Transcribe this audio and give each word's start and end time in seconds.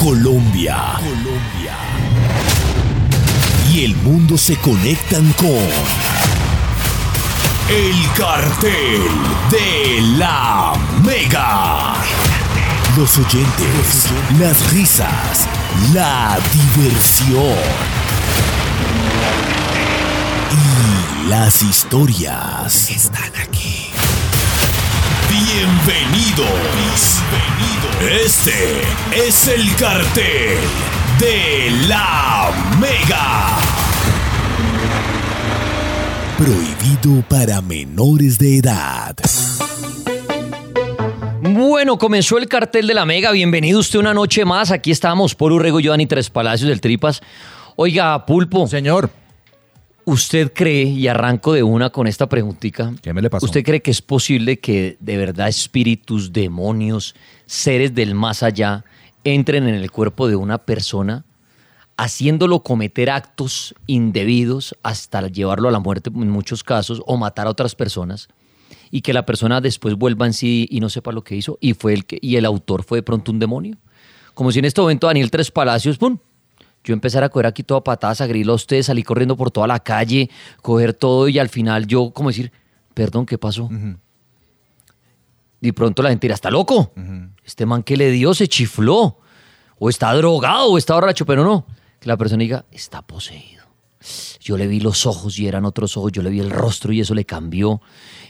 Colombia. 0.00 0.94
Colombia. 0.96 1.76
Y 3.70 3.84
el 3.84 3.94
mundo 3.96 4.38
se 4.38 4.56
conectan 4.56 5.30
con 5.34 5.58
El 7.68 8.08
Cartel 8.16 9.02
de 9.50 10.00
la 10.16 10.72
Mega. 11.04 11.96
Los 12.96 13.18
oyentes, 13.18 14.06
las 14.38 14.72
risas, 14.72 15.46
la 15.92 16.38
diversión. 16.50 17.58
Y 21.26 21.28
las 21.28 21.60
historias 21.60 22.88
están 22.88 23.30
aquí. 23.36 23.90
Bienvenidos. 25.30 27.22
Bienvenido. 27.30 28.24
Este 28.24 28.82
es 29.14 29.46
el 29.46 29.76
cartel 29.76 30.58
de 31.20 31.70
la 31.86 32.50
Mega. 32.80 33.56
Prohibido 36.36 37.22
para 37.28 37.60
menores 37.62 38.38
de 38.38 38.56
edad. 38.56 39.14
Bueno, 41.42 41.96
comenzó 41.96 42.36
el 42.36 42.48
cartel 42.48 42.88
de 42.88 42.94
la 42.94 43.06
Mega. 43.06 43.30
Bienvenido 43.30 43.78
usted 43.78 44.00
una 44.00 44.12
noche 44.12 44.44
más. 44.44 44.72
Aquí 44.72 44.90
estamos 44.90 45.36
por 45.36 45.52
Urrego 45.52 45.78
Giovanni 45.78 46.06
Tres 46.06 46.28
Palacios 46.28 46.68
del 46.68 46.80
Tripas. 46.80 47.20
Oiga, 47.76 48.26
Pulpo. 48.26 48.66
Señor. 48.66 49.19
¿Usted 50.04 50.52
cree, 50.52 50.84
y 50.84 51.08
arranco 51.08 51.52
de 51.52 51.62
una 51.62 51.90
con 51.90 52.06
esta 52.06 52.28
preguntita, 52.28 52.92
¿Qué 53.02 53.12
me 53.12 53.22
le 53.22 53.30
pasó? 53.30 53.44
¿usted 53.44 53.62
cree 53.62 53.80
que 53.80 53.90
es 53.90 54.02
posible 54.02 54.58
que 54.58 54.96
de 55.00 55.16
verdad 55.16 55.48
espíritus, 55.48 56.32
demonios, 56.32 57.14
seres 57.46 57.94
del 57.94 58.14
más 58.14 58.42
allá 58.42 58.84
entren 59.24 59.68
en 59.68 59.74
el 59.74 59.90
cuerpo 59.90 60.28
de 60.28 60.36
una 60.36 60.58
persona 60.58 61.24
haciéndolo 61.96 62.62
cometer 62.62 63.10
actos 63.10 63.74
indebidos 63.86 64.74
hasta 64.82 65.26
llevarlo 65.28 65.68
a 65.68 65.72
la 65.72 65.80
muerte 65.80 66.10
en 66.14 66.30
muchos 66.30 66.64
casos 66.64 67.02
o 67.06 67.18
matar 67.18 67.46
a 67.46 67.50
otras 67.50 67.74
personas 67.74 68.28
y 68.90 69.02
que 69.02 69.12
la 69.12 69.26
persona 69.26 69.60
después 69.60 69.94
vuelva 69.96 70.26
en 70.26 70.32
sí 70.32 70.66
y 70.70 70.80
no 70.80 70.88
sepa 70.88 71.12
lo 71.12 71.22
que 71.22 71.36
hizo 71.36 71.58
y 71.60 71.74
fue 71.74 71.92
el 71.92 72.06
que 72.06 72.18
y 72.22 72.36
el 72.36 72.46
autor 72.46 72.84
fue 72.84 72.98
de 72.98 73.02
pronto 73.02 73.30
un 73.30 73.38
demonio? 73.38 73.76
Como 74.32 74.50
si 74.50 74.60
en 74.60 74.64
este 74.64 74.80
momento 74.80 75.08
Daniel 75.08 75.30
Tres 75.30 75.50
Palacios, 75.50 75.98
¡pum! 75.98 76.18
Yo 76.84 76.94
empezara 76.94 77.26
a 77.26 77.28
coger 77.28 77.46
aquí 77.46 77.62
toda 77.62 77.82
patadas, 77.82 78.20
a 78.20 78.24
a 78.24 78.52
usted, 78.52 78.82
salí 78.82 79.02
corriendo 79.02 79.36
por 79.36 79.50
toda 79.50 79.66
la 79.66 79.80
calle, 79.80 80.30
coger 80.62 80.94
todo 80.94 81.28
y 81.28 81.38
al 81.38 81.48
final 81.48 81.86
yo 81.86 82.10
como 82.10 82.30
decir, 82.30 82.52
perdón, 82.94 83.26
¿qué 83.26 83.38
pasó? 83.38 83.68
Y 85.60 85.72
pronto 85.72 86.02
la 86.02 86.08
gente 86.10 86.26
dirá, 86.26 86.34
está 86.34 86.50
loco. 86.50 86.92
Este 87.44 87.66
man 87.66 87.82
que 87.82 87.96
le 87.96 88.10
dio 88.10 88.34
se 88.34 88.48
chifló. 88.48 89.18
O 89.82 89.88
está 89.88 90.12
drogado 90.12 90.72
o 90.72 90.78
está 90.78 90.94
borracho, 90.94 91.24
pero 91.24 91.42
no. 91.42 91.66
Que 92.00 92.08
la 92.08 92.16
persona 92.16 92.42
diga, 92.42 92.66
está 92.70 93.00
poseído. 93.00 93.64
Yo 94.40 94.56
le 94.56 94.66
vi 94.66 94.80
los 94.80 95.06
ojos 95.06 95.38
y 95.38 95.46
eran 95.46 95.64
otros 95.64 95.96
ojos, 95.96 96.12
yo 96.12 96.22
le 96.22 96.30
vi 96.30 96.40
el 96.40 96.50
rostro 96.50 96.92
y 96.92 97.00
eso 97.00 97.14
le 97.14 97.24
cambió. 97.24 97.80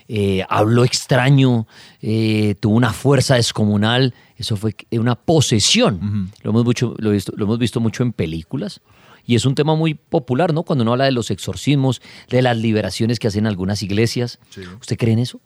Eh, 0.09 0.45
habló 0.49 0.85
extraño, 0.85 1.67
eh, 2.03 2.57
tuvo 2.59 2.75
una 2.75 2.93
fuerza 2.93 3.37
descomunal. 3.37 4.15
Eso 4.41 4.57
fue 4.57 4.75
una 4.93 5.17
posesión. 5.17 6.31
lo, 6.43 6.51
hemos 6.51 6.65
mucho, 6.65 6.95
lo, 6.97 7.11
visto, 7.11 7.31
lo 7.37 7.45
hemos 7.45 7.59
visto 7.59 7.79
mucho 7.79 8.03
en 8.03 8.15
películas. 8.15 8.81
Y 9.27 9.35
es 9.35 9.45
un 9.45 9.55
tema 9.55 9.75
muy 9.75 9.93
popular, 9.93 10.55
¿no? 10.55 10.63
Cuando 10.63 10.81
uno 10.83 10.93
habla 10.93 11.05
de 11.05 11.13
los 11.13 11.31
exorcismos, 11.31 12.01
de 12.31 12.41
las 12.41 12.57
liberaciones 12.57 13.19
que 13.19 13.29
hacen 13.29 13.47
algunas 13.47 13.83
iglesias. 13.83 14.41
¿Usted 14.81 14.97
cree 14.97 15.13
en 15.13 15.19
eso? 15.19 15.43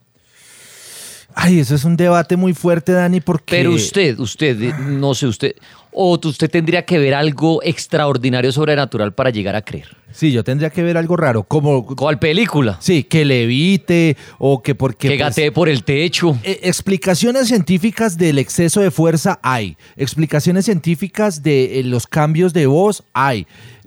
Ay, 1.34 1.60
eso 1.60 1.74
es 1.74 1.84
un 1.84 1.96
debate 1.96 2.36
muy 2.36 2.54
fuerte, 2.54 2.92
Dani, 2.92 3.20
porque... 3.20 3.56
Pero 3.56 3.72
usted, 3.72 4.18
usted, 4.18 4.60
eh, 4.62 4.74
no 4.86 5.14
sé, 5.14 5.26
usted, 5.26 5.54
o 5.90 6.18
usted 6.22 6.50
tendría 6.50 6.84
que 6.84 6.98
ver 6.98 7.14
algo 7.14 7.62
extraordinario 7.62 8.52
sobrenatural 8.52 9.12
para 9.14 9.30
llegar 9.30 9.56
a 9.56 9.62
creer. 9.62 9.96
Sí, 10.12 10.30
yo 10.30 10.44
tendría 10.44 10.70
que 10.70 10.82
ver 10.82 10.96
algo 10.96 11.16
raro, 11.16 11.42
como... 11.42 11.84
¿Cuál 11.86 12.18
película? 12.18 12.78
Sí, 12.80 13.04
que 13.04 13.24
levite 13.24 14.16
o 14.38 14.62
que 14.62 14.74
porque... 14.74 15.08
Que 15.08 15.16
pues, 15.16 15.28
gatee 15.36 15.50
por 15.50 15.68
el 15.68 15.82
techo. 15.82 16.38
eh, 16.44 16.60
explicaciones 16.62 17.48
científicas 17.48 18.16
del 18.16 18.38
exceso 18.38 18.80
de 18.80 18.90
fuerza 18.90 19.40
hay. 19.42 19.76
Explicaciones 19.96 20.66
científicas 20.66 21.42
de 21.42 21.80
eh, 21.80 21.84
los 21.84 22.06
cambios 22.06 22.52
de 22.52 22.66
voz 22.66 23.02
hay. 23.12 23.46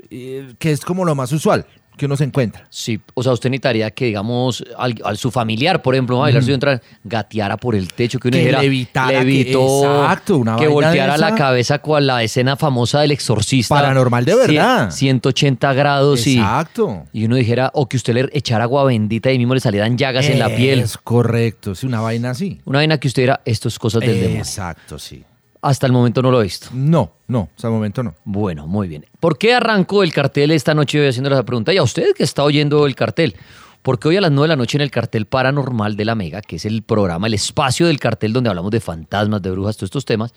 Eh, 0.09 0.53
que 0.59 0.71
es 0.71 0.81
como 0.81 1.05
lo 1.05 1.15
más 1.15 1.31
usual 1.31 1.65
que 1.97 2.05
uno 2.05 2.15
se 2.15 2.23
encuentra. 2.23 2.65
Sí, 2.69 2.99
o 3.13 3.23
sea, 3.23 3.33
usted 3.33 3.49
necesitaría 3.49 3.91
que, 3.91 4.05
digamos, 4.05 4.63
al, 4.77 4.95
al 5.03 5.17
su 5.17 5.31
familiar, 5.31 5.81
por 5.81 5.95
ejemplo, 5.95 6.17
a 6.17 6.21
bailar 6.21 6.43
su 6.43 6.51
entrar, 6.53 6.81
gateara 7.03 7.57
por 7.57 7.75
el 7.75 7.91
techo, 7.91 8.19
que 8.19 8.29
uno 8.29 8.35
Que 8.35 8.39
dijera, 8.39 8.61
levitara, 8.61 9.07
que- 9.19 9.25
levitó, 9.25 10.01
exacto, 10.03 10.37
una 10.37 10.55
que 10.55 10.67
volteara 10.67 11.17
la 11.17 11.35
cabeza 11.35 11.79
cual 11.79 12.07
la 12.07 12.23
escena 12.23 12.55
famosa 12.55 13.01
del 13.01 13.11
exorcista. 13.11 13.75
Paranormal 13.75 14.23
de 14.23 14.35
verdad. 14.35 14.87
Cien- 14.89 15.17
180 15.17 15.73
grados 15.73 16.25
y- 16.27 16.37
Exacto. 16.37 17.05
y, 17.11 17.25
uno 17.25 17.35
dijera, 17.35 17.71
o 17.73 17.89
que 17.89 17.97
usted 17.97 18.13
le 18.13 18.29
echara 18.33 18.63
agua 18.65 18.83
bendita 18.85 19.29
y 19.29 19.33
ahí 19.33 19.37
mismo 19.39 19.53
le 19.55 19.59
salieran 19.59 19.97
llagas 19.97 20.27
en 20.29 20.39
la 20.39 20.55
piel. 20.55 20.79
Es 20.79 20.97
correcto, 20.97 21.73
sí, 21.75 21.85
una 21.87 22.01
vaina 22.01 22.29
así. 22.31 22.61
Una 22.65 22.79
vaina 22.79 22.97
que 22.99 23.07
usted 23.07 23.23
dirá, 23.23 23.41
esto 23.45 23.67
es 23.67 23.79
cosas 23.79 24.01
del 24.01 24.19
demonio. 24.19 24.37
Exacto, 24.39 24.99
sí. 24.99 25.23
Hasta 25.67 25.85
el 25.85 25.91
momento 25.91 26.21
no 26.21 26.31
lo 26.31 26.39
he 26.39 26.43
visto. 26.43 26.69
No, 26.71 27.11
no, 27.27 27.49
hasta 27.53 27.67
el 27.67 27.73
momento 27.73 28.01
no. 28.01 28.15
Bueno, 28.23 28.67
muy 28.67 28.87
bien. 28.87 29.05
¿Por 29.19 29.37
qué 29.37 29.53
arranco 29.53 30.01
el 30.01 30.13
cartel 30.13 30.51
esta 30.51 30.73
noche 30.73 30.97
hoy 30.97 31.09
haciéndole 31.09 31.35
la 31.35 31.43
pregunta? 31.43 31.73
Y 31.73 31.77
a 31.77 31.83
usted 31.83 32.13
que 32.15 32.23
está 32.23 32.45
oyendo 32.45 32.85
el 32.85 32.95
cartel. 32.95 33.35
Porque 33.81 34.07
hoy 34.07 34.15
a 34.15 34.21
las 34.21 34.31
9 34.31 34.45
de 34.45 34.47
la 34.47 34.55
noche 34.55 34.77
en 34.77 34.81
el 34.81 34.91
cartel 34.91 35.25
paranormal 35.25 35.97
de 35.97 36.05
la 36.05 36.15
Mega, 36.15 36.41
que 36.41 36.55
es 36.55 36.63
el 36.63 36.83
programa, 36.83 37.27
el 37.27 37.33
espacio 37.33 37.87
del 37.87 37.99
cartel 37.99 38.31
donde 38.31 38.49
hablamos 38.49 38.71
de 38.71 38.79
fantasmas, 38.79 39.41
de 39.41 39.51
brujas, 39.51 39.75
todos 39.75 39.89
estos 39.89 40.05
temas, 40.05 40.33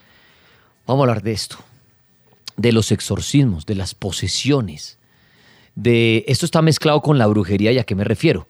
vamos 0.85 1.01
a 1.01 1.03
hablar 1.05 1.23
de 1.23 1.31
esto. 1.31 1.59
De 2.57 2.73
los 2.73 2.91
exorcismos, 2.91 3.67
de 3.67 3.77
las 3.77 3.95
posesiones. 3.95 4.99
De 5.77 6.25
esto 6.27 6.45
está 6.45 6.61
mezclado 6.61 7.03
con 7.03 7.19
la 7.19 7.29
brujería, 7.29 7.71
¿y 7.71 7.79
a 7.79 7.85
qué 7.85 7.95
me 7.95 8.03
refiero? 8.03 8.49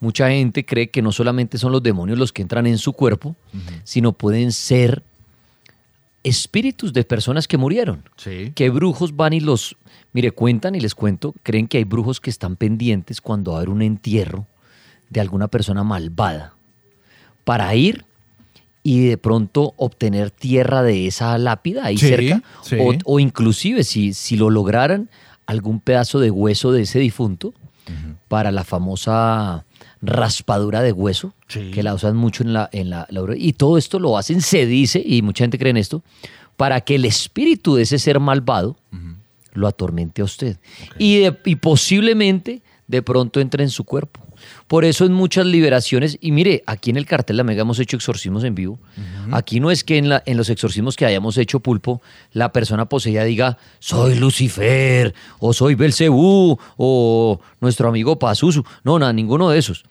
Mucha 0.00 0.30
gente 0.30 0.64
cree 0.64 0.88
que 0.88 1.02
no 1.02 1.12
solamente 1.12 1.58
son 1.58 1.72
los 1.72 1.82
demonios 1.82 2.18
los 2.18 2.32
que 2.32 2.40
entran 2.40 2.66
en 2.66 2.78
su 2.78 2.94
cuerpo, 2.94 3.36
sino 3.84 4.12
pueden 4.14 4.50
ser 4.50 5.02
espíritus 6.24 6.92
de 6.92 7.04
personas 7.04 7.48
que 7.48 7.56
murieron. 7.56 8.04
Sí. 8.16 8.52
Que 8.54 8.70
brujos 8.70 9.16
van 9.16 9.32
y 9.32 9.40
los, 9.40 9.76
mire, 10.12 10.30
cuentan 10.30 10.74
y 10.74 10.80
les 10.80 10.94
cuento, 10.94 11.34
creen 11.42 11.66
que 11.68 11.78
hay 11.78 11.84
brujos 11.84 12.20
que 12.20 12.30
están 12.30 12.56
pendientes 12.56 13.20
cuando 13.20 13.52
va 13.52 13.56
a 13.58 13.60
haber 13.60 13.70
un 13.70 13.82
entierro 13.82 14.46
de 15.10 15.20
alguna 15.20 15.48
persona 15.48 15.82
malvada 15.84 16.54
para 17.44 17.74
ir 17.74 18.04
y 18.84 19.06
de 19.06 19.18
pronto 19.18 19.74
obtener 19.76 20.30
tierra 20.30 20.82
de 20.82 21.06
esa 21.06 21.36
lápida 21.38 21.84
ahí 21.86 21.98
Sí, 21.98 22.08
cerca 22.08 22.42
sí. 22.62 22.76
o, 22.80 22.94
o 23.04 23.20
inclusive 23.20 23.84
si, 23.84 24.12
si 24.14 24.36
lo 24.36 24.50
lograran 24.50 25.08
algún 25.46 25.80
pedazo 25.80 26.18
de 26.20 26.30
hueso 26.30 26.72
de 26.72 26.82
ese 26.82 26.98
difunto 26.98 27.52
para 28.28 28.50
la 28.52 28.64
famosa 28.64 29.64
raspadura 30.02 30.82
de 30.82 30.92
hueso 30.92 31.32
Sí. 31.48 31.70
que 31.70 31.82
la 31.82 31.94
usan 31.94 32.16
mucho 32.16 32.42
en 32.42 32.52
la, 32.52 32.68
en 32.72 32.90
la, 32.90 33.06
la 33.10 33.22
y 33.36 33.52
todo 33.52 33.78
esto 33.78 33.98
lo 33.98 34.18
hacen 34.18 34.40
se 34.40 34.66
dice 34.66 35.02
y 35.04 35.22
mucha 35.22 35.44
gente 35.44 35.58
cree 35.58 35.70
en 35.70 35.76
esto 35.76 36.02
para 36.56 36.80
que 36.80 36.96
el 36.96 37.04
espíritu 37.04 37.76
de 37.76 37.82
ese 37.82 37.98
ser 37.98 38.18
malvado 38.20 38.76
lo 39.54 39.68
atormente 39.68 40.22
a 40.22 40.24
usted. 40.24 40.56
Y, 40.98 41.18
de- 41.20 41.38
y 41.44 41.56
posiblemente 41.56 42.62
de 42.88 43.02
pronto 43.02 43.38
entre 43.40 43.62
en 43.64 43.70
su 43.70 43.84
cuerpo 43.84 44.20
Por 44.66 44.84
eso 44.84 45.04
en 45.04 45.12
muchas 45.12 45.46
liberaciones, 45.46 46.18
y 46.20 46.32
mire, 46.32 46.62
aquí 46.66 46.90
en 46.90 46.96
el 46.96 47.06
cartel 47.06 47.36
La 47.36 47.44
Mega 47.44 47.62
hemos 47.62 47.78
hecho 47.78 47.96
exorcismos 47.96 48.44
en 48.44 48.54
vivo. 48.54 48.78
Aquí 49.32 49.60
no 49.60 49.70
es 49.70 49.84
que 49.84 49.98
en, 49.98 50.08
la- 50.08 50.22
en 50.26 50.36
los 50.36 50.48
exorcismos 50.50 50.96
que 50.96 51.04
hayamos 51.06 51.36
hecho 51.38 51.60
pulpo, 51.60 52.02
la 52.32 52.52
persona 52.52 52.86
poseída 52.88 53.24
diga, 53.24 53.58
soy 53.78 54.14
Lucifer, 54.16 55.14
o 55.38 55.52
soy 55.52 55.74
Belcebú, 55.74 56.58
o 56.76 57.40
nuestro 57.60 57.88
amigo 57.88 58.18
Pazuzu. 58.18 58.62
No, 58.84 58.98
nada, 58.98 59.12
ninguno 59.12 59.50
de 59.50 59.58
esos. 59.58 59.84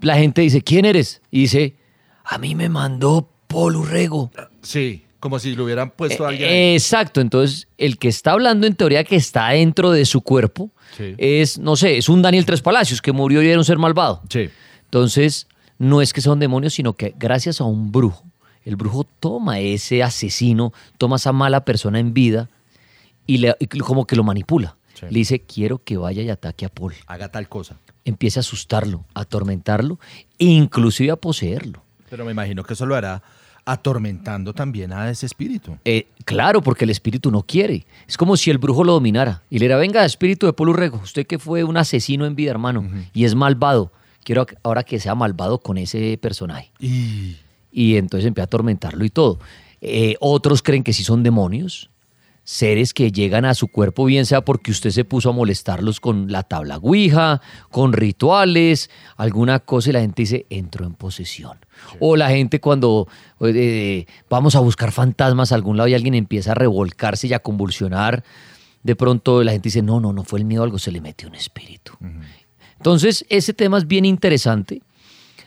La 0.00 0.16
gente 0.16 0.42
dice, 0.42 0.62
¿quién 0.62 0.84
eres? 0.84 1.20
Y 1.30 1.40
dice, 1.42 1.76
a 2.24 2.38
mí 2.38 2.54
me 2.54 2.68
mandó 2.68 3.28
Polurrego. 3.46 4.30
Sí, 4.62 5.04
como 5.20 5.38
si 5.38 5.54
lo 5.54 5.64
hubieran 5.64 5.90
puesto 5.90 6.24
a 6.24 6.28
alguien. 6.28 6.48
ahí. 6.48 6.54
Eh, 6.54 6.74
Exacto, 6.74 7.20
entonces 7.20 7.66
el 7.78 7.98
que 7.98 8.08
está 8.08 8.32
hablando 8.32 8.66
en 8.66 8.74
teoría 8.74 9.04
que 9.04 9.16
está 9.16 9.48
dentro 9.50 9.90
de 9.90 10.04
su 10.04 10.20
cuerpo 10.20 10.70
Sí. 10.96 11.14
es, 11.18 11.58
no 11.58 11.76
sé, 11.76 11.98
es 11.98 12.08
un 12.08 12.22
Daniel 12.22 12.46
Tres 12.46 12.62
Palacios 12.62 13.02
que 13.02 13.12
murió 13.12 13.42
y 13.42 13.48
era 13.48 13.58
un 13.58 13.64
ser 13.64 13.78
malvado. 13.78 14.22
Sí. 14.28 14.48
Entonces, 14.84 15.48
no 15.78 16.00
es 16.00 16.12
que 16.12 16.20
sea 16.20 16.32
un 16.32 16.38
demonio, 16.38 16.70
sino 16.70 16.94
que 16.94 17.14
gracias 17.18 17.60
a 17.60 17.64
un 17.64 17.90
brujo, 17.90 18.24
el 18.64 18.76
brujo 18.76 19.04
toma 19.04 19.58
ese 19.58 20.02
asesino, 20.02 20.72
toma 20.98 21.16
esa 21.16 21.32
mala 21.32 21.64
persona 21.64 21.98
en 21.98 22.14
vida 22.14 22.48
y, 23.26 23.38
le, 23.38 23.56
y 23.58 23.66
como 23.66 24.06
que 24.06 24.16
lo 24.16 24.24
manipula. 24.24 24.76
Sí. 24.94 25.06
Le 25.06 25.18
dice, 25.18 25.40
quiero 25.40 25.82
que 25.82 25.96
vaya 25.96 26.22
y 26.22 26.30
ataque 26.30 26.64
a 26.64 26.68
Paul. 26.68 26.94
Haga 27.06 27.30
tal 27.30 27.48
cosa. 27.48 27.76
Empieza 28.04 28.40
a 28.40 28.42
asustarlo, 28.42 29.04
a 29.14 29.22
atormentarlo 29.22 29.98
e 30.38 30.44
inclusive 30.44 31.10
a 31.10 31.16
poseerlo. 31.16 31.82
Pero 32.08 32.24
me 32.24 32.30
imagino 32.30 32.62
que 32.62 32.74
eso 32.74 32.86
lo 32.86 32.94
hará 32.94 33.22
atormentando 33.64 34.52
también 34.52 34.92
a 34.92 35.10
ese 35.10 35.26
espíritu. 35.26 35.78
Eh, 35.84 36.06
claro, 36.24 36.62
porque 36.62 36.84
el 36.84 36.90
espíritu 36.90 37.30
no 37.30 37.42
quiere. 37.42 37.86
Es 38.06 38.16
como 38.16 38.36
si 38.36 38.50
el 38.50 38.58
brujo 38.58 38.84
lo 38.84 38.92
dominara 38.92 39.42
y 39.50 39.58
le 39.58 39.66
diera, 39.66 39.76
venga, 39.76 40.04
espíritu 40.04 40.46
de 40.46 40.52
Polo 40.52 40.72
Rego, 40.72 41.00
usted 41.02 41.26
que 41.26 41.38
fue 41.38 41.64
un 41.64 41.76
asesino 41.76 42.26
en 42.26 42.34
vida, 42.34 42.50
hermano, 42.50 42.88
y 43.12 43.24
es 43.24 43.34
malvado. 43.34 43.92
Quiero 44.22 44.46
ahora 44.62 44.82
que 44.84 45.00
sea 45.00 45.14
malvado 45.14 45.58
con 45.58 45.76
ese 45.78 46.18
personaje. 46.18 46.70
Y 46.78 47.36
Y 47.70 47.96
entonces 47.96 48.26
empieza 48.26 48.44
a 48.44 48.46
atormentarlo 48.46 49.04
y 49.04 49.10
todo. 49.10 49.38
Eh, 49.80 50.16
otros 50.20 50.62
creen 50.62 50.82
que 50.82 50.92
sí 50.92 51.04
son 51.04 51.22
demonios, 51.22 51.90
seres 52.44 52.92
que 52.92 53.10
llegan 53.10 53.46
a 53.46 53.54
su 53.54 53.68
cuerpo, 53.68 54.04
bien 54.04 54.26
sea 54.26 54.42
porque 54.42 54.70
usted 54.70 54.90
se 54.90 55.04
puso 55.04 55.30
a 55.30 55.32
molestarlos 55.32 55.98
con 55.98 56.30
la 56.30 56.42
tabla 56.42 56.76
Ouija, 56.76 57.40
con 57.70 57.94
rituales, 57.94 58.90
alguna 59.16 59.60
cosa, 59.60 59.90
y 59.90 59.92
la 59.94 60.00
gente 60.00 60.22
dice, 60.22 60.46
entró 60.50 60.86
en 60.86 60.94
posesión. 60.94 61.58
O 62.00 62.16
la 62.16 62.30
gente 62.30 62.60
cuando 62.60 63.08
eh, 63.40 64.06
vamos 64.28 64.54
a 64.54 64.60
buscar 64.60 64.92
fantasmas 64.92 65.52
a 65.52 65.54
algún 65.54 65.78
lado 65.78 65.88
y 65.88 65.94
alguien 65.94 66.14
empieza 66.14 66.52
a 66.52 66.54
revolcarse 66.54 67.26
y 67.26 67.32
a 67.32 67.38
convulsionar, 67.38 68.22
de 68.82 68.94
pronto 68.94 69.42
la 69.42 69.52
gente 69.52 69.68
dice, 69.68 69.82
no, 69.82 69.98
no, 69.98 70.12
no 70.12 70.22
fue 70.22 70.38
el 70.38 70.44
miedo, 70.44 70.62
algo 70.62 70.78
se 70.78 70.92
le 70.92 71.00
metió 71.00 71.28
un 71.28 71.34
espíritu. 71.34 71.94
Entonces, 72.76 73.24
ese 73.30 73.54
tema 73.54 73.78
es 73.78 73.86
bien 73.86 74.04
interesante. 74.04 74.82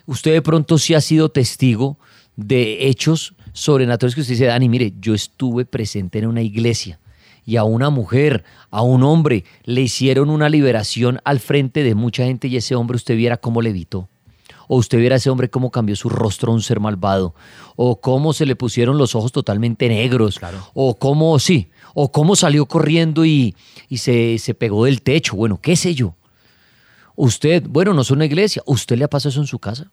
Usted 0.07 0.33
de 0.33 0.41
pronto 0.41 0.79
sí 0.79 0.95
ha 0.95 1.01
sido 1.01 1.29
testigo 1.29 1.99
de 2.35 2.87
hechos 2.87 3.35
sobrenaturales 3.57 4.13
que 4.13 4.21
usted 4.21 4.35
dice, 4.35 4.45
Dani, 4.45 4.69
mire, 4.69 4.93
yo 5.01 5.15
estuve 5.15 5.65
presente 5.65 6.19
en 6.19 6.27
una 6.27 6.43
iglesia 6.43 6.99
y 7.43 7.55
a 7.55 7.63
una 7.63 7.89
mujer, 7.89 8.43
a 8.69 8.83
un 8.83 9.01
hombre, 9.01 9.45
le 9.63 9.81
hicieron 9.81 10.29
una 10.29 10.47
liberación 10.47 11.19
al 11.23 11.39
frente 11.39 11.81
de 11.81 11.95
mucha 11.95 12.23
gente 12.25 12.47
y 12.47 12.57
ese 12.57 12.75
hombre 12.75 12.97
usted 12.97 13.15
viera 13.15 13.37
cómo 13.37 13.63
le 13.63 13.71
evitó. 13.71 14.09
O 14.67 14.77
usted 14.77 14.99
viera 14.99 15.15
a 15.15 15.17
ese 15.17 15.31
hombre 15.31 15.49
cómo 15.49 15.71
cambió 15.71 15.95
su 15.95 16.09
rostro 16.09 16.51
a 16.51 16.55
un 16.55 16.61
ser 16.61 16.79
malvado. 16.79 17.33
O 17.75 17.99
cómo 17.99 18.33
se 18.33 18.45
le 18.45 18.55
pusieron 18.55 18.97
los 18.97 19.15
ojos 19.15 19.31
totalmente 19.31 19.87
negros. 19.87 20.39
O 20.73 20.95
cómo, 20.99 21.39
sí, 21.39 21.71
o 21.95 22.11
cómo 22.11 22.35
salió 22.35 22.65
corriendo 22.65 23.25
y, 23.25 23.55
y 23.87 23.97
se, 23.97 24.37
se 24.39 24.53
pegó 24.53 24.85
del 24.85 25.01
techo. 25.01 25.35
Bueno, 25.37 25.59
qué 25.61 25.77
sé 25.77 25.95
yo. 25.95 26.15
Usted, 27.15 27.63
bueno, 27.67 27.93
no 27.93 28.01
es 28.01 28.11
una 28.11 28.25
iglesia. 28.25 28.61
¿Usted 28.65 28.97
le 28.97 29.05
ha 29.05 29.09
pasado 29.09 29.29
eso 29.29 29.39
en 29.39 29.47
su 29.47 29.57
casa? 29.57 29.89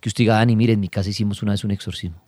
Que 0.00 0.08
usted 0.08 0.22
diga, 0.22 0.36
Dani, 0.36 0.54
mire, 0.54 0.72
en 0.72 0.80
mi 0.80 0.88
casa 0.88 1.10
hicimos 1.10 1.42
una 1.42 1.52
vez 1.52 1.64
un 1.64 1.72
exorcismo. 1.72 2.22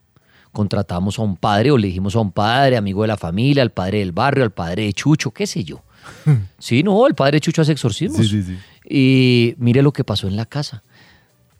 Contratamos 0.54 1.18
a 1.18 1.22
un 1.22 1.36
padre 1.36 1.72
o 1.72 1.76
le 1.76 1.88
dijimos 1.88 2.14
a 2.16 2.20
un 2.20 2.30
padre, 2.30 2.76
amigo 2.76 3.02
de 3.02 3.08
la 3.08 3.16
familia, 3.16 3.62
al 3.62 3.70
padre 3.70 3.98
del 3.98 4.12
barrio, 4.12 4.44
al 4.44 4.52
padre 4.52 4.84
de 4.84 4.92
Chucho, 4.94 5.32
qué 5.32 5.46
sé 5.46 5.64
yo. 5.64 5.82
Sí, 6.58 6.82
no, 6.82 7.06
el 7.06 7.14
padre 7.14 7.40
Chucho 7.40 7.60
hace 7.60 7.72
exorcismos. 7.72 8.32
Y 8.88 9.54
mire 9.58 9.82
lo 9.82 9.92
que 9.92 10.04
pasó 10.04 10.28
en 10.28 10.36
la 10.36 10.46
casa. 10.46 10.82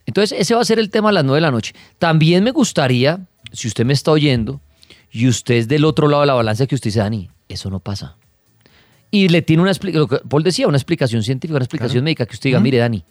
Entonces, 0.06 0.38
ese 0.38 0.54
va 0.54 0.60
a 0.60 0.64
ser 0.64 0.78
el 0.78 0.90
tema 0.90 1.08
a 1.08 1.12
las 1.12 1.24
nueve 1.24 1.38
de 1.38 1.42
la 1.42 1.50
noche. 1.50 1.74
También 1.98 2.44
me 2.44 2.52
gustaría, 2.52 3.26
si 3.52 3.68
usted 3.68 3.84
me 3.84 3.92
está 3.92 4.12
oyendo 4.12 4.60
y 5.10 5.28
usted 5.28 5.56
es 5.56 5.68
del 5.68 5.84
otro 5.84 6.08
lado 6.08 6.22
de 6.22 6.26
la 6.28 6.34
balanza, 6.34 6.66
que 6.66 6.74
usted 6.74 6.88
dice, 6.88 7.00
Dani, 7.00 7.30
eso 7.48 7.68
no 7.70 7.80
pasa. 7.80 8.16
Y 9.10 9.28
le 9.28 9.42
tiene 9.42 9.62
una 9.62 9.70
explicación, 9.72 10.08
Paul 10.28 10.42
decía, 10.42 10.68
una 10.68 10.76
explicación 10.76 11.22
científica, 11.22 11.56
una 11.56 11.64
explicación 11.64 12.04
médica, 12.04 12.26
que 12.26 12.34
usted 12.34 12.50
diga, 12.50 12.60
mire, 12.60 12.78
Dani, 12.78 13.04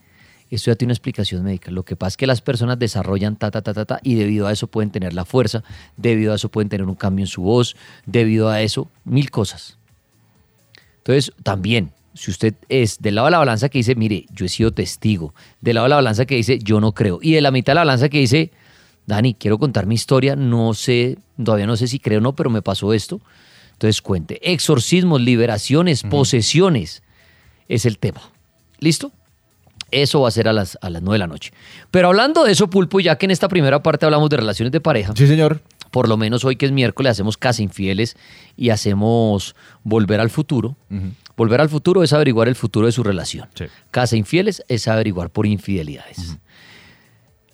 esto 0.55 0.71
ya 0.71 0.75
tiene 0.75 0.89
una 0.89 0.93
explicación 0.93 1.43
médica. 1.43 1.71
Lo 1.71 1.83
que 1.83 1.95
pasa 1.95 2.09
es 2.09 2.17
que 2.17 2.27
las 2.27 2.41
personas 2.41 2.79
desarrollan 2.79 3.35
ta, 3.35 3.51
ta, 3.51 3.61
ta, 3.61 3.73
ta, 3.73 3.85
ta, 3.85 3.99
y 4.03 4.15
debido 4.15 4.47
a 4.47 4.51
eso 4.51 4.67
pueden 4.67 4.91
tener 4.91 5.13
la 5.13 5.25
fuerza, 5.25 5.63
debido 5.97 6.31
a 6.31 6.35
eso 6.35 6.49
pueden 6.49 6.69
tener 6.69 6.87
un 6.87 6.95
cambio 6.95 7.23
en 7.23 7.27
su 7.27 7.41
voz, 7.41 7.75
debido 8.05 8.49
a 8.49 8.61
eso, 8.61 8.89
mil 9.05 9.31
cosas. 9.31 9.77
Entonces, 10.97 11.33
también, 11.43 11.91
si 12.13 12.31
usted 12.31 12.55
es 12.69 13.01
del 13.01 13.15
lado 13.15 13.27
de 13.27 13.31
la 13.31 13.39
balanza 13.39 13.69
que 13.69 13.79
dice, 13.79 13.95
mire, 13.95 14.25
yo 14.31 14.45
he 14.45 14.49
sido 14.49 14.71
testigo, 14.71 15.33
del 15.61 15.75
lado 15.75 15.85
de 15.85 15.89
la 15.89 15.95
balanza 15.95 16.25
que 16.25 16.35
dice, 16.35 16.59
yo 16.59 16.79
no 16.79 16.93
creo, 16.93 17.19
y 17.21 17.33
de 17.33 17.41
la 17.41 17.51
mitad 17.51 17.71
de 17.73 17.75
la 17.75 17.81
balanza 17.81 18.09
que 18.09 18.19
dice, 18.19 18.51
Dani, 19.05 19.33
quiero 19.33 19.57
contar 19.57 19.85
mi 19.85 19.95
historia, 19.95 20.35
no 20.35 20.73
sé, 20.73 21.17
todavía 21.43 21.67
no 21.67 21.75
sé 21.75 21.87
si 21.87 21.99
creo 21.99 22.19
o 22.19 22.21
no, 22.21 22.35
pero 22.35 22.49
me 22.49 22.61
pasó 22.61 22.93
esto. 22.93 23.19
Entonces 23.73 24.01
cuente, 24.01 24.39
exorcismos, 24.53 25.19
liberaciones, 25.19 26.03
posesiones, 26.03 27.03
es 27.67 27.85
el 27.85 27.97
tema. 27.97 28.21
¿Listo? 28.79 29.11
Eso 30.01 30.21
va 30.21 30.27
a 30.27 30.31
ser 30.31 30.47
a 30.47 30.53
las, 30.53 30.77
a 30.81 30.89
las 30.89 31.01
9 31.01 31.15
de 31.15 31.19
la 31.19 31.27
noche. 31.27 31.51
Pero 31.91 32.07
hablando 32.07 32.43
de 32.43 32.51
eso, 32.51 32.69
Pulpo, 32.69 32.99
ya 32.99 33.17
que 33.17 33.25
en 33.25 33.31
esta 33.31 33.47
primera 33.47 33.83
parte 33.83 34.05
hablamos 34.05 34.29
de 34.29 34.37
relaciones 34.37 34.71
de 34.71 34.81
pareja, 34.81 35.13
sí, 35.15 35.27
señor. 35.27 35.61
por 35.91 36.09
lo 36.09 36.17
menos 36.17 36.43
hoy 36.45 36.55
que 36.55 36.65
es 36.65 36.71
miércoles 36.71 37.11
hacemos 37.11 37.37
Casa 37.37 37.61
Infieles 37.61 38.17
y 38.57 38.69
hacemos 38.69 39.55
Volver 39.83 40.19
al 40.19 40.29
Futuro. 40.29 40.75
Volver 41.37 41.61
al 41.61 41.69
Futuro 41.69 42.03
es 42.03 42.13
averiguar 42.13 42.47
el 42.47 42.55
futuro 42.55 42.85
de 42.87 42.91
su 42.91 43.03
relación. 43.03 43.49
Sí. 43.55 43.65
Casa 43.91 44.15
Infieles 44.15 44.63
es 44.67 44.87
averiguar 44.87 45.29
por 45.29 45.45
infidelidades. 45.45 46.37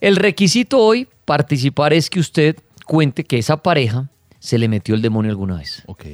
El 0.01 0.15
requisito 0.15 0.80
hoy, 0.80 1.07
participar, 1.25 1.91
es 1.94 2.09
que 2.09 2.19
usted 2.19 2.56
cuente 2.86 3.24
que 3.24 3.38
esa 3.38 3.57
pareja 3.57 4.09
se 4.39 4.57
le 4.57 4.68
metió 4.69 4.95
el 4.95 5.01
demonio 5.01 5.30
alguna 5.31 5.57
vez. 5.57 5.83
Ok. 5.88 6.06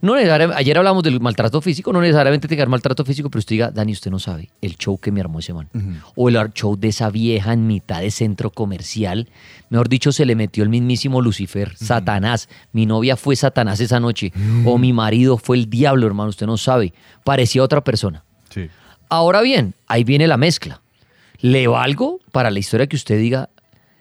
No 0.00 0.14
necesariamente- 0.14 0.58
ayer 0.58 0.76
hablamos 0.78 1.02
del 1.02 1.20
maltrato 1.20 1.60
físico, 1.60 1.92
no 1.92 2.00
necesariamente 2.00 2.46
tenga 2.48 2.66
maltrato 2.66 3.04
físico, 3.04 3.30
pero 3.30 3.38
usted 3.40 3.54
diga, 3.54 3.70
Dani, 3.70 3.92
usted 3.92 4.10
no 4.10 4.18
sabe 4.18 4.50
el 4.60 4.76
show 4.76 4.98
que 4.98 5.10
me 5.12 5.20
armó 5.20 5.38
ese 5.38 5.52
man. 5.54 5.68
O 6.14 6.28
el 6.28 6.36
show 6.52 6.76
de 6.76 6.88
esa 6.88 7.10
vieja 7.10 7.52
en 7.52 7.66
mitad 7.66 8.00
de 8.00 8.10
centro 8.10 8.50
comercial. 8.50 9.28
Mejor 9.70 9.88
dicho, 9.88 10.12
se 10.12 10.24
le 10.26 10.34
metió 10.36 10.62
el 10.62 10.68
mismísimo 10.68 11.20
Lucifer, 11.22 11.76
Satanás. 11.76 12.48
Mi 12.72 12.86
novia 12.86 13.16
fue 13.16 13.36
Satanás 13.36 13.80
esa 13.80 14.00
noche. 14.00 14.32
O 14.64 14.78
mi 14.78 14.92
marido 14.92 15.38
fue 15.38 15.56
el 15.56 15.68
diablo, 15.70 16.06
hermano, 16.06 16.30
usted 16.30 16.46
no 16.46 16.56
sabe. 16.56 16.92
Parecía 17.24 17.62
otra 17.62 17.82
persona. 17.82 18.24
Sí. 18.50 18.68
Ahora 19.08 19.40
bien, 19.42 19.74
ahí 19.86 20.04
viene 20.04 20.26
la 20.26 20.36
mezcla. 20.36 20.80
¿Le 21.40 21.66
valgo 21.66 22.20
para 22.32 22.50
la 22.50 22.58
historia 22.58 22.86
que 22.86 22.96
usted 22.96 23.18
diga? 23.18 23.50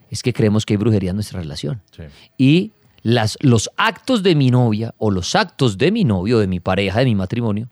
Es 0.09 0.21
que 0.21 0.31
creemos 0.31 0.65
que 0.65 0.73
hay 0.73 0.77
brujería 0.77 1.09
en 1.09 1.15
nuestra 1.17 1.39
relación. 1.41 1.81
Sí. 1.95 2.03
Y 2.37 2.71
las, 3.03 3.37
los 3.41 3.69
actos 3.77 4.23
de 4.23 4.33
mi 4.35 4.49
novia 4.49 4.95
o 4.97 5.11
los 5.11 5.35
actos 5.35 5.77
de 5.77 5.91
mi 5.91 6.03
novio, 6.05 6.39
de 6.39 6.47
mi 6.47 6.59
pareja, 6.59 6.99
de 6.99 7.05
mi 7.05 7.15
matrimonio, 7.15 7.69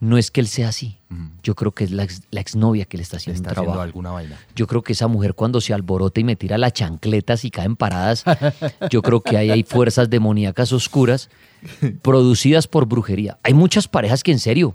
no 0.00 0.18
es 0.18 0.32
que 0.32 0.40
él 0.40 0.48
sea 0.48 0.68
así. 0.68 0.98
Yo 1.44 1.54
creo 1.54 1.70
que 1.70 1.84
es 1.84 1.92
la, 1.92 2.02
ex- 2.02 2.22
la 2.32 2.40
exnovia 2.40 2.86
que 2.86 2.96
le 2.96 3.04
está 3.04 3.16
Le 3.16 3.18
haciendo 3.18 3.36
está 3.36 3.50
un 3.50 3.52
haciendo 3.52 3.72
trabajo. 3.72 3.82
alguna 3.82 4.10
vaina. 4.10 4.36
Yo 4.56 4.66
creo 4.66 4.82
que 4.82 4.94
esa 4.94 5.06
mujer 5.06 5.34
cuando 5.34 5.60
se 5.60 5.72
alborota 5.74 6.18
y 6.20 6.24
me 6.24 6.34
tira 6.34 6.58
las 6.58 6.72
chancletas 6.72 7.44
y 7.44 7.50
caen 7.52 7.76
paradas, 7.76 8.24
yo 8.90 9.00
creo 9.02 9.20
que 9.20 9.36
ahí 9.36 9.50
hay 9.50 9.62
fuerzas 9.62 10.10
demoníacas 10.10 10.72
oscuras 10.72 11.30
producidas 12.02 12.66
por 12.66 12.86
brujería. 12.86 13.38
Hay 13.42 13.54
muchas 13.54 13.86
parejas 13.88 14.22
que 14.22 14.32
en 14.32 14.38
serio, 14.40 14.74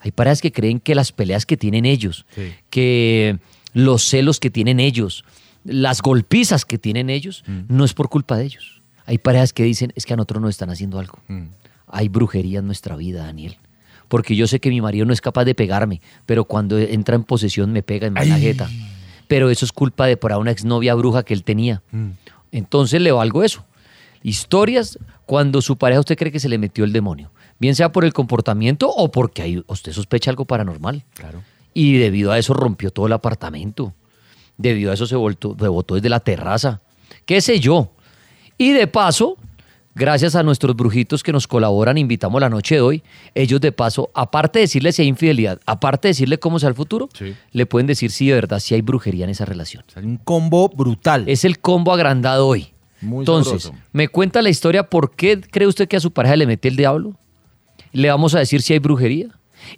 hay 0.00 0.10
parejas 0.10 0.42
que 0.42 0.52
creen 0.52 0.80
que 0.80 0.94
las 0.94 1.12
peleas 1.12 1.46
que 1.46 1.56
tienen 1.56 1.86
ellos, 1.86 2.26
Sí. 2.34 2.52
que 2.68 3.38
los 3.72 4.02
celos 4.02 4.40
que 4.40 4.50
tienen 4.50 4.80
ellos, 4.80 5.24
las 5.64 6.02
golpizas 6.02 6.64
que 6.64 6.78
tienen 6.78 7.08
ellos, 7.10 7.44
no 7.68 7.84
es 7.84 7.94
por 7.94 8.08
culpa 8.08 8.36
de 8.36 8.44
ellos. 8.44 8.75
Hay 9.06 9.18
parejas 9.18 9.52
que 9.52 9.62
dicen, 9.62 9.92
es 9.94 10.04
que 10.04 10.12
a 10.12 10.16
nosotros 10.16 10.42
nos 10.42 10.50
están 10.50 10.70
haciendo 10.70 10.98
algo. 10.98 11.18
Hay 11.88 12.08
brujería 12.08 12.58
en 12.58 12.66
nuestra 12.66 12.96
vida, 12.96 13.24
Daniel. 13.24 13.56
Porque 14.08 14.36
yo 14.36 14.46
sé 14.46 14.60
que 14.60 14.68
mi 14.68 14.80
marido 14.80 15.06
no 15.06 15.12
es 15.12 15.20
capaz 15.20 15.44
de 15.44 15.54
pegarme, 15.54 16.00
pero 16.26 16.44
cuando 16.44 16.78
entra 16.78 17.16
en 17.16 17.24
posesión 17.24 17.72
me 17.72 17.82
pega 17.82 18.06
en 18.06 18.14
la 18.14 18.38
jeta. 18.38 18.68
Pero 19.28 19.50
eso 19.50 19.64
es 19.64 19.72
culpa 19.72 20.06
de 20.06 20.16
por 20.16 20.32
una 20.32 20.50
exnovia 20.50 20.94
bruja 20.94 21.22
que 21.22 21.34
él 21.34 21.44
tenía. 21.44 21.82
Entonces 22.52 23.00
le 23.00 23.12
valgo 23.12 23.42
eso. 23.42 23.64
Historias 24.22 24.98
cuando 25.24 25.62
su 25.62 25.76
pareja 25.76 26.00
usted 26.00 26.16
cree 26.16 26.32
que 26.32 26.40
se 26.40 26.48
le 26.48 26.58
metió 26.58 26.84
el 26.84 26.92
demonio. 26.92 27.30
Bien 27.58 27.74
sea 27.74 27.92
por 27.92 28.04
el 28.04 28.12
comportamiento 28.12 28.88
o 28.90 29.10
porque 29.10 29.62
usted 29.66 29.92
sospecha 29.92 30.30
algo 30.30 30.44
paranormal. 30.44 31.04
Claro. 31.14 31.42
Y 31.74 31.98
debido 31.98 32.32
a 32.32 32.38
eso 32.38 32.54
rompió 32.54 32.90
todo 32.90 33.06
el 33.06 33.12
apartamento. 33.12 33.94
Debido 34.56 34.90
a 34.90 34.94
eso 34.94 35.06
se, 35.06 35.16
voltó, 35.16 35.56
se 35.58 35.68
botó 35.68 35.94
desde 35.94 36.08
la 36.08 36.20
terraza. 36.20 36.80
¿Qué 37.24 37.40
sé 37.40 37.60
yo? 37.60 37.92
Y 38.58 38.72
de 38.72 38.86
paso, 38.86 39.36
gracias 39.94 40.34
a 40.34 40.42
nuestros 40.42 40.74
brujitos 40.76 41.22
que 41.22 41.32
nos 41.32 41.46
colaboran, 41.46 41.98
invitamos 41.98 42.40
la 42.40 42.48
noche 42.48 42.76
de 42.76 42.80
hoy, 42.80 43.02
ellos 43.34 43.60
de 43.60 43.72
paso, 43.72 44.10
aparte 44.14 44.58
de 44.58 44.62
decirle 44.64 44.92
si 44.92 45.02
hay 45.02 45.08
infidelidad, 45.08 45.60
aparte 45.66 46.08
de 46.08 46.10
decirle 46.10 46.38
cómo 46.38 46.58
sea 46.58 46.68
el 46.70 46.74
futuro, 46.74 47.08
Sí. 47.14 47.34
le 47.52 47.66
pueden 47.66 47.86
decir 47.86 48.10
si 48.10 48.28
de 48.28 48.34
verdad 48.34 48.58
si 48.60 48.74
hay 48.74 48.80
brujería 48.82 49.24
en 49.24 49.30
esa 49.30 49.44
relación. 49.44 49.84
O 49.88 49.90
sea, 49.92 50.02
un 50.02 50.16
combo 50.16 50.68
brutal. 50.68 51.24
Es 51.28 51.44
el 51.44 51.58
combo 51.58 51.92
agrandado 51.92 52.46
hoy. 52.46 52.68
Muy 53.02 53.20
Entonces, 53.22 53.64
sabroso. 53.64 53.84
me 53.92 54.08
cuenta 54.08 54.40
la 54.40 54.48
historia, 54.48 54.88
¿por 54.88 55.14
qué 55.14 55.38
cree 55.40 55.68
usted 55.68 55.86
que 55.86 55.96
a 55.96 56.00
su 56.00 56.10
pareja 56.12 56.34
le 56.36 56.46
mete 56.46 56.68
el 56.68 56.76
diablo? 56.76 57.14
Le 57.92 58.08
vamos 58.08 58.34
a 58.34 58.38
decir 58.38 58.62
si 58.62 58.72
hay 58.72 58.78
brujería. 58.78 59.28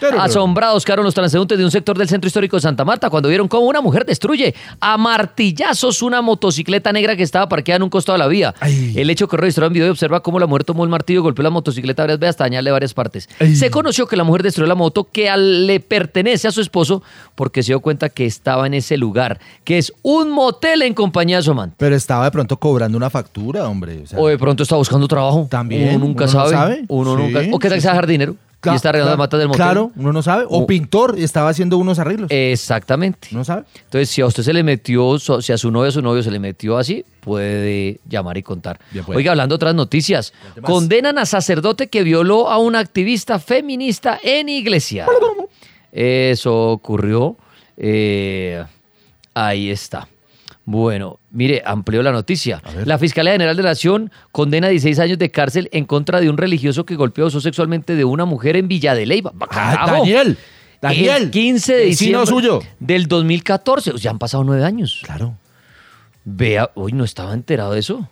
Pero- 0.00 0.20
Asombrados 0.20 0.84
quedaron 0.84 1.04
los 1.04 1.14
transeúntes 1.14 1.58
de 1.58 1.64
un 1.64 1.70
sector 1.70 1.96
del 1.98 2.08
centro 2.08 2.26
histórico 2.28 2.56
de 2.56 2.60
Santa 2.62 2.84
Marta 2.84 3.10
cuando 3.10 3.28
vieron 3.28 3.48
cómo 3.48 3.66
una 3.66 3.80
mujer 3.80 4.04
destruye 4.04 4.54
a 4.80 4.96
martillazos 4.96 6.02
una 6.02 6.22
motocicleta 6.22 6.92
negra 6.92 7.16
que 7.16 7.22
estaba 7.22 7.48
parqueada 7.48 7.76
en 7.76 7.82
un 7.84 7.90
costado 7.90 8.16
de 8.18 8.24
la 8.24 8.28
vía. 8.28 8.54
Ay. 8.60 8.92
El 8.96 9.10
hecho 9.10 9.28
que 9.28 9.36
registró 9.36 9.66
en 9.66 9.72
video 9.72 9.86
y 9.88 9.90
observa 9.90 10.22
cómo 10.22 10.38
la 10.38 10.46
mujer 10.46 10.64
tomó 10.64 10.84
el 10.84 10.90
martillo 10.90 11.20
y 11.20 11.22
golpeó 11.22 11.42
la 11.42 11.50
motocicleta 11.50 12.02
varias 12.02 12.18
veces 12.18 12.30
hasta 12.30 12.44
dañarle 12.44 12.70
varias 12.70 12.94
partes. 12.94 13.28
Ay. 13.40 13.56
Se 13.56 13.70
conoció 13.70 14.06
que 14.06 14.16
la 14.16 14.24
mujer 14.24 14.42
destruyó 14.44 14.68
la 14.68 14.74
moto 14.74 15.08
que 15.10 15.34
le 15.36 15.80
pertenece 15.80 16.46
a 16.48 16.52
su 16.52 16.60
esposo 16.60 17.02
porque 17.34 17.62
se 17.62 17.68
dio 17.72 17.80
cuenta 17.80 18.08
que 18.08 18.24
estaba 18.26 18.66
en 18.66 18.74
ese 18.74 18.96
lugar, 18.96 19.40
que 19.64 19.83
es 19.88 19.92
un 20.02 20.30
motel 20.30 20.82
en 20.82 20.94
compañía 20.94 21.36
de 21.38 21.42
su 21.42 21.50
amante. 21.50 21.76
Pero 21.78 21.94
estaba 21.96 22.24
de 22.24 22.30
pronto 22.30 22.56
cobrando 22.58 22.96
una 22.98 23.10
factura, 23.10 23.68
hombre. 23.68 24.02
O 24.02 24.06
sea, 24.06 24.18
O 24.18 24.28
de 24.28 24.38
pronto 24.38 24.62
está 24.62 24.76
buscando 24.76 25.06
trabajo. 25.08 25.46
También, 25.50 25.90
Uno 25.96 26.06
nunca 26.06 26.24
uno 26.24 26.32
no 26.32 26.38
sabe. 26.40 26.50
sabe. 26.50 26.84
Uno 26.88 27.16
Sí, 27.16 27.22
nunca. 27.22 27.40
O 27.52 27.58
que 27.58 27.68
tal 27.68 27.76
que 27.78 27.82
sea 27.82 27.94
jardinero 27.94 28.36
y 28.66 28.74
está 28.74 28.88
arreglando 28.88 29.18
matas 29.18 29.38
del 29.38 29.48
motel. 29.48 29.58
Claro, 29.62 29.92
uno 29.94 30.10
no 30.10 30.22
sabe. 30.22 30.44
O 30.48 30.60
O- 30.60 30.66
pintor 30.66 31.16
estaba 31.18 31.50
haciendo 31.50 31.76
unos 31.76 31.98
arreglos. 31.98 32.30
Exactamente. 32.30 33.28
¿No 33.32 33.44
sabe? 33.44 33.64
Entonces, 33.84 34.08
si 34.08 34.22
a 34.22 34.26
usted 34.26 34.42
se 34.42 34.54
le 34.54 34.62
metió, 34.62 35.18
si 35.18 35.52
a 35.52 35.58
su 35.58 35.70
novio 35.70 35.86
o 35.86 35.88
a 35.90 35.92
su 35.92 36.00
novio 36.00 36.22
se 36.22 36.30
le 36.30 36.38
metió 36.38 36.78
así, 36.78 37.04
puede 37.20 38.00
llamar 38.08 38.38
y 38.38 38.42
contar. 38.42 38.78
Pues. 39.04 39.18
Oiga, 39.18 39.32
hablando 39.32 39.52
de 39.52 39.56
otras 39.56 39.74
noticias, 39.74 40.32
condenan 40.62 41.18
a 41.18 41.26
sacerdote 41.26 41.88
que 41.88 42.02
violó 42.04 42.48
a 42.48 42.56
una 42.56 42.78
activista 42.78 43.38
feminista 43.38 44.18
en 44.22 44.48
iglesia. 44.48 45.06
Eso 45.92 46.70
ocurrió. 46.70 47.36
eh, 47.76 48.64
ahí 49.34 49.70
está. 49.70 50.08
Bueno, 50.66 51.20
mire, 51.30 51.62
amplió 51.66 52.02
la 52.02 52.10
noticia. 52.10 52.62
La 52.86 52.98
Fiscalía 52.98 53.32
General 53.32 53.56
de 53.56 53.62
la 53.62 53.70
Nación 53.70 54.10
condena 54.32 54.68
a 54.68 54.70
16 54.70 54.98
años 54.98 55.18
de 55.18 55.30
cárcel 55.30 55.68
en 55.72 55.84
contra 55.84 56.20
de 56.20 56.30
un 56.30 56.38
religioso 56.38 56.86
que 56.86 56.96
golpeó 56.96 57.28
sexualmente 57.28 57.94
de 57.96 58.04
una 58.04 58.24
mujer 58.24 58.56
en 58.56 58.66
Villa 58.66 58.94
de 58.94 59.04
Leyva. 59.04 59.32
Ah. 59.50 59.90
Daniel. 59.90 60.38
Daniel. 60.80 61.24
El 61.24 61.30
15 61.30 61.74
de 61.74 61.84
diciembre 61.84 62.26
suyo. 62.26 62.60
del 62.80 63.06
2014. 63.08 63.90
O 63.90 63.98
sea, 63.98 64.10
han 64.10 64.18
pasado 64.18 64.42
nueve 64.42 64.64
años. 64.64 65.02
Claro. 65.04 65.36
Vea, 66.24 66.70
hoy 66.74 66.92
no 66.92 67.04
estaba 67.04 67.34
enterado 67.34 67.72
de 67.72 67.80
eso. 67.80 68.08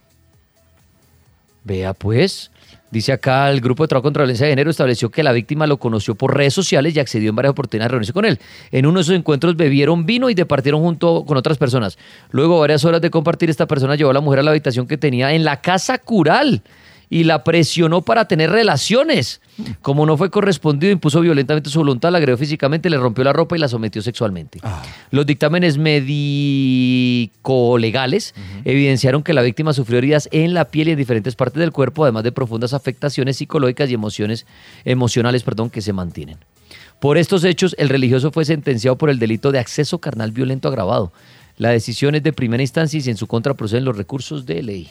Vea, 1.64 1.94
pues. 1.94 2.50
Dice 2.92 3.10
acá, 3.10 3.50
el 3.50 3.62
Grupo 3.62 3.84
de 3.84 3.88
Trabajo 3.88 4.02
contra 4.02 4.20
la 4.20 4.24
Violencia 4.26 4.44
de 4.44 4.52
Género 4.52 4.68
estableció 4.68 5.10
que 5.10 5.22
la 5.22 5.32
víctima 5.32 5.66
lo 5.66 5.78
conoció 5.78 6.14
por 6.14 6.36
redes 6.36 6.52
sociales 6.52 6.94
y 6.94 7.00
accedió 7.00 7.30
en 7.30 7.36
varias 7.36 7.52
oportunidades 7.52 7.86
a 7.86 7.92
reunirse 7.92 8.12
con 8.12 8.26
él. 8.26 8.38
En 8.70 8.84
uno 8.84 8.98
de 8.98 9.00
esos 9.04 9.14
encuentros 9.14 9.56
bebieron 9.56 10.04
vino 10.04 10.28
y 10.28 10.34
departieron 10.34 10.82
junto 10.82 11.24
con 11.24 11.38
otras 11.38 11.56
personas. 11.56 11.96
Luego, 12.32 12.60
varias 12.60 12.84
horas 12.84 13.00
de 13.00 13.08
compartir, 13.08 13.48
esta 13.48 13.66
persona 13.66 13.96
llevó 13.96 14.10
a 14.10 14.12
la 14.12 14.20
mujer 14.20 14.40
a 14.40 14.42
la 14.42 14.50
habitación 14.50 14.86
que 14.86 14.98
tenía 14.98 15.32
en 15.32 15.42
la 15.42 15.62
casa 15.62 15.96
cural 15.96 16.62
y 17.12 17.24
la 17.24 17.44
presionó 17.44 18.00
para 18.00 18.24
tener 18.24 18.50
relaciones. 18.50 19.42
Como 19.82 20.06
no 20.06 20.16
fue 20.16 20.30
correspondido, 20.30 20.90
impuso 20.90 21.20
violentamente 21.20 21.68
su 21.68 21.80
voluntad, 21.80 22.10
la 22.10 22.16
agredió 22.16 22.38
físicamente, 22.38 22.88
le 22.88 22.96
rompió 22.96 23.22
la 23.22 23.34
ropa 23.34 23.54
y 23.54 23.58
la 23.58 23.68
sometió 23.68 24.00
sexualmente. 24.00 24.60
Los 25.10 25.26
dictámenes 25.26 25.76
médico-legales 25.76 28.34
evidenciaron 28.64 29.22
que 29.22 29.34
la 29.34 29.42
víctima 29.42 29.74
sufrió 29.74 29.98
heridas 29.98 30.30
en 30.32 30.54
la 30.54 30.64
piel 30.64 30.88
y 30.88 30.92
en 30.92 30.96
diferentes 30.96 31.36
partes 31.36 31.60
del 31.60 31.70
cuerpo, 31.70 32.04
además 32.04 32.24
de 32.24 32.32
profundas 32.32 32.72
afectaciones 32.72 33.36
psicológicas 33.36 33.90
y 33.90 33.94
emociones 33.94 34.46
emocionales 34.86 35.42
perdón, 35.42 35.68
que 35.68 35.82
se 35.82 35.92
mantienen. 35.92 36.38
Por 36.98 37.18
estos 37.18 37.44
hechos, 37.44 37.76
el 37.78 37.90
religioso 37.90 38.32
fue 38.32 38.46
sentenciado 38.46 38.96
por 38.96 39.10
el 39.10 39.18
delito 39.18 39.52
de 39.52 39.58
acceso 39.58 39.98
carnal 39.98 40.32
violento 40.32 40.66
agravado. 40.66 41.12
La 41.58 41.68
decisión 41.68 42.14
es 42.14 42.22
de 42.22 42.32
primera 42.32 42.62
instancia 42.62 42.96
y 42.96 43.02
si 43.02 43.10
en 43.10 43.18
su 43.18 43.26
contra 43.26 43.52
proceden 43.52 43.84
los 43.84 43.98
recursos 43.98 44.46
de 44.46 44.62
ley. 44.62 44.90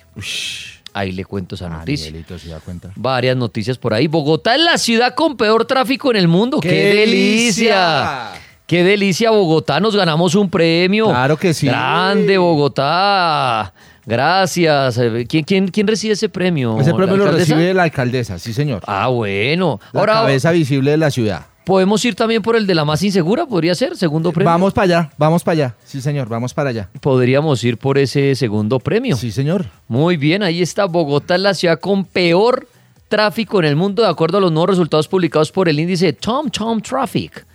Ahí 0.94 1.12
le 1.14 1.24
cuento 1.26 1.56
esa 1.56 1.70
noticia. 1.70 2.08
Danielito, 2.08 2.38
¿se 2.38 2.50
da 2.50 2.60
cuenta? 2.60 2.92
Varias 2.96 3.38
noticias 3.38 3.78
por 3.78 3.94
ahí. 3.94 4.08
Bogotá 4.08 4.56
es 4.56 4.62
la 4.62 4.78
ciudad 4.78 5.16
con 5.16 5.38
peor 5.38 5.66
tráfico 5.66 6.12
en 6.12 6.18
el 6.18 6.28
mundo. 6.28 6.60
¡Qué, 6.60 6.70
¡Qué 6.70 6.94
delicia! 6.96 8.32
¡Qué 8.68 8.84
delicia, 8.84 9.32
Bogotá! 9.32 9.80
Nos 9.80 9.96
ganamos 9.96 10.36
un 10.36 10.50
premio. 10.50 11.08
Claro 11.08 11.38
que 11.38 11.54
sí. 11.54 11.68
Grande, 11.68 12.38
Bogotá. 12.38 13.74
Gracias. 14.06 15.00
¿Quién, 15.28 15.44
quién, 15.44 15.68
quién 15.68 15.88
recibe 15.88 16.14
ese 16.14 16.28
premio? 16.30 16.80
Ese 16.80 16.94
premio 16.94 17.16
¿La 17.18 17.24
lo 17.24 17.24
alcaldesa? 17.30 17.54
recibe 17.56 17.74
la 17.74 17.84
alcaldesa, 17.84 18.40
sí, 18.40 18.52
señor. 18.54 18.82
Ah, 18.88 19.08
bueno. 19.08 19.80
La 19.94 20.00
Ahora, 20.00 20.14
cabeza 20.14 20.52
visible 20.52 20.92
de 20.92 20.98
la 20.98 21.12
ciudad. 21.12 21.46
¿Podemos 21.66 22.04
ir 22.06 22.16
también 22.16 22.42
por 22.42 22.56
el 22.56 22.68
de 22.68 22.76
la 22.76 22.86
más 22.86 23.04
insegura? 23.04 23.46
¿Podría 23.46 23.76
ser? 23.76 23.96
Segundo 23.96 24.32
premio. 24.32 24.52
Vamos 24.52 24.74
para 24.74 24.86
allá, 24.86 25.10
vamos 25.18 25.44
para 25.44 25.54
allá. 25.54 25.76
Sí, 25.86 26.02
señor, 26.02 26.28
vamos 26.28 26.54
para 26.54 26.70
allá. 26.70 26.90
Podríamos 27.00 27.64
ir 27.64 27.78
por 27.78 27.98
ese 27.98 28.36
segundo 28.36 28.80
premio. 28.80 29.16
Sí, 29.16 29.32
señor. 29.32 29.66
Muy 29.88 30.18
bien, 30.18 30.44
ahí 30.44 30.62
está. 30.62 30.86
Bogotá 30.86 31.36
es 31.36 31.42
la 31.42 31.54
ciudad 31.54 31.80
con 31.80 32.06
peor 32.06 32.68
tráfico 33.08 33.60
en 33.60 33.66
el 33.66 33.76
mundo, 33.76 34.04
de 34.04 34.10
acuerdo 34.10 34.38
a 34.38 34.42
los 34.42 34.52
nuevos 34.52 34.70
resultados 34.72 35.08
publicados 35.08 35.52
por 35.52 35.68
el 35.68 35.80
índice 35.80 36.14
Tom 36.14 36.50
Tom 36.50 36.82
Traffic. 36.82 37.46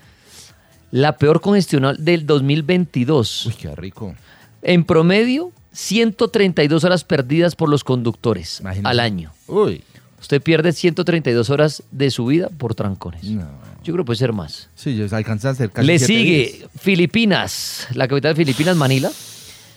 La 0.90 1.16
peor 1.16 1.40
congestional 1.40 1.96
del 2.04 2.26
2022. 2.26 3.46
Uy, 3.46 3.54
qué 3.54 3.74
rico. 3.74 4.14
En 4.62 4.84
promedio, 4.84 5.52
132 5.72 6.84
horas 6.84 7.04
perdidas 7.04 7.54
por 7.54 7.68
los 7.68 7.84
conductores 7.84 8.62
al 8.84 9.00
año. 9.00 9.32
Uy. 9.46 9.82
Usted 10.26 10.42
pierde 10.42 10.72
132 10.72 11.50
horas 11.50 11.84
de 11.92 12.10
su 12.10 12.26
vida 12.26 12.48
por 12.48 12.74
trancones. 12.74 13.22
No. 13.22 13.46
Yo 13.84 13.92
creo 13.92 13.98
que 13.98 14.06
puede 14.06 14.18
ser 14.18 14.32
más. 14.32 14.68
Sí, 14.74 14.96
yo 14.96 15.06
alcanza 15.14 15.50
a 15.50 15.52
hacer 15.52 15.70
casi 15.70 15.86
Le 15.86 16.00
siete 16.00 16.12
sigue 16.12 16.52
días. 16.58 16.70
Filipinas, 16.80 17.86
la 17.94 18.08
capital 18.08 18.34
de 18.34 18.44
Filipinas, 18.44 18.76
Manila. 18.76 19.08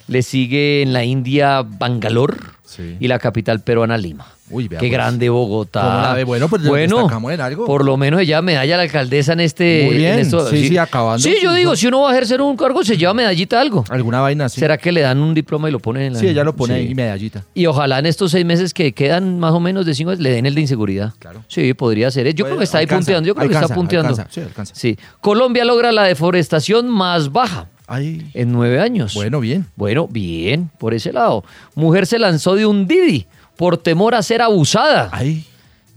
Le 0.10 0.22
sigue 0.24 0.82
en 0.82 0.92
la 0.94 1.04
India, 1.06 1.62
Bangalore. 1.64 2.36
Sí. 2.66 2.98
Y 3.00 3.08
la 3.08 3.20
capital 3.20 3.62
peruana, 3.62 3.98
Lima. 3.98 4.26
Uy, 4.52 4.68
vea, 4.68 4.80
Qué 4.80 4.88
pues. 4.88 4.92
grande 4.92 5.30
Bogotá. 5.30 5.82
¿Cómo 5.82 6.02
la 6.02 6.14
ve? 6.14 6.24
Bueno, 6.24 6.50
pues, 6.50 6.64
destacamos 6.64 7.32
en 7.32 7.42
algo. 7.42 7.66
Por 7.66 7.86
lo 7.86 7.98
menos 7.98 8.20
ella 8.22 8.42
medalla 8.42 8.74
a 8.76 8.78
la 8.78 8.84
alcaldesa 8.84 9.34
en 9.34 9.40
este. 9.42 9.84
Muy 9.86 9.98
bien. 9.98 10.14
en 10.14 10.20
esto. 10.22 10.48
Sí, 10.50 10.68
sí, 10.70 10.78
acabando. 10.78 11.20
Sí, 11.24 11.36
yo 11.42 11.54
digo, 11.54 11.76
si 11.76 11.86
uno 11.88 12.02
va 12.02 12.10
a 12.10 12.14
ejercer 12.14 12.42
un 12.42 12.56
cargo, 12.58 12.84
se 12.84 12.98
lleva 12.98 13.14
medallita 13.14 13.58
de 13.58 13.62
algo. 13.64 13.86
Alguna 13.90 14.22
vaina 14.22 14.46
así. 14.46 14.60
¿Será 14.60 14.78
que 14.80 14.92
le 14.92 15.02
dan 15.02 15.20
un 15.20 15.34
diploma 15.36 15.70
y 15.70 15.72
lo 15.72 15.80
ponen 15.80 16.04
en 16.04 16.14
la.? 16.14 16.20
Sí, 16.20 16.28
ella 16.28 16.44
lo 16.44 16.56
pone 16.56 16.74
Sí. 16.76 16.80
ahí, 16.88 16.96
medallita. 16.96 17.44
Y 17.54 17.66
ojalá 17.68 18.00
en 18.00 18.08
estos 18.08 18.32
seis 18.32 18.46
meses 18.46 18.74
que 18.74 18.92
quedan 18.94 19.40
más 19.40 19.54
o 19.54 19.60
menos 19.60 19.86
de 19.86 19.94
cinco, 19.94 20.14
le 20.14 20.32
den 20.32 20.46
el 20.48 20.56
de 20.56 20.62
inseguridad. 20.62 21.14
Claro. 21.20 21.44
Sí, 21.48 21.74
podría 21.76 22.10
ser. 22.10 22.34
Yo 22.34 22.46
creo 22.46 22.58
que 22.58 22.64
está 22.64 22.80
ahí 22.80 22.84
Alcanza, 22.86 23.00
punteando. 23.06 23.28
Yo 23.28 23.36
creo 23.36 23.50
que 23.50 23.54
está 23.56 23.76
punteando. 23.76 24.10
alcanza, 24.10 24.32
sí, 24.34 24.42
alcanza. 24.42 24.74
Sí. 24.76 24.98
Colombia 25.22 25.64
logra 25.66 25.92
la 25.92 26.04
deforestación 26.04 26.88
más 26.90 27.32
baja 27.32 27.68
Ay, 27.90 28.30
en 28.36 28.52
nueve 28.52 28.80
años. 28.80 29.16
bueno, 29.16 29.40
bien. 29.40 29.66
Bueno, 29.76 30.08
bien, 30.08 30.70
por 30.78 30.94
ese 30.94 31.12
lado. 31.12 31.44
Mujer 31.76 32.06
se 32.06 32.20
lanzó 32.20 32.56
de 32.56 32.66
un 32.66 32.88
Didi 32.88 33.26
por 33.58 33.78
temor 33.78 34.14
a 34.16 34.22
ser 34.22 34.42
abusada. 34.42 35.10
Ay, 35.12 35.46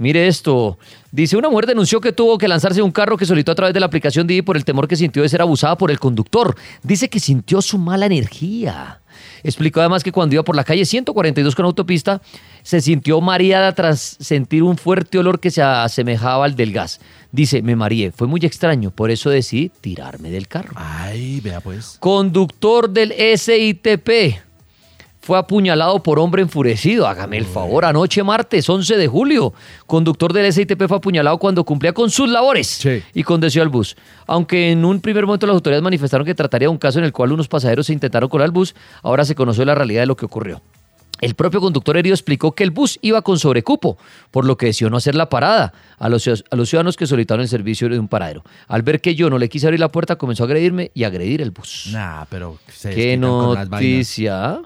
Mire 0.02 0.26
esto. 0.26 0.78
Dice, 1.12 1.36
una 1.36 1.48
mujer 1.48 1.66
denunció 1.66 2.00
que 2.00 2.10
tuvo 2.10 2.36
que 2.36 2.48
lanzarse 2.48 2.78
de 2.78 2.82
un 2.82 2.90
carro 2.90 3.16
que 3.16 3.24
solicitó 3.24 3.52
a 3.52 3.54
través 3.54 3.72
de 3.72 3.78
la 3.78 3.86
aplicación 3.86 4.26
Didi 4.26 4.42
por 4.42 4.56
el 4.56 4.64
temor 4.64 4.88
que 4.88 4.96
sintió 4.96 5.22
de 5.22 5.28
ser 5.28 5.40
abusada 5.42 5.76
por 5.76 5.92
el 5.92 6.00
conductor. 6.00 6.56
Dice 6.82 7.08
que 7.08 7.20
sintió 7.20 7.62
su 7.62 7.78
mala 7.78 8.06
energía. 8.06 9.00
Explicó 9.44 9.78
además 9.78 10.02
que 10.02 10.10
cuando 10.10 10.34
iba 10.34 10.42
por 10.42 10.56
la 10.56 10.64
calle 10.64 10.84
142 10.84 11.54
con 11.54 11.66
autopista, 11.66 12.20
se 12.62 12.80
sintió 12.80 13.20
mareada 13.20 13.72
tras 13.74 14.16
sentir 14.18 14.64
un 14.64 14.76
fuerte 14.76 15.18
olor 15.18 15.38
que 15.38 15.52
se 15.52 15.62
asemejaba 15.62 16.46
al 16.46 16.56
del 16.56 16.72
gas. 16.72 17.00
Dice, 17.32 17.62
me 17.62 17.74
mareé, 17.76 18.12
fue 18.12 18.26
muy 18.28 18.40
extraño, 18.44 18.90
por 18.90 19.10
eso 19.10 19.30
decidí 19.30 19.70
tirarme 19.80 20.30
del 20.30 20.48
carro. 20.48 20.72
ay, 20.76 21.40
vea 21.40 21.60
pues. 21.60 21.96
Conductor 21.98 22.90
del 22.90 23.12
SITP 23.38 24.36
fue 25.20 25.38
apuñalado 25.38 26.02
por 26.02 26.18
hombre 26.18 26.42
enfurecido. 26.42 27.06
Hágame 27.06 27.38
el 27.38 27.46
favor, 27.46 27.84
anoche 27.86 28.22
martes 28.22 28.68
11 28.68 28.96
de 28.96 29.06
julio. 29.08 29.54
Conductor 29.86 30.32
del 30.32 30.52
SITP 30.52 30.86
fue 30.88 30.96
apuñalado 30.98 31.38
cuando 31.38 31.64
cumplía 31.64 31.92
con 31.94 32.10
sus 32.10 32.28
labores 32.28 32.66
Sí. 32.66 33.02
y 33.14 33.22
condució 33.22 33.62
al 33.62 33.68
bus. 33.70 33.96
Aunque 34.26 34.72
en 34.72 34.84
un 34.84 35.00
primer 35.00 35.24
momento 35.24 35.46
las 35.46 35.54
autoridades 35.54 35.82
manifestaron 35.82 36.26
que 36.26 36.34
trataría 36.34 36.66
de 36.66 36.72
un 36.72 36.78
caso 36.78 36.98
en 36.98 37.04
el 37.06 37.12
cual 37.12 37.32
unos 37.32 37.48
pasajeros 37.48 37.86
se 37.86 37.92
intentaron 37.92 38.28
colar 38.28 38.46
al 38.46 38.50
bus, 38.52 38.74
ahora 39.02 39.24
se 39.24 39.34
conoció 39.34 39.64
la 39.64 39.74
realidad 39.74 40.02
de 40.02 40.06
lo 40.06 40.16
que 40.16 40.26
ocurrió. 40.26 40.60
El 41.22 41.34
propio 41.34 41.60
conductor 41.60 41.96
herido 41.96 42.14
explicó 42.14 42.52
que 42.52 42.64
el 42.64 42.70
bus 42.72 42.98
iba 43.00 43.22
con 43.22 43.38
sobrecupo, 43.38 43.96
por 44.30 44.44
lo 44.44 44.56
que 44.58 44.66
decidió 44.66 44.90
no 44.90 44.96
hacer 44.98 45.14
la 45.14 45.28
parada 45.30 45.72
a 45.98 46.08
los, 46.08 46.26
ciu- 46.26 46.44
a 46.50 46.56
los 46.56 46.68
ciudadanos 46.68 46.96
que 46.96 47.06
solicitaron 47.06 47.42
el 47.42 47.48
servicio 47.48 47.88
de 47.88 47.98
un 47.98 48.08
paradero. 48.08 48.44
Al 48.68 48.82
ver 48.82 49.00
que 49.00 49.14
yo 49.14 49.30
no 49.30 49.38
le 49.38 49.48
quise 49.48 49.66
abrir 49.68 49.80
la 49.80 49.90
puerta, 49.90 50.16
comenzó 50.16 50.42
a 50.42 50.46
agredirme 50.46 50.90
y 50.94 51.04
agredir 51.04 51.40
el 51.40 51.52
bus. 51.52 51.88
Nah, 51.92 52.24
pero 52.28 52.58
se 52.68 52.90
Qué 52.94 53.16
noticia. 53.16 54.60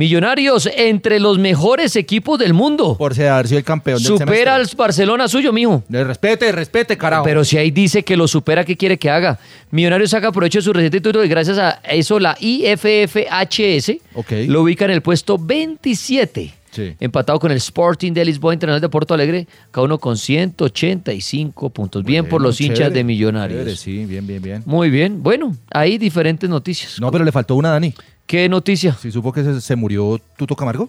Millonarios 0.00 0.66
entre 0.78 1.20
los 1.20 1.38
mejores 1.38 1.94
equipos 1.94 2.38
del 2.38 2.54
mundo. 2.54 2.96
Por 2.96 3.14
ser 3.14 3.28
haber 3.28 3.46
sido 3.48 3.58
el 3.58 3.64
campeón 3.64 3.98
del 4.02 4.06
Supera 4.06 4.54
al. 4.54 4.66
Barcelona 4.74 5.28
suyo, 5.28 5.52
mijo. 5.52 5.84
De 5.88 6.02
respete, 6.04 6.50
respete, 6.52 6.96
carajo. 6.96 7.22
Pero 7.22 7.44
si 7.44 7.58
ahí 7.58 7.70
dice 7.70 8.02
que 8.02 8.16
lo 8.16 8.26
supera, 8.26 8.64
¿qué 8.64 8.78
quiere 8.78 8.96
que 8.98 9.10
haga? 9.10 9.38
Millonarios 9.70 10.08
saca 10.08 10.32
provecho 10.32 10.58
de 10.60 10.62
su 10.62 10.72
reciente 10.72 11.00
título 11.02 11.22
y 11.22 11.28
gracias 11.28 11.58
a 11.58 11.82
eso 11.90 12.18
la 12.18 12.34
IFFHS 12.40 13.98
Ok. 14.14 14.32
lo 14.48 14.62
ubica 14.62 14.86
en 14.86 14.92
el 14.92 15.02
puesto 15.02 15.36
27. 15.36 16.54
Sí. 16.70 16.94
Empatado 16.98 17.38
con 17.38 17.50
el 17.50 17.58
Sporting 17.58 18.12
de 18.12 18.24
Lisboa 18.24 18.54
Internacional 18.54 18.80
de 18.80 18.88
Porto 18.88 19.12
Alegre, 19.12 19.46
cada 19.70 19.84
uno 19.84 19.98
con 19.98 20.16
185 20.16 21.68
puntos. 21.70 22.04
Bien 22.04 22.26
por 22.26 22.40
los 22.40 22.58
hinchas 22.60 22.90
de 22.92 23.04
Millonarios. 23.04 23.58
chévere, 23.58 23.76
sí, 23.76 24.06
bien, 24.06 24.26
bien, 24.26 24.40
bien. 24.40 24.62
Muy 24.64 24.88
bien. 24.88 25.22
Bueno, 25.22 25.54
ahí 25.70 25.98
diferentes 25.98 26.48
noticias. 26.48 26.98
No, 27.00 27.10
pero 27.10 27.22
le 27.24 27.32
faltó 27.32 27.56
una, 27.56 27.70
Dani. 27.70 27.92
¿Qué 28.30 28.48
noticia? 28.48 28.96
Si 29.02 29.10
supo 29.10 29.32
que 29.32 29.42
se, 29.42 29.60
se 29.60 29.74
murió 29.74 30.20
Tuto 30.36 30.54
Camargo, 30.54 30.88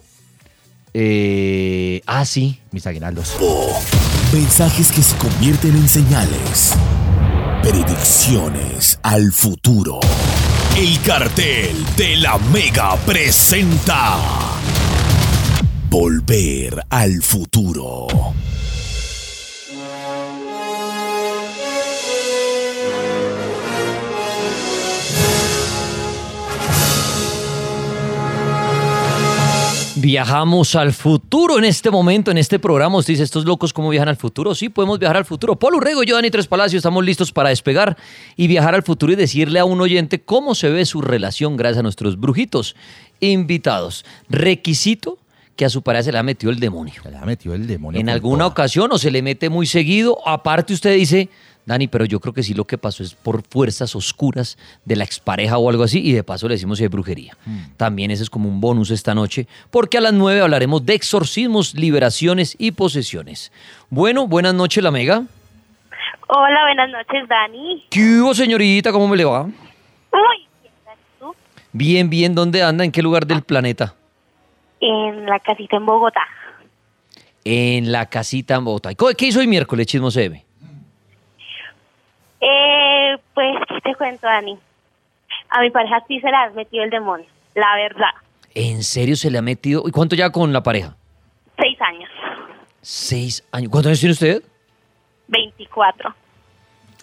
Eh, 0.93 2.00
ah, 2.05 2.24
sí. 2.24 2.60
mis 2.71 2.86
aguinaldos. 2.86 3.36
Mensajes 4.31 4.91
que 4.91 5.01
se 5.01 5.15
convierten 5.17 5.75
en 5.75 5.89
señales. 5.89 6.75
Predicciones 7.63 9.00
al 9.01 9.31
futuro. 9.31 10.00
El 10.77 11.01
cartel 11.01 11.83
de 11.98 12.17
la 12.17 12.38
Mega 12.53 12.95
presenta. 13.07 14.19
Volver 15.89 16.79
al 16.91 17.24
futuro. 17.24 18.05
Viajamos 30.01 30.75
al 30.75 30.93
futuro 30.93 31.60
en 31.60 31.63
este 31.63 31.91
momento, 31.91 32.31
en 32.31 32.39
este 32.39 32.58
programa. 32.58 32.98
Usted 32.98 33.13
dice, 33.13 33.24
¿estos 33.24 33.46
locos 33.46 33.72
cómo 33.72 33.89
viajan 33.89 34.10
al 34.10 34.17
futuro? 34.17 34.55
Sí, 34.55 34.67
podemos 34.70 34.98
viajar 34.98 35.17
al 35.17 35.25
futuro. 35.25 35.55
Polo 35.58 35.77
Urrego, 35.77 36.01
yo, 36.01 36.15
Dani 36.15 36.31
Tres 36.31 36.48
Palacios, 36.48 36.79
estamos 36.79 37.05
listos 37.05 37.31
para 37.31 37.50
despegar 37.50 37.96
y 38.36 38.48
viajar 38.48 38.74
al 38.74 38.81
futuro 38.81 39.13
y 39.13 39.15
decirle 39.15 39.60
a 39.60 39.65
un 39.65 39.79
oyente 39.79 40.20
cómo 40.20 40.55
se 40.55 40.72
ve 40.72 40.86
su 40.86 41.01
relación 41.01 41.55
gracias 41.55 41.79
a 41.79 41.84
nuestros 41.84 42.20
brujitos 42.20 42.75
invitados. 43.20 44.03
Requisito 44.27 45.20
que 45.55 45.65
a 45.65 45.70
su 45.70 45.84
pareja 45.84 46.03
se 46.03 46.12
le 46.12 46.17
ha 46.17 46.24
metido 46.24 46.51
el 46.51 46.60
demonio. 46.60 46.96
Se 47.03 47.12
le 47.12 47.17
ha 47.17 47.25
metido 47.25 47.53
el 47.53 47.67
demonio. 47.67 48.01
En 48.01 48.10
alguna 48.10 48.46
toda. 48.46 48.48
ocasión 48.48 48.91
o 48.91 48.97
se 48.97 49.12
le 49.12 49.21
mete 49.21 49.49
muy 49.49 49.67
seguido. 49.67 50.17
Aparte 50.28 50.73
usted 50.73 50.95
dice, 50.95 51.30
Dani, 51.65 51.88
pero 51.88 52.06
yo 52.06 52.19
creo 52.19 52.34
que 52.34 52.43
sí 52.43 52.54
lo 52.54 52.65
que 52.65 52.78
pasó 52.78 53.04
es 53.04 53.13
por 53.13 53.43
fuerzas 53.43 53.95
oscuras 53.95 54.58
de 54.84 54.95
la 54.95 55.04
expareja 55.04 55.58
o 55.58 55.69
algo 55.69 55.84
así. 55.84 56.02
Y 56.04 56.12
de 56.12 56.24
paso 56.24 56.47
le 56.47 56.56
decimos 56.56 56.80
si 56.80 56.84
hay 56.84 56.89
brujería. 56.89 57.38
También 57.78 58.12
ese 58.12 58.24
es 58.24 58.30
como 58.30 58.50
un 58.50 58.60
bonus 58.60 58.91
esta 58.91 59.13
noche. 59.13 59.47
Porque 59.69 59.97
a 59.97 60.02
las 60.02 60.13
9 60.13 60.41
hablaremos 60.41 60.86
de 60.86 60.95
exorcismos, 60.95 61.76
liberaciones 61.76 62.56
y 62.58 62.71
posesiones. 62.71 63.52
Bueno, 63.89 64.28
buenas 64.28 64.54
noches, 64.54 64.84
la 64.84 64.91
mega. 64.91 65.24
Hola, 66.28 66.60
buenas 66.65 66.89
noches, 66.89 67.28
Dani. 67.28 67.86
¿Qué 67.89 68.19
hubo, 68.21 68.34
señorita? 68.34 68.91
¿Cómo 68.91 69.08
me 69.08 69.17
le 69.17 69.26
va? 69.26 69.43
Uy, 69.43 69.52
¿quién 70.62 70.74
eres 70.86 70.97
tú? 71.19 71.36
Bien, 71.74 72.10
bien. 72.10 72.34
¿Dónde 72.34 72.63
anda? 72.63 72.84
¿En 72.84 72.91
qué 72.91 73.02
lugar 73.02 73.28
del 73.28 73.43
planeta? 73.43 73.93
En 74.80 75.26
la 75.26 75.39
casita 75.39 75.78
en 75.78 75.86
Bogotá. 75.86 76.21
En 77.43 77.91
la 77.91 78.08
casita 78.08 78.56
en 78.56 78.65
Bogotá. 78.65 78.91
¿Qué 78.95 79.28
hizo 79.28 79.39
hoy 79.39 79.47
miércoles, 79.47 79.88
chismo 79.88 80.10
se 80.10 80.30
ve? 80.30 80.45
Eh, 82.41 83.17
pues, 83.34 83.56
¿qué 83.69 83.82
te 83.82 83.95
cuento, 83.95 84.27
Dani? 84.27 84.58
A 85.49 85.62
mi 85.62 85.69
pareja 85.69 86.04
sí 86.08 86.19
se 86.19 86.30
la 86.32 86.43
has 86.43 86.54
metido 86.54 86.84
el 86.84 86.89
demonio, 86.89 87.25
la 87.56 87.75
verdad. 87.75 88.10
¿En 88.54 88.84
serio 88.84 89.15
se 89.15 89.30
le 89.32 89.38
ha 89.38 89.41
metido? 89.41 89.84
¿Y 89.88 89.91
cuánto 89.91 90.15
ya 90.15 90.30
con 90.32 90.51
la 90.51 90.63
pareja? 90.63 90.95
Seis 91.58 91.77
años, 91.82 92.10
Seis 92.82 93.43
años. 93.51 93.69
¿Cuántos 93.69 93.89
años 93.89 93.99
tiene 93.99 94.13
usted? 94.13 94.43
24. 95.27 96.15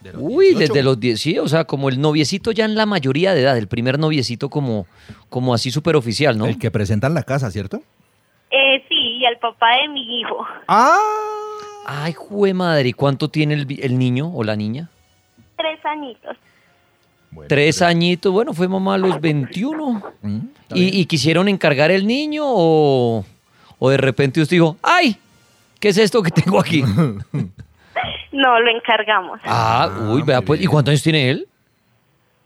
De 0.03 0.13
los 0.13 0.23
Uy, 0.23 0.47
18. 0.47 0.59
desde 0.59 0.83
los 0.83 1.01
10, 1.01 1.21
sí, 1.21 1.39
o 1.39 1.49
sea, 1.49 1.65
como 1.65 1.89
el 1.89 2.01
noviecito 2.01 2.53
ya 2.53 2.65
en 2.65 2.75
la 2.75 2.87
mayoría 2.87 3.35
de 3.35 3.43
edad, 3.43 3.57
el 3.57 3.69
primer 3.69 3.99
noviecito 3.99 4.49
como, 4.49 4.87
como 5.29 5.55
así 5.55 5.71
súper 5.71 5.97
oficial, 5.97 6.37
¿no? 6.39 6.47
El 6.47 6.59
que 6.59 6.71
presentan 6.71 7.15
la 7.15 7.23
casa, 7.25 7.51
¿cierto? 7.51 7.83
Eh, 8.51 8.85
sí, 8.89 9.19
y 9.19 9.25
el 9.25 9.39
papá 9.39 9.67
de 9.83 9.89
mi 9.89 10.21
hijo. 10.21 10.47
¡Ah! 10.69 10.99
Ay, 11.87 12.13
jue 12.13 12.55
madre, 12.55 12.89
¿y 12.91 12.93
cuánto 12.93 13.29
tiene 13.29 13.55
el, 13.55 13.67
el 13.81 13.99
niño 13.99 14.31
o 14.35 14.45
la 14.45 14.55
niña? 14.57 14.89
Tres 15.59 15.85
añitos. 15.85 16.37
Bueno, 17.31 17.49
Tres 17.49 17.79
pero- 17.79 17.89
añitos, 17.91 18.33
bueno, 18.33 18.55
fue 18.55 18.67
mamá 18.69 18.95
a 18.95 18.99
los 18.99 19.21
21. 19.21 20.03
Mm, 20.23 20.37
está 20.63 20.75
bien. 20.75 20.89
¿Y, 20.95 21.01
y 21.01 21.05
quisieron 21.07 21.47
encargar 21.49 21.91
el 21.91 22.07
niño 22.07 22.43
o, 22.47 23.25
o 23.79 23.91
de 23.91 23.97
repente 23.99 24.41
usted 24.41 24.57
dijo, 24.57 24.79
ay, 24.83 25.17
¿qué 25.79 25.89
es 25.91 25.99
esto 25.99 26.23
que 26.23 26.31
tengo 26.31 26.59
aquí? 26.59 26.83
No, 28.31 28.61
lo 28.61 28.71
encargamos. 28.71 29.41
ah, 29.45 29.91
uy, 30.03 30.07
muy 30.07 30.23
vea 30.23 30.41
pues, 30.41 30.61
¿y 30.63 30.67
cuántos 30.67 30.93
años 30.93 31.03
tiene 31.03 31.31
él? 31.31 31.49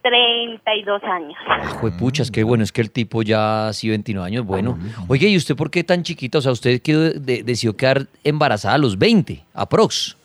32 0.02 1.02
años. 1.04 1.36
Juepuchas, 1.80 2.30
qué 2.30 2.42
bueno, 2.42 2.64
es 2.64 2.72
que 2.72 2.80
el 2.80 2.90
tipo 2.90 3.22
ya 3.22 3.70
sí 3.74 3.88
29 3.88 4.26
años, 4.26 4.46
bueno. 4.46 4.78
Oye, 5.08 5.28
¿y 5.28 5.36
usted 5.36 5.54
por 5.54 5.70
qué 5.70 5.84
tan 5.84 6.02
chiquita? 6.02 6.38
O 6.38 6.40
sea, 6.40 6.52
usted 6.52 6.80
quedó 6.80 7.10
de- 7.10 7.42
decidió 7.42 7.76
quedar 7.76 8.06
embarazada 8.24 8.74
a 8.74 8.78
los 8.78 8.98
20, 8.98 9.42
aprox. 9.54 10.16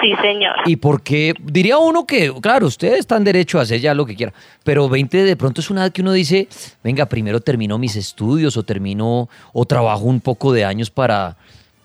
Sí, 0.00 0.14
señor. 0.20 0.54
¿Y 0.66 0.76
por 0.76 1.02
qué? 1.02 1.34
Diría 1.40 1.78
uno 1.78 2.06
que, 2.06 2.32
claro, 2.40 2.66
ustedes 2.66 3.00
están 3.00 3.24
derecho 3.24 3.58
a 3.58 3.62
hacer 3.62 3.80
ya 3.80 3.94
lo 3.94 4.06
que 4.06 4.14
quiera, 4.14 4.32
pero 4.62 4.88
20 4.88 5.24
de 5.24 5.36
pronto 5.36 5.60
es 5.60 5.70
una 5.70 5.82
edad 5.82 5.92
que 5.92 6.02
uno 6.02 6.12
dice, 6.12 6.46
venga, 6.84 7.06
primero 7.06 7.40
termino 7.40 7.78
mis 7.78 7.96
estudios 7.96 8.56
o 8.56 8.62
termino 8.62 9.28
o 9.52 9.64
trabajo 9.64 10.04
un 10.04 10.20
poco 10.20 10.52
de 10.52 10.64
años 10.64 10.90
para 10.90 11.36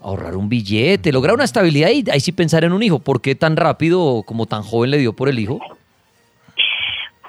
ahorrar 0.04 0.36
un 0.36 0.50
billete, 0.50 1.12
lograr 1.12 1.34
una 1.34 1.46
estabilidad 1.46 1.90
y 1.90 2.04
ahí 2.12 2.20
sí 2.20 2.32
pensar 2.32 2.64
en 2.64 2.74
un 2.74 2.84
hijo. 2.84 3.00
¿Por 3.00 3.22
qué 3.22 3.36
tan 3.36 3.56
rápido 3.56 4.24
como 4.26 4.46
tan 4.46 4.62
joven 4.62 4.92
le 4.92 4.98
dio 4.98 5.14
por 5.14 5.30
el 5.30 5.40
hijo? 5.40 5.60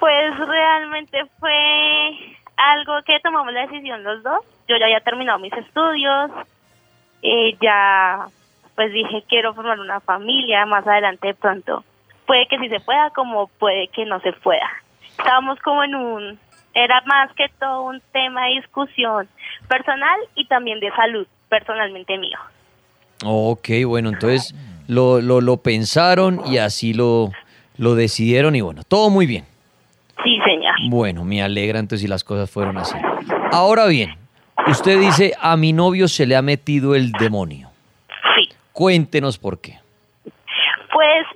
Pues 0.00 0.38
realmente 0.38 1.24
fue 1.38 1.54
algo 2.56 2.94
que 3.06 3.20
tomamos 3.22 3.52
la 3.52 3.62
decisión 3.62 4.02
los 4.02 4.22
dos. 4.22 4.40
Yo 4.68 4.76
ya 4.76 4.86
había 4.86 5.00
terminado 5.00 5.38
mis 5.38 5.52
estudios, 5.52 6.30
eh, 7.22 7.56
ya 7.62 8.26
pues 8.74 8.92
dije 8.92 9.24
quiero 9.28 9.54
formar 9.54 9.78
una 9.80 10.00
familia, 10.00 10.66
más 10.66 10.86
adelante 10.86 11.28
de 11.28 11.34
pronto 11.34 11.84
puede 12.26 12.46
que 12.48 12.58
sí 12.58 12.68
se 12.68 12.80
pueda 12.80 13.10
como 13.10 13.48
puede 13.58 13.88
que 13.88 14.04
no 14.04 14.20
se 14.20 14.32
pueda. 14.32 14.68
Estábamos 15.16 15.58
como 15.60 15.84
en 15.84 15.94
un, 15.94 16.38
era 16.74 17.00
más 17.06 17.32
que 17.34 17.46
todo 17.60 17.82
un 17.84 18.00
tema 18.12 18.46
de 18.46 18.54
discusión 18.60 19.28
personal 19.68 20.18
y 20.34 20.46
también 20.46 20.80
de 20.80 20.90
salud 20.90 21.26
personalmente 21.48 22.18
mío. 22.18 22.38
Ok, 23.24 23.68
bueno, 23.86 24.08
entonces 24.10 24.54
lo, 24.88 25.20
lo, 25.20 25.40
lo 25.40 25.58
pensaron 25.58 26.40
y 26.46 26.58
así 26.58 26.94
lo, 26.94 27.30
lo 27.78 27.94
decidieron 27.94 28.56
y 28.56 28.60
bueno, 28.60 28.82
todo 28.82 29.08
muy 29.10 29.26
bien. 29.26 29.44
Sí, 30.22 30.38
señor. 30.44 30.74
Bueno, 30.88 31.24
me 31.24 31.42
alegra 31.42 31.78
entonces 31.78 32.02
si 32.02 32.08
las 32.08 32.24
cosas 32.24 32.50
fueron 32.50 32.78
así. 32.78 32.96
Ahora 33.52 33.86
bien, 33.86 34.16
usted 34.66 34.98
dice, 34.98 35.34
a 35.40 35.56
mi 35.56 35.72
novio 35.72 36.08
se 36.08 36.26
le 36.26 36.36
ha 36.36 36.42
metido 36.42 36.94
el 36.94 37.12
demonio. 37.12 37.73
Cuéntenos 38.74 39.38
por 39.38 39.60
qué. 39.60 39.78
Pues, 40.92 41.26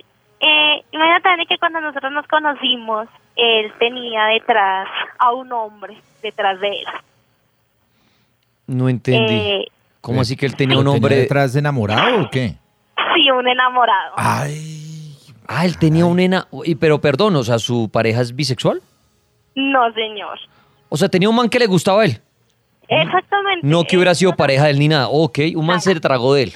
eh, 0.41 0.83
imagínate 0.91 1.45
que 1.47 1.57
cuando 1.57 1.79
nosotros 1.81 2.11
nos 2.11 2.27
conocimos, 2.27 3.07
él 3.37 3.71
tenía 3.79 4.25
detrás 4.25 4.87
a 5.17 5.31
un 5.31 5.51
hombre 5.53 5.97
detrás 6.21 6.59
de 6.59 6.67
él. 6.67 6.85
No 8.67 8.89
entendí. 8.89 9.33
Eh, 9.33 9.65
¿Cómo 10.01 10.21
así 10.21 10.35
que 10.35 10.45
él 10.45 10.55
tenía 10.55 10.75
¿Lo 10.75 10.81
un 10.81 10.87
hombre? 10.89 11.15
detrás 11.15 11.53
de 11.53 11.59
enamorado 11.59 12.23
o 12.23 12.29
qué? 12.29 12.55
sí, 13.15 13.31
un 13.31 13.47
enamorado. 13.47 14.13
Ay. 14.17 15.15
Ah, 15.47 15.65
él 15.65 15.77
tenía 15.79 16.05
un 16.05 16.19
y- 16.65 16.75
Pero 16.75 16.99
perdón, 17.01 17.35
o 17.37 17.43
sea, 17.43 17.57
¿su 17.57 17.89
pareja 17.89 18.21
es 18.21 18.35
bisexual? 18.35 18.81
No, 19.55 19.91
señor. 19.93 20.37
O 20.89 20.97
sea, 20.97 21.07
tenía 21.09 21.29
un 21.29 21.35
man 21.35 21.49
que 21.49 21.57
le 21.59 21.67
gustaba 21.67 22.01
a 22.01 22.05
él. 22.05 22.21
Exactamente. 22.89 23.65
No 23.65 23.85
que 23.85 23.95
hubiera 23.95 24.13
sido 24.13 24.35
pareja 24.35 24.65
de 24.65 24.71
él 24.71 24.79
ni 24.79 24.89
nada. 24.89 25.07
Ok, 25.09 25.39
un 25.55 25.65
man 25.65 25.79
se 25.81 25.97
tragó 25.99 26.33
de 26.33 26.43
él. 26.43 26.53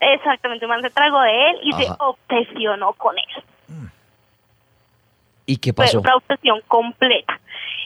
Exactamente, 0.00 0.64
un 0.64 0.70
man 0.70 0.82
se 0.82 0.90
tragó 0.90 1.20
de 1.20 1.50
él 1.50 1.56
y 1.62 1.72
se 1.74 1.86
obsesionó 1.98 2.92
con 2.94 3.14
él. 3.18 3.44
¿Y 5.46 5.56
qué 5.56 5.72
Fue 5.72 5.84
pasó? 5.84 6.00
una 6.00 6.16
obsesión 6.16 6.60
completa. 6.68 7.38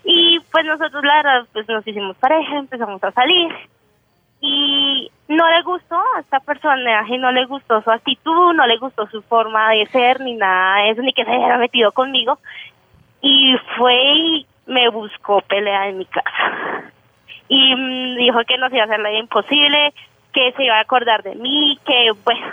Y 0.04 0.38
pues 0.52 0.64
nosotros, 0.66 1.02
la 1.02 1.16
verdad, 1.16 1.46
pues 1.52 1.66
nos 1.68 1.86
hicimos 1.86 2.16
pareja, 2.18 2.58
empezamos 2.58 3.02
a 3.02 3.10
salir. 3.12 3.52
Y 4.40 5.10
no 5.28 5.48
le 5.48 5.62
gustó 5.62 5.96
a 5.96 6.20
esta 6.20 6.40
personaje, 6.40 7.16
no 7.16 7.32
le 7.32 7.46
gustó 7.46 7.80
su 7.80 7.90
actitud, 7.90 8.52
no 8.52 8.66
le 8.66 8.76
gustó 8.76 9.06
su 9.06 9.22
forma 9.22 9.70
de 9.70 9.86
ser, 9.86 10.20
ni 10.20 10.34
nada 10.34 10.82
de 10.82 10.90
eso, 10.90 11.00
ni 11.00 11.14
que 11.14 11.24
se 11.24 11.30
hubiera 11.30 11.56
metido 11.56 11.90
conmigo. 11.92 12.38
Y 13.22 13.56
fue 13.78 13.94
y 13.94 14.46
me 14.66 14.90
buscó 14.90 15.40
pelea 15.40 15.88
en 15.88 15.98
mi 15.98 16.04
casa. 16.04 16.92
Y 17.48 17.74
mm, 17.74 18.16
dijo 18.16 18.40
que 18.46 18.58
nos 18.58 18.72
iba 18.72 18.82
a 18.82 18.84
hacer 18.84 19.00
la 19.00 19.08
vida 19.08 19.20
imposible, 19.20 19.94
que 20.34 20.52
se 20.52 20.64
iba 20.64 20.76
a 20.76 20.80
acordar 20.80 21.22
de 21.22 21.34
mí, 21.36 21.78
que 21.86 22.10
bueno, 22.24 22.46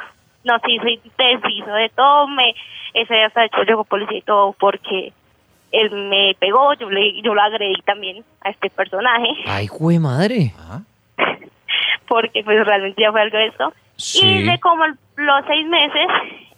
nos 0.44 0.62
hizo 0.68 0.88
y 0.88 1.02
deshizo 1.18 1.74
de 1.74 1.90
todo, 1.90 2.28
me, 2.28 2.54
ese 2.94 3.14
día 3.14 3.28
hasta 3.28 3.46
hecho 3.46 3.64
llegó 3.64 3.84
policía 3.84 4.20
y 4.20 4.22
todo 4.22 4.54
porque 4.54 5.12
él 5.72 5.92
me 5.92 6.36
pegó, 6.40 6.74
yo 6.76 6.90
le, 6.90 7.22
yo 7.22 7.34
lo 7.34 7.42
agredí 7.42 7.82
también 7.86 8.24
a 8.42 8.50
este 8.50 8.70
personaje, 8.70 9.30
Ay, 9.48 9.68
jue 9.68 10.00
madre. 10.00 10.54
Ah, 10.58 10.82
porque 12.08 12.44
pues 12.44 12.66
realmente 12.66 13.02
ya 13.02 13.12
fue 13.12 13.22
algo 13.22 13.38
de 13.38 13.48
eso. 13.48 13.74
Sí. 13.96 14.26
Y 14.28 14.44
de 14.44 14.60
como 14.60 14.86
el- 14.86 14.96
los 15.18 15.46
seis 15.48 15.68
meses, 15.68 16.08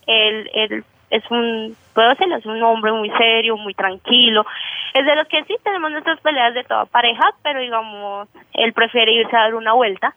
él, 0.08 0.50
él 0.54 0.84
es 1.10 1.24
un, 1.30 1.76
puedo 1.94 2.10
decirlo, 2.10 2.38
es 2.38 2.46
un 2.46 2.62
hombre 2.64 2.92
muy 2.92 3.10
serio, 3.12 3.58
muy 3.58 3.74
tranquilo. 3.74 4.46
Es 4.94 5.06
de 5.06 5.16
los 5.16 5.28
que 5.28 5.44
sí 5.44 5.56
tenemos 5.64 5.92
nuestras 5.92 6.20
peleas 6.22 6.54
de 6.54 6.64
toda 6.64 6.86
pareja, 6.86 7.24
pero 7.44 7.60
digamos, 7.60 8.28
él 8.54 8.74
prefiere 8.74 9.12
irse 9.14 9.36
a 9.36 9.42
dar 9.42 9.56
una 9.56 9.74
vuelta 9.74 10.16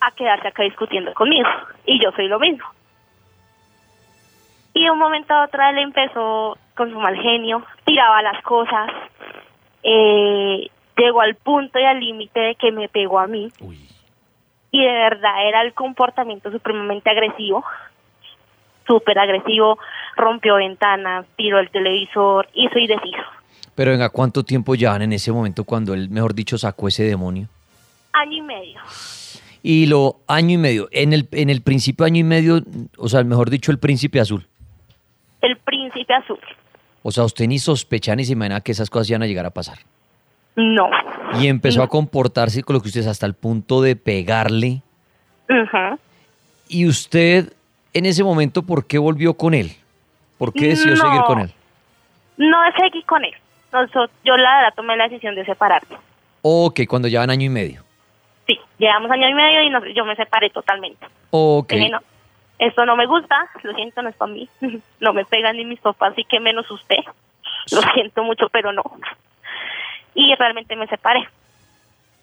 a 0.00 0.10
quedarse 0.12 0.48
acá 0.48 0.62
discutiendo 0.62 1.12
conmigo. 1.14 1.48
Y 1.84 2.02
yo 2.02 2.10
soy 2.12 2.28
lo 2.28 2.38
mismo. 2.38 2.64
Y 4.74 4.84
de 4.84 4.90
un 4.90 4.98
momento 4.98 5.32
a 5.32 5.44
otro 5.44 5.62
él 5.62 5.78
empezó 5.78 6.58
con 6.74 6.90
su 6.90 6.98
mal 6.98 7.16
genio, 7.16 7.64
tiraba 7.84 8.20
las 8.20 8.42
cosas, 8.42 8.90
eh, 9.82 10.68
llegó 10.96 11.20
al 11.22 11.34
punto 11.36 11.78
y 11.78 11.84
al 11.84 11.98
límite 11.98 12.40
de 12.40 12.54
que 12.56 12.70
me 12.72 12.88
pegó 12.88 13.18
a 13.18 13.26
mí 13.26 13.50
uy. 13.60 13.78
y 14.70 14.84
de 14.84 14.92
verdad 14.92 15.48
era 15.48 15.62
el 15.62 15.72
comportamiento 15.72 16.50
supremamente 16.50 17.08
agresivo, 17.08 17.64
súper 18.86 19.18
agresivo, 19.18 19.78
rompió 20.16 20.56
ventanas, 20.56 21.24
tiró 21.36 21.58
el 21.58 21.70
televisor, 21.70 22.46
hizo 22.52 22.78
y 22.78 22.86
deshizo. 22.86 23.22
Pero 23.74 23.90
venga, 23.92 24.08
¿cuánto 24.10 24.42
tiempo 24.42 24.74
llevan 24.74 25.02
en 25.02 25.12
ese 25.12 25.32
momento 25.32 25.64
cuando 25.64 25.94
él, 25.94 26.08
mejor 26.10 26.34
dicho, 26.34 26.58
sacó 26.58 26.88
ese 26.88 27.04
demonio? 27.04 27.48
Año 28.12 28.36
y 28.38 28.42
medio. 28.42 28.80
Y 29.68 29.86
lo 29.86 30.20
año 30.28 30.54
y 30.54 30.58
medio, 30.58 30.88
en 30.92 31.12
el, 31.12 31.26
en 31.32 31.50
el 31.50 31.60
principio 31.60 32.06
año 32.06 32.20
y 32.20 32.22
medio, 32.22 32.62
o 32.98 33.08
sea, 33.08 33.24
mejor 33.24 33.50
dicho, 33.50 33.72
el 33.72 33.80
príncipe 33.80 34.20
azul. 34.20 34.46
El 35.40 35.56
príncipe 35.56 36.14
azul. 36.14 36.38
O 37.02 37.10
sea, 37.10 37.24
usted 37.24 37.48
ni 37.48 37.58
sospecha 37.58 38.14
ni 38.14 38.24
se 38.24 38.34
imagina 38.34 38.60
que 38.60 38.70
esas 38.70 38.88
cosas 38.88 39.10
iban 39.10 39.24
a 39.24 39.26
llegar 39.26 39.44
a 39.44 39.50
pasar. 39.50 39.78
No. 40.54 40.88
Y 41.40 41.48
empezó 41.48 41.82
a 41.82 41.88
comportarse 41.88 42.62
con 42.62 42.74
lo 42.74 42.80
que 42.80 42.86
usted 42.86 43.00
es 43.00 43.06
hasta 43.08 43.26
el 43.26 43.34
punto 43.34 43.82
de 43.82 43.96
pegarle. 43.96 44.82
Ujú. 45.50 45.98
Y 46.68 46.86
usted, 46.86 47.52
en 47.92 48.06
ese 48.06 48.22
momento, 48.22 48.62
¿por 48.62 48.86
qué 48.86 48.98
volvió 48.98 49.34
con 49.34 49.52
él? 49.52 49.72
¿Por 50.38 50.52
qué 50.52 50.68
decidió 50.68 50.94
No. 50.94 51.00
seguir 51.02 51.22
con 51.22 51.40
él? 51.40 51.52
No 52.36 52.56
seguí 52.78 53.02
con 53.02 53.24
él. 53.24 53.34
Nosotros, 53.72 54.10
yo 54.24 54.36
la 54.36 54.58
verdad 54.58 54.74
tomé 54.76 54.96
la 54.96 55.08
decisión 55.08 55.34
de 55.34 55.44
separarme. 55.44 55.96
Ok, 56.42 56.82
cuando 56.88 57.08
llevan 57.08 57.30
año 57.30 57.46
y 57.46 57.48
medio. 57.48 57.85
Sí, 58.46 58.58
llevamos 58.78 59.10
año 59.10 59.28
y 59.28 59.34
medio 59.34 59.62
y 59.62 59.70
nos- 59.70 59.84
yo 59.94 60.04
me 60.04 60.14
separé 60.16 60.50
totalmente. 60.50 61.06
Ok. 61.30 61.72
Dije, 61.72 61.90
no, 61.90 62.00
esto 62.58 62.86
no 62.86 62.96
me 62.96 63.06
gusta, 63.06 63.48
lo 63.62 63.74
siento, 63.74 64.02
no 64.02 64.08
es 64.08 64.16
para 64.16 64.32
mí. 64.32 64.48
No 65.00 65.12
me 65.12 65.24
pegan 65.24 65.56
ni 65.56 65.64
mis 65.64 65.80
papás, 65.80 66.12
así 66.12 66.24
que 66.24 66.40
menos 66.40 66.70
usted. 66.70 66.98
Lo 67.72 67.80
siento 67.94 68.22
mucho, 68.22 68.48
pero 68.50 68.72
no. 68.72 68.82
Y 70.14 70.34
realmente 70.36 70.76
me 70.76 70.86
separé. 70.86 71.28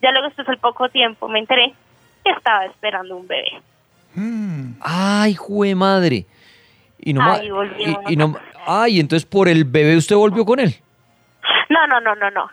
Ya 0.01 0.11
luego, 0.11 0.27
después 0.27 0.47
al 0.49 0.57
poco 0.57 0.89
tiempo, 0.89 1.27
me 1.27 1.39
enteré 1.39 1.73
que 2.23 2.31
estaba 2.31 2.65
esperando 2.65 3.15
un 3.17 3.27
bebé. 3.27 3.61
Ay, 4.81 5.33
jue 5.35 5.75
madre. 5.75 6.25
Y 6.99 7.13
no 7.13 7.21
y, 7.79 8.13
y 8.13 8.15
no, 8.15 8.35
ay, 8.65 8.99
entonces 8.99 9.25
por 9.25 9.47
el 9.49 9.65
bebé 9.65 9.97
usted 9.97 10.15
volvió 10.15 10.45
con 10.45 10.59
él. 10.59 10.73
No, 11.69 11.85
no, 11.87 11.99
no, 11.99 12.15
no, 12.15 12.31
no. 12.31 12.49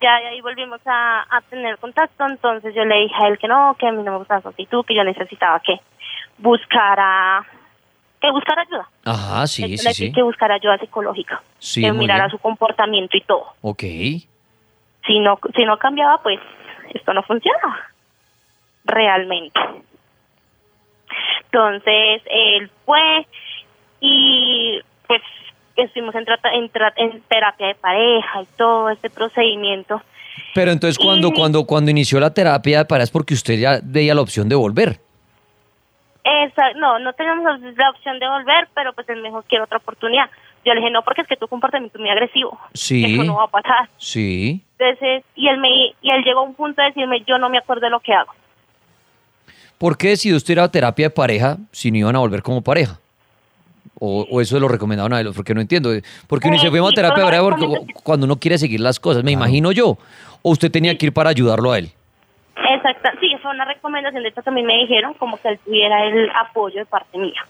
Ya 0.00 0.18
de 0.18 0.28
ahí 0.28 0.40
volvimos 0.40 0.80
a, 0.86 1.26
a 1.28 1.40
tener 1.42 1.76
contacto, 1.78 2.26
entonces 2.26 2.74
yo 2.74 2.84
le 2.84 3.00
dije 3.00 3.14
a 3.22 3.28
él 3.28 3.38
que 3.38 3.48
no, 3.48 3.76
que 3.78 3.86
a 3.86 3.92
mí 3.92 4.02
no 4.02 4.12
me 4.12 4.18
gustaba 4.18 4.40
su 4.40 4.48
actitud, 4.48 4.84
que 4.86 4.94
yo 4.94 5.04
necesitaba 5.04 5.60
que 5.60 5.78
buscara, 6.38 7.46
que 8.20 8.30
buscara 8.30 8.62
ayuda. 8.62 8.88
Ajá, 9.04 9.46
sí, 9.46 9.76
sí, 9.76 9.86
le 9.86 9.94
sí. 9.94 10.12
que 10.12 10.22
buscara 10.22 10.54
ayuda 10.54 10.78
psicológica. 10.78 11.42
Sí, 11.58 11.82
que 11.82 11.92
mirara 11.92 12.24
bien. 12.24 12.30
su 12.30 12.38
comportamiento 12.38 13.16
y 13.16 13.20
todo. 13.22 13.52
Ok. 13.60 13.82
Si 13.82 15.18
no, 15.20 15.38
si 15.54 15.64
no 15.64 15.78
cambiaba, 15.78 16.22
pues 16.22 16.40
esto 16.94 17.12
no 17.12 17.22
funcionaba. 17.22 17.78
Realmente. 18.84 19.60
Entonces, 21.44 22.22
él 22.26 22.70
fue 22.86 23.26
y 24.00 24.80
pues 25.06 25.20
estuvimos 25.84 26.14
en, 26.14 26.24
trata- 26.24 26.52
en, 26.52 26.70
tra- 26.72 26.92
en 26.96 27.20
terapia 27.22 27.68
de 27.68 27.74
pareja 27.74 28.42
y 28.42 28.46
todo 28.56 28.90
este 28.90 29.10
procedimiento. 29.10 30.00
Pero 30.54 30.70
entonces 30.70 30.98
cuando, 30.98 31.28
Y- 31.28 31.32
cuando, 31.34 31.64
cuando 31.66 31.90
inició 31.90 32.18
la 32.20 32.32
terapia 32.32 32.84
para 32.86 33.04
es 33.04 33.10
porque 33.10 33.34
usted 33.34 33.58
ya 33.58 33.80
veía 33.82 34.14
la 34.14 34.20
opción 34.22 34.48
de 34.48 34.54
volver. 34.56 35.00
Esa, 36.22 36.72
no, 36.74 36.98
no 36.98 37.12
teníamos 37.14 37.60
la 37.60 37.90
opción 37.90 38.18
de 38.18 38.28
volver, 38.28 38.68
pero 38.74 38.92
pues 38.92 39.08
él 39.08 39.22
me 39.22 39.28
dijo, 39.28 39.42
quiero 39.48 39.64
otra 39.64 39.78
oportunidad. 39.78 40.26
Yo 40.64 40.74
le 40.74 40.80
dije, 40.80 40.90
no, 40.92 41.02
porque 41.02 41.22
es 41.22 41.26
que 41.28 41.36
tu 41.36 41.48
comportamiento 41.48 41.96
es 41.96 42.00
muy 42.00 42.10
agresivo. 42.10 42.58
Sí. 42.74 43.14
Eso 43.14 43.24
no 43.24 43.36
va 43.36 43.44
a 43.44 43.48
pasar. 43.48 43.88
Sí. 43.96 44.62
Entonces, 44.78 45.24
y 45.34 45.48
él, 45.48 45.58
me, 45.58 45.68
y 46.02 46.10
él 46.12 46.22
llegó 46.22 46.40
a 46.40 46.42
un 46.42 46.54
punto 46.54 46.82
de 46.82 46.88
decirme, 46.88 47.22
yo 47.26 47.38
no 47.38 47.48
me 47.48 47.56
acuerdo 47.58 47.86
de 47.86 47.90
lo 47.90 48.00
que 48.00 48.12
hago. 48.12 48.32
¿Por 49.78 49.96
qué 49.96 50.08
decidió 50.08 50.36
usted 50.36 50.52
ir 50.52 50.60
a 50.60 50.70
terapia 50.70 51.06
de 51.06 51.10
pareja 51.10 51.56
si 51.72 51.90
no 51.90 51.96
iban 51.96 52.14
a 52.16 52.18
volver 52.18 52.42
como 52.42 52.60
pareja? 52.62 52.98
O, 53.98 54.26
o 54.30 54.40
eso 54.40 54.58
lo 54.58 54.66
recomendaban 54.68 55.12
a 55.12 55.20
él, 55.20 55.30
porque 55.36 55.52
no 55.54 55.60
entiendo. 55.60 55.90
¿Por 56.26 56.40
qué 56.40 56.48
uno 56.48 56.56
dice, 56.56 56.70
fuimos 56.70 56.92
a 56.92 56.94
terapia 56.94 57.24
no 57.24 57.42
porque, 57.50 57.66
cuando 58.02 58.24
uno 58.24 58.36
quiere 58.36 58.56
seguir 58.56 58.80
las 58.80 58.98
cosas? 58.98 59.22
Me 59.24 59.32
imagino 59.32 59.72
yo. 59.72 59.98
¿O 60.42 60.50
usted 60.52 60.70
tenía 60.70 60.96
que 60.96 61.06
ir 61.06 61.12
para 61.12 61.28
ayudarlo 61.30 61.72
a 61.72 61.78
él? 61.78 61.90
Exacto, 62.56 63.10
sí, 63.20 63.26
fue 63.42 63.50
una 63.50 63.66
recomendación. 63.66 64.22
De 64.22 64.30
hecho, 64.30 64.42
también 64.42 64.66
me 64.66 64.78
dijeron 64.78 65.12
como 65.14 65.36
que 65.38 65.48
él 65.48 65.58
tuviera 65.64 66.04
el 66.06 66.30
apoyo 66.30 66.78
de 66.78 66.86
parte 66.86 67.18
mía. 67.18 67.44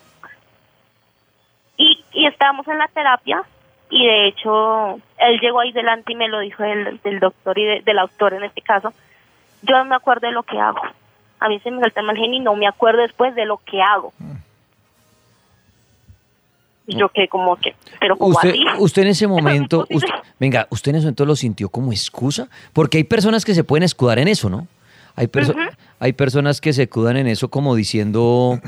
Y, 1.77 2.05
y 2.13 2.27
estábamos 2.27 2.67
en 2.69 2.79
la 2.79 2.89
terapia 2.89 3.43
y 3.89 4.05
de 4.07 4.29
hecho 4.29 4.95
él 5.19 5.41
llegó 5.41 5.61
ahí 5.61 5.73
delante 5.73 6.13
y 6.13 6.17
me 6.17 6.29
lo 6.29 6.41
dijo 6.41 6.63
del, 6.63 7.01
del 7.03 7.21
doctor 7.21 7.59
y 7.59 7.65
de- 7.65 7.81
del 7.83 7.99
autor 7.99 8.35
en 8.35 8.45
este 8.45 8.61
caso. 8.61 8.93
Yo 9.63 9.77
no 9.79 9.85
me 9.85 9.95
acuerdo 9.97 10.27
de 10.27 10.33
lo 10.33 10.43
que 10.43 10.59
hago. 10.59 10.81
A 11.39 11.49
mí 11.49 11.59
se 11.61 11.71
me 11.71 11.81
salta 11.81 12.03
mal 12.03 12.17
genio 12.17 12.37
y 12.39 12.41
no 12.43 12.55
me 12.55 12.67
acuerdo 12.67 13.01
después 13.03 13.35
de 13.35 13.47
lo 13.47 13.59
que 13.59 13.81
hago. 13.81 14.13
Y 16.91 16.99
yo 16.99 17.09
que 17.09 17.29
como 17.29 17.57
que, 17.57 17.75
pero 18.01 18.17
como 18.17 18.31
Usted, 18.33 18.51
así. 18.51 18.61
usted 18.79 19.03
en 19.03 19.09
ese 19.09 19.27
momento, 19.29 19.87
usted- 19.91 20.09
venga, 20.39 20.67
¿usted 20.71 20.91
en 20.91 20.97
ese 20.97 21.05
momento 21.07 21.25
lo 21.27 21.37
sintió 21.37 21.69
como 21.69 21.93
excusa? 21.93 22.49
Porque 22.73 22.99
hay 22.99 23.05
personas 23.05 23.45
que 23.45 23.55
se 23.55 23.65
pueden 23.65 23.83
escudar 23.85 24.19
en 24.19 24.29
eso, 24.29 24.51
¿no? 24.51 24.67
Hay, 25.17 25.27
perso- 25.29 25.55
hay 25.99 26.13
personas 26.13 26.61
que 26.61 26.73
se 26.73 26.83
escudan 26.85 27.17
en 27.17 27.27
eso 27.27 27.49
como 27.49 27.75
diciendo, 27.75 28.59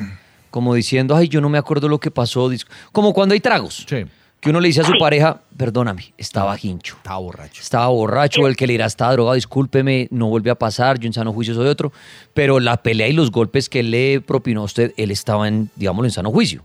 como 0.50 0.74
diciendo, 0.74 1.16
ay, 1.16 1.28
yo 1.28 1.40
no 1.40 1.48
me 1.48 1.58
acuerdo 1.58 1.88
lo 1.88 1.98
que 1.98 2.10
pasó. 2.10 2.50
Como 2.92 3.12
cuando 3.14 3.32
hay 3.32 3.40
tragos. 3.40 3.86
Sí. 3.88 4.04
Que 4.40 4.50
uno 4.50 4.58
le 4.58 4.66
dice 4.66 4.80
a 4.80 4.84
su 4.84 4.90
Sí. 4.92 4.98
pareja, 4.98 5.40
perdóname, 5.56 6.12
estaba 6.18 6.56
hincho. 6.60 6.96
Estaba 6.96 7.18
borracho. 7.18 7.62
Estaba 7.62 7.86
borracho, 7.86 8.48
el 8.48 8.56
que 8.56 8.66
le 8.66 8.72
dirá 8.72 8.86
estaba 8.86 9.12
drogado, 9.12 9.34
discúlpeme, 9.36 10.08
no 10.10 10.26
vuelve 10.26 10.50
a 10.50 10.56
pasar, 10.56 10.98
yo 10.98 11.06
en 11.06 11.12
sano 11.12 11.32
juicio 11.32 11.54
soy 11.54 11.68
otro. 11.68 11.92
Pero 12.34 12.58
la 12.58 12.76
pelea 12.82 13.06
y 13.06 13.12
los 13.12 13.30
golpes 13.30 13.68
que 13.68 13.80
él 13.80 13.92
le 13.92 14.20
propinó 14.20 14.62
a 14.62 14.64
usted, 14.64 14.94
él 14.96 15.12
estaba 15.12 15.46
en, 15.46 15.70
digámoslo, 15.76 16.06
en 16.08 16.10
sano 16.10 16.32
juicio. 16.32 16.64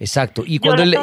Exacto. 0.00 0.42
Y 0.46 0.58
cuando, 0.58 0.82
él, 0.82 0.96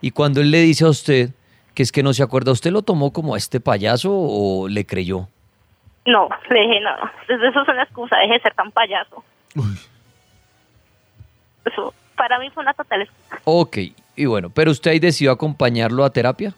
y 0.00 0.10
cuando 0.10 0.40
él 0.40 0.50
le 0.50 0.60
dice 0.62 0.84
a 0.84 0.88
usted 0.88 1.30
que 1.74 1.82
es 1.84 1.92
que 1.92 2.02
no 2.02 2.12
se 2.12 2.22
acuerda, 2.22 2.50
¿usted 2.52 2.72
lo 2.72 2.82
tomó 2.82 3.12
como 3.12 3.34
a 3.34 3.38
este 3.38 3.60
payaso 3.60 4.10
o 4.12 4.66
le 4.68 4.84
creyó? 4.84 5.28
No, 6.06 6.28
le 6.48 6.60
dije, 6.62 6.80
no, 6.80 6.90
eso 7.28 7.60
es 7.62 7.68
una 7.68 7.82
excusa, 7.84 8.16
deje 8.16 8.32
de 8.34 8.40
ser 8.40 8.54
tan 8.54 8.72
payaso. 8.72 9.22
Eso, 11.64 11.94
para 12.16 12.38
mí 12.38 12.50
fue 12.50 12.62
una 12.62 12.74
total 12.74 13.02
excusa. 13.02 13.38
Ok, 13.44 13.78
y 14.16 14.24
bueno, 14.26 14.50
pero 14.50 14.70
usted 14.70 14.90
ahí 14.92 14.98
decidió 14.98 15.30
acompañarlo 15.30 16.04
a 16.04 16.10
terapia. 16.10 16.54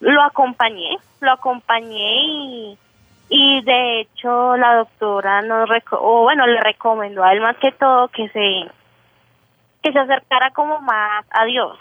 Lo 0.00 0.22
acompañé, 0.22 0.98
lo 1.20 1.32
acompañé 1.32 2.22
y, 2.26 2.78
y 3.30 3.62
de 3.64 4.00
hecho 4.02 4.56
la 4.56 4.76
doctora 4.76 5.42
nos, 5.42 5.68
reco- 5.68 5.98
o 6.00 6.22
bueno, 6.24 6.46
le 6.46 6.60
recomendó 6.60 7.24
a 7.24 7.32
él 7.32 7.40
más 7.40 7.56
que 7.56 7.72
todo 7.72 8.08
que 8.08 8.28
se, 8.28 8.70
que 9.86 9.92
se 9.92 9.98
acercara 10.00 10.50
como 10.50 10.80
más 10.80 11.24
a 11.30 11.44
Dios, 11.44 11.78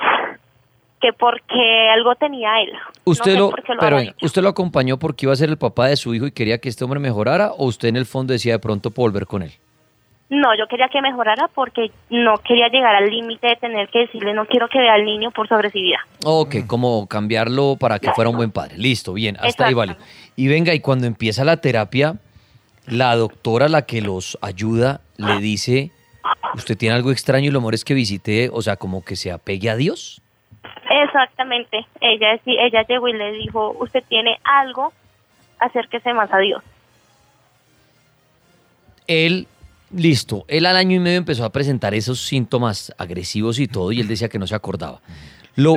que 1.02 1.12
porque 1.14 1.90
algo 1.92 2.14
tenía 2.16 2.62
él. 2.62 2.72
No 2.74 2.80
Usted 3.04 3.32
sé 3.32 3.38
lo, 3.40 3.52
pero 3.80 3.98
usted 4.22 4.44
lo 4.44 4.50
acompañó 4.50 5.00
porque 5.00 5.26
iba 5.26 5.34
a 5.34 5.36
ser 5.36 5.50
el 5.50 5.58
papá 5.58 5.88
de 5.88 5.96
su 5.96 6.14
hijo 6.14 6.28
y 6.28 6.32
quería 6.32 6.60
que 6.60 6.70
este 6.70 6.84
hombre 6.84 7.00
mejorara, 7.00 7.52
o 7.54 7.66
usted 7.66 7.88
en 7.88 7.96
el 7.96 8.06
fondo 8.06 8.34
decía 8.34 8.54
de 8.54 8.60
pronto 8.60 8.92
volver 8.92 9.26
con 9.26 9.42
él. 9.42 9.54
No, 10.30 10.56
yo 10.58 10.68
quería 10.68 10.88
que 10.88 11.02
mejorara 11.02 11.50
porque 11.54 11.92
no 12.12 12.38
quería 12.38 12.68
llegar 12.68 12.96
al 12.96 13.10
límite 13.10 13.48
de 13.48 13.56
tener 13.56 13.90
que 13.90 14.00
decirle 14.00 14.34
no 14.34 14.46
quiero 14.46 14.68
que 14.68 14.80
vea 14.80 14.94
al 14.94 15.06
niño 15.06 15.32
por 15.32 15.48
su 15.48 15.56
agresividad. 15.56 16.00
Ok, 16.24 16.68
como 16.68 17.08
cambiarlo 17.08 17.76
para 17.80 17.98
que 17.98 18.12
fuera 18.12 18.30
un 18.30 18.38
buen 18.38 18.52
padre. 18.52 18.78
Listo, 18.78 19.14
bien, 19.14 19.36
hasta 19.40 19.66
ahí 19.66 19.74
vale. 19.74 19.98
Y 20.36 20.48
venga, 20.48 20.76
y 20.76 20.80
cuando 20.80 21.08
empieza 21.08 21.44
la 21.44 21.58
terapia, 21.58 22.16
la 22.88 23.16
doctora, 23.16 23.68
la 23.68 23.84
que 23.88 24.02
los 24.02 24.38
ayuda, 24.42 25.02
le 25.18 25.40
dice, 25.40 25.92
usted 26.56 26.78
tiene 26.78 26.96
algo 26.96 27.12
extraño 27.12 27.50
y 27.50 27.52
lo 27.52 27.60
mejor 27.62 27.74
es 27.76 27.86
que 27.86 27.94
visite, 27.94 28.50
o 28.52 28.62
sea, 28.62 28.76
como 28.78 29.04
que 29.04 29.16
se 29.16 29.32
apegue 29.32 29.70
a 29.70 29.76
Dios. 29.76 30.22
Exactamente. 30.90 31.86
Ella 32.02 32.34
decí- 32.34 32.58
ella 32.60 32.84
llegó 32.88 33.08
y 33.08 33.14
le 33.14 33.32
dijo, 33.34 33.76
usted 33.80 34.04
tiene 34.08 34.40
algo, 34.44 34.92
acérquese 35.60 36.14
más 36.14 36.32
a 36.34 36.38
Dios. 36.40 36.64
Él, 39.08 39.48
listo, 39.92 40.46
él 40.48 40.66
al 40.66 40.76
año 40.78 40.96
y 40.96 41.00
medio 41.00 41.18
empezó 41.18 41.46
a 41.46 41.52
presentar 41.52 41.94
esos 41.94 42.20
síntomas 42.20 42.94
agresivos 42.98 43.60
y 43.60 43.68
todo, 43.68 43.92
y 43.92 44.00
él 44.02 44.08
decía 44.08 44.30
que 44.30 44.40
no 44.40 44.48
se 44.48 44.56
acordaba. 44.56 45.00
Lo. 45.56 45.76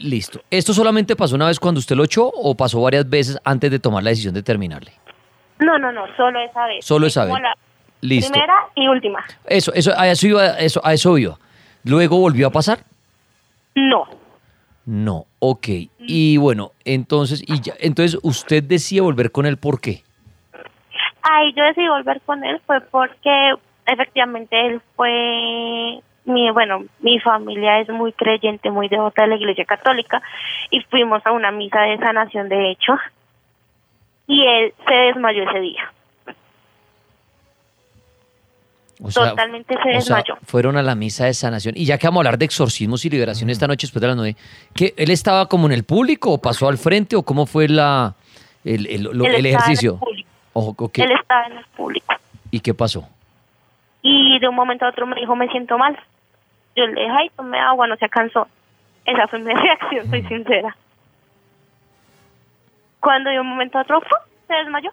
Listo. 0.00 0.40
¿Esto 0.50 0.72
solamente 0.72 1.14
pasó 1.14 1.34
una 1.34 1.48
vez 1.48 1.60
cuando 1.60 1.80
usted 1.80 1.96
lo 1.96 2.04
echó 2.04 2.28
o 2.28 2.54
pasó 2.56 2.80
varias 2.80 3.08
veces 3.10 3.38
antes 3.44 3.70
de 3.70 3.78
tomar 3.78 4.02
la 4.02 4.10
decisión 4.10 4.32
de 4.32 4.42
terminarle? 4.42 4.92
No, 5.58 5.78
no, 5.78 5.92
no, 5.92 6.04
solo 6.16 6.40
esa 6.40 6.66
vez. 6.66 6.84
Solo 6.84 7.06
Es 7.08 7.12
esa 7.12 7.22
como 7.24 7.34
vez. 7.34 7.42
la 7.42 7.54
Listo. 8.00 8.32
Primera 8.32 8.66
y 8.74 8.88
última. 8.88 9.24
Eso, 9.46 9.72
eso, 9.74 9.92
a 9.96 10.08
eso 10.08 10.26
iba, 10.26 10.46
eso, 10.58 10.80
a 10.84 10.92
eso 10.92 11.18
iba. 11.18 11.36
¿Luego 11.84 12.18
volvió 12.18 12.46
a 12.46 12.50
pasar? 12.50 12.78
No. 13.74 14.06
No, 14.86 15.26
ok. 15.38 15.68
Y 15.98 16.36
bueno, 16.38 16.72
entonces, 16.84 17.42
y 17.46 17.60
ya, 17.60 17.74
entonces 17.78 18.18
usted 18.22 18.62
decía 18.62 19.02
volver 19.02 19.30
con 19.30 19.46
él, 19.46 19.58
¿por 19.58 19.80
qué? 19.80 20.02
Ahí 21.22 21.52
yo 21.54 21.64
decidí 21.64 21.88
volver 21.88 22.20
con 22.22 22.42
él 22.44 22.60
fue 22.66 22.80
porque 22.80 23.54
efectivamente 23.86 24.66
él 24.66 24.80
fue 24.96 26.00
mi 26.24 26.50
bueno 26.50 26.84
mi 27.00 27.18
familia 27.20 27.80
es 27.80 27.88
muy 27.88 28.12
creyente 28.12 28.70
muy 28.70 28.88
devota 28.88 29.22
de 29.22 29.28
la 29.28 29.36
iglesia 29.36 29.64
católica 29.64 30.22
y 30.70 30.80
fuimos 30.82 31.24
a 31.24 31.32
una 31.32 31.50
misa 31.50 31.80
de 31.80 31.96
sanación 31.96 32.50
de 32.50 32.70
hecho 32.70 32.98
y 34.26 34.44
él 34.46 34.74
se 34.86 34.94
desmayó 34.94 35.48
ese 35.48 35.60
día 35.60 35.92
O 39.00 39.10
sea, 39.12 39.30
Totalmente 39.30 39.74
se 39.74 39.80
o 39.96 40.00
sea, 40.00 40.16
desmayó. 40.16 40.36
fueron 40.44 40.76
a 40.76 40.82
la 40.82 40.94
misa 40.96 41.26
de 41.26 41.34
sanación. 41.34 41.74
Y 41.76 41.84
ya 41.84 41.98
que 41.98 42.06
vamos 42.08 42.18
a 42.18 42.20
hablar 42.22 42.38
de 42.38 42.44
exorcismos 42.46 43.04
y 43.04 43.10
liberación 43.10 43.48
esta 43.48 43.66
noche 43.68 43.86
después 43.86 44.00
de 44.00 44.08
las 44.08 44.16
nueve, 44.16 44.36
¿qué, 44.74 44.92
¿él 44.96 45.10
estaba 45.10 45.46
como 45.48 45.66
en 45.66 45.72
el 45.72 45.84
público 45.84 46.32
o 46.32 46.38
pasó 46.38 46.68
al 46.68 46.78
frente 46.78 47.14
o 47.14 47.22
cómo 47.22 47.46
fue 47.46 47.68
la, 47.68 48.14
el, 48.64 48.86
el- 48.86 49.02
lo- 49.04 49.10
Él 49.10 49.18
el 49.20 49.24
estaba 49.26 49.36
en 49.36 49.36
el 49.36 49.46
ejercicio? 49.46 50.00
Ojo, 50.52 50.74
ok. 50.76 50.98
él 50.98 51.12
estaba 51.12 51.44
en 51.46 51.58
el 51.58 51.64
público 51.76 52.12
¿Y 52.50 52.58
qué 52.60 52.74
pasó? 52.74 53.08
y 54.02 54.38
de 54.40 54.48
un 54.48 54.54
momento 54.56 54.84
a 54.84 54.88
otro 54.90 55.06
me 55.06 55.14
dijo 55.16 55.34
me 55.36 55.48
siento 55.48 55.76
mal 55.78 55.96
yo 56.76 56.86
le 56.86 57.00
dije 57.00 57.12
ay 57.16 57.30
tomé 57.36 57.58
agua 57.60 57.86
no 57.86 57.96
se 57.96 58.08
cansó 58.08 58.48
esa 59.04 59.26
fue 59.28 59.38
mi 59.40 59.52
reacción 59.54 60.08
soy 60.10 60.22
sincera 60.26 60.76
cuando 63.00 63.30
de 63.30 63.40
un 63.40 63.46
momento 63.48 63.78
a 63.78 63.82
otro 63.82 64.00
¡fum! 64.00 64.18
se 64.46 64.54
desmayó 64.54 64.90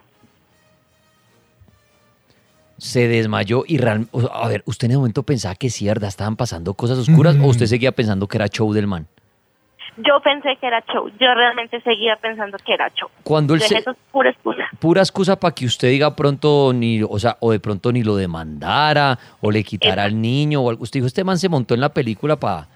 Se 2.86 3.08
desmayó 3.08 3.64
y 3.66 3.78
realmente, 3.78 4.10
a 4.32 4.48
ver, 4.48 4.62
¿usted 4.66 4.86
en 4.86 4.92
ese 4.92 4.98
momento 4.98 5.22
pensaba 5.22 5.54
que 5.54 5.70
sí, 5.70 5.86
verdad, 5.86 6.08
estaban 6.08 6.36
pasando 6.36 6.74
cosas 6.74 6.98
oscuras 6.98 7.36
o 7.36 7.46
usted 7.46 7.66
seguía 7.66 7.92
pensando 7.92 8.26
que 8.28 8.36
era 8.38 8.48
show 8.48 8.72
del 8.72 8.86
man? 8.86 9.06
Yo 9.98 10.20
pensé 10.22 10.56
que 10.60 10.66
era 10.66 10.84
show. 10.92 11.08
Yo 11.18 11.34
realmente 11.34 11.80
seguía 11.80 12.16
pensando 12.16 12.58
que 12.58 12.74
era 12.74 12.90
show. 12.94 13.08
Cuando 13.22 13.54
él 13.54 13.62
se, 13.62 13.78
Eso 13.78 13.92
es 13.92 13.96
pura 14.12 14.30
excusa. 14.30 14.68
pura 14.78 15.00
excusa 15.00 15.36
para 15.40 15.54
que 15.54 15.64
usted 15.64 15.88
diga 15.88 16.14
pronto 16.14 16.72
ni, 16.74 17.02
o 17.02 17.18
sea, 17.18 17.38
o 17.40 17.50
de 17.50 17.60
pronto 17.60 17.90
ni 17.90 18.02
lo 18.02 18.14
demandara 18.14 19.18
o 19.40 19.50
le 19.50 19.64
quitara 19.64 20.04
al 20.04 20.20
niño 20.20 20.60
o 20.60 20.68
algo. 20.68 20.82
Usted 20.82 20.98
dijo, 20.98 21.06
este 21.06 21.24
man 21.24 21.38
se 21.38 21.48
montó 21.48 21.72
en 21.74 21.80
la 21.80 21.88
película 21.88 22.36
para 22.36 22.68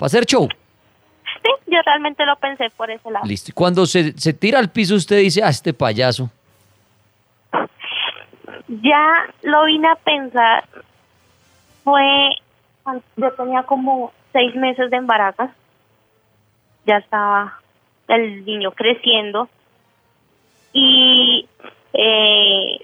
hacer 0.00 0.26
show. 0.26 0.48
Sí, 0.48 1.50
yo 1.68 1.78
realmente 1.86 2.26
lo 2.26 2.34
pensé 2.36 2.70
por 2.76 2.90
ese 2.90 3.08
lado. 3.08 3.24
Listo. 3.24 3.50
Y 3.50 3.54
cuando 3.54 3.86
se, 3.86 4.18
se 4.18 4.32
tira 4.32 4.58
al 4.58 4.70
piso 4.70 4.96
usted 4.96 5.20
dice, 5.20 5.42
ah, 5.44 5.50
este 5.50 5.72
payaso. 5.72 6.28
Ya 8.68 9.26
lo 9.42 9.64
vine 9.64 9.88
a 9.88 9.96
pensar. 9.96 10.64
Fue. 11.84 12.34
Yo 13.16 13.32
tenía 13.32 13.62
como 13.64 14.12
seis 14.32 14.54
meses 14.54 14.90
de 14.90 14.96
embarazo. 14.96 15.48
Ya 16.86 16.98
estaba 16.98 17.60
el 18.08 18.44
niño 18.44 18.72
creciendo. 18.72 19.48
Y. 20.72 21.48
Eh, 21.94 22.80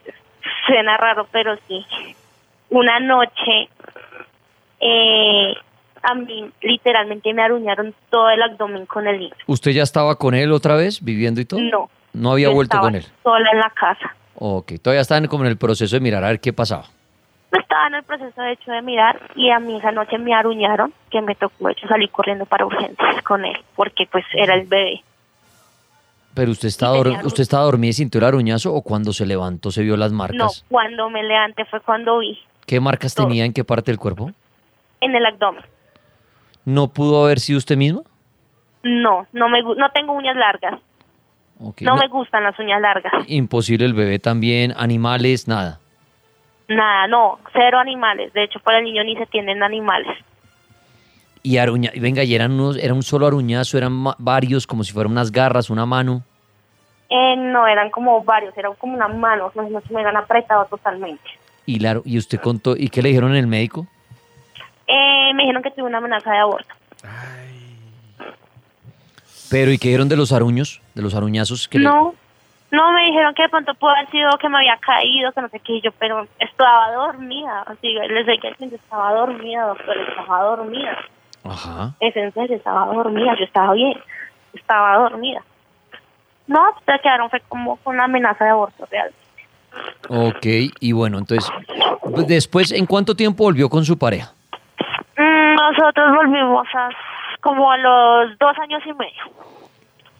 suena 0.66 0.96
raro, 0.96 1.26
pero 1.30 1.56
sí. 1.68 1.84
Una 2.70 2.98
noche. 3.00 3.68
Eh, 4.80 5.54
a 6.02 6.14
mí 6.14 6.50
literalmente 6.60 7.32
me 7.32 7.42
aruñaron 7.42 7.94
todo 8.10 8.28
el 8.30 8.42
abdomen 8.42 8.86
con 8.86 9.06
el 9.06 9.18
niño. 9.18 9.34
¿Usted 9.46 9.70
ya 9.70 9.82
estaba 9.82 10.16
con 10.16 10.34
él 10.34 10.52
otra 10.52 10.76
vez, 10.76 11.02
viviendo 11.02 11.40
y 11.40 11.46
todo? 11.46 11.60
No. 11.60 11.88
No 12.12 12.32
había 12.32 12.50
vuelto 12.50 12.78
con 12.78 12.94
él. 12.94 13.04
Sola 13.22 13.50
en 13.50 13.58
la 13.58 13.70
casa. 13.70 14.14
Ok, 14.36 14.72
todavía 14.82 15.00
estaban 15.02 15.26
como 15.26 15.44
en 15.44 15.50
el 15.50 15.56
proceso 15.56 15.96
de 15.96 16.00
mirar 16.00 16.24
a 16.24 16.28
ver 16.28 16.40
qué 16.40 16.52
pasaba. 16.52 16.84
Estaba 17.52 17.86
en 17.86 17.94
el 17.94 18.02
proceso 18.02 18.40
de 18.42 18.52
hecho 18.52 18.72
de 18.72 18.82
mirar 18.82 19.20
y 19.36 19.50
a 19.50 19.60
mí 19.60 19.76
esa 19.76 19.92
noche 19.92 20.18
me 20.18 20.34
aruñaron 20.34 20.92
que 21.10 21.20
me 21.20 21.34
tocó 21.36 21.66
de 21.66 21.72
hecho 21.72 21.86
salir 21.86 22.10
corriendo 22.10 22.46
para 22.46 22.66
urgencias 22.66 23.22
con 23.22 23.44
él 23.44 23.56
porque 23.76 24.06
pues 24.10 24.24
era 24.34 24.54
el 24.54 24.66
bebé. 24.66 25.02
Pero 26.34 26.50
usted 26.50 26.68
tenía 26.68 27.20
usted 27.24 27.42
estaba 27.42 27.62
dormida 27.64 27.90
y 27.90 27.92
sintió 27.92 28.18
el 28.18 28.24
aruñazo 28.24 28.74
o 28.74 28.82
cuando 28.82 29.12
se 29.12 29.24
levantó 29.24 29.70
se 29.70 29.82
vio 29.82 29.96
las 29.96 30.10
No, 30.10 30.18
marcas. 30.18 30.64
cuando 30.68 31.08
me 31.10 31.22
levanté 31.22 31.64
fue 31.66 31.80
cuando 31.80 32.18
vi 32.18 32.36
¿Qué 32.66 32.80
marcas 32.80 33.14
todo. 33.14 33.28
tenía 33.28 33.44
en 33.44 33.52
qué 33.52 33.62
parte 33.62 33.92
del 33.92 33.98
cuerpo? 34.00 34.32
en 35.00 35.14
el 35.14 35.26
abdomen. 35.26 35.62
¿No 36.64 36.88
pudo 36.88 37.24
haber 37.24 37.38
sido 37.38 37.58
usted 37.58 37.76
misma? 37.76 38.00
No, 38.82 39.26
no 39.32 39.48
me 39.48 39.62
no 39.62 39.90
tengo 39.92 40.12
uñas 40.14 40.34
largas. 40.36 40.80
No, 41.80 41.94
no- 41.94 41.96
me 42.02 42.08
gustan 42.08 42.42
las 42.44 42.58
uñas 42.58 42.80
largas. 42.80 43.12
Imposible 43.28 43.84
el 43.86 43.94
bebé 43.94 44.18
también, 44.18 44.72
animales, 44.76 45.48
nada. 45.48 45.80
Nada, 46.68 47.06
no, 47.08 47.38
cero 47.52 47.78
animales. 47.78 48.32
De 48.32 48.44
hecho, 48.44 48.58
para 48.60 48.78
el 48.78 48.84
niño 48.84 49.04
ni 49.04 49.16
se 49.16 49.26
tienen 49.26 49.62
animales. 49.62 50.16
Y 51.42 51.58
aruña, 51.58 51.90
venga, 51.96 52.22
y 52.24 52.34
eran 52.34 52.52
unos, 52.52 52.78
era 52.78 52.94
un 52.94 53.02
solo 53.02 53.26
aruñazo, 53.26 53.76
eran 53.76 54.02
varios, 54.18 54.66
como 54.66 54.82
si 54.82 54.92
fueran 54.94 55.12
unas 55.12 55.30
garras, 55.30 55.68
una 55.68 55.84
mano. 55.84 56.22
Eh, 57.10 57.36
no, 57.36 57.66
eran 57.66 57.90
como 57.90 58.24
varios, 58.24 58.56
eran 58.56 58.74
como 58.76 58.94
unas 58.94 59.14
manos, 59.14 59.54
no, 59.54 59.62
no 59.68 59.80
se 59.82 59.92
me 59.92 60.00
habían 60.00 60.16
apretado 60.16 60.64
totalmente. 60.64 61.22
Y 61.66 61.78
claro, 61.78 62.00
y 62.06 62.16
usted 62.16 62.40
contó, 62.40 62.74
¿y 62.76 62.88
qué 62.88 63.02
le 63.02 63.10
dijeron 63.10 63.30
en 63.32 63.36
el 63.36 63.46
médico? 63.46 63.86
Eh, 64.86 65.32
me 65.34 65.42
dijeron 65.42 65.62
que 65.62 65.70
tuve 65.70 65.84
una 65.84 65.98
amenaza 65.98 66.30
de 66.30 66.38
aborto. 66.38 66.74
Pero, 69.54 69.70
¿y 69.70 69.78
qué 69.78 69.86
dijeron 69.86 70.08
de 70.08 70.16
los 70.16 70.32
aruños? 70.32 70.82
De 70.96 71.02
los 71.02 71.14
aruñazos 71.14 71.68
que 71.68 71.78
le- 71.78 71.84
No, 71.84 72.12
no, 72.72 72.92
me 72.92 73.04
dijeron 73.04 73.32
que 73.34 73.42
de 73.44 73.48
pronto 73.48 73.72
pudo 73.74 73.90
haber 73.90 74.10
sido 74.10 74.28
que 74.40 74.48
me 74.48 74.56
había 74.56 74.76
caído, 74.78 75.30
que 75.30 75.40
no 75.42 75.48
sé 75.48 75.60
qué, 75.60 75.74
y 75.74 75.80
yo, 75.80 75.92
pero 75.92 76.26
estaba 76.40 76.90
dormida. 76.92 77.62
Así, 77.64 77.86
les 77.92 78.26
dije 78.26 78.52
que 78.58 78.74
estaba 78.74 79.12
dormida, 79.12 79.66
doctor, 79.68 79.96
estaba 79.96 80.42
dormida. 80.42 80.98
Ajá. 81.44 81.92
Es 82.00 82.16
en 82.16 82.32
serio, 82.32 82.56
estaba 82.56 82.86
dormida, 82.86 83.36
yo 83.38 83.44
estaba 83.44 83.74
bien, 83.74 83.94
estaba 84.54 84.96
dormida. 84.96 85.40
No, 86.48 86.60
se 86.84 86.98
quedaron, 86.98 87.30
fue 87.30 87.38
como 87.48 87.76
con 87.76 87.94
una 87.94 88.06
amenaza 88.06 88.44
de 88.46 88.50
aborto 88.50 88.88
real. 88.90 89.12
Ok, 90.08 90.46
y 90.80 90.90
bueno, 90.90 91.18
entonces, 91.18 91.48
después, 92.26 92.72
¿en 92.72 92.86
cuánto 92.86 93.14
tiempo 93.14 93.44
volvió 93.44 93.68
con 93.70 93.84
su 93.84 93.96
pareja? 93.96 94.32
Mm, 95.16 95.54
nosotros 95.54 96.16
volvimos 96.16 96.66
a 96.74 96.88
como 97.44 97.70
a 97.70 97.76
los 97.76 98.36
dos 98.40 98.58
años 98.58 98.82
y 98.84 98.92
medio. 98.94 99.22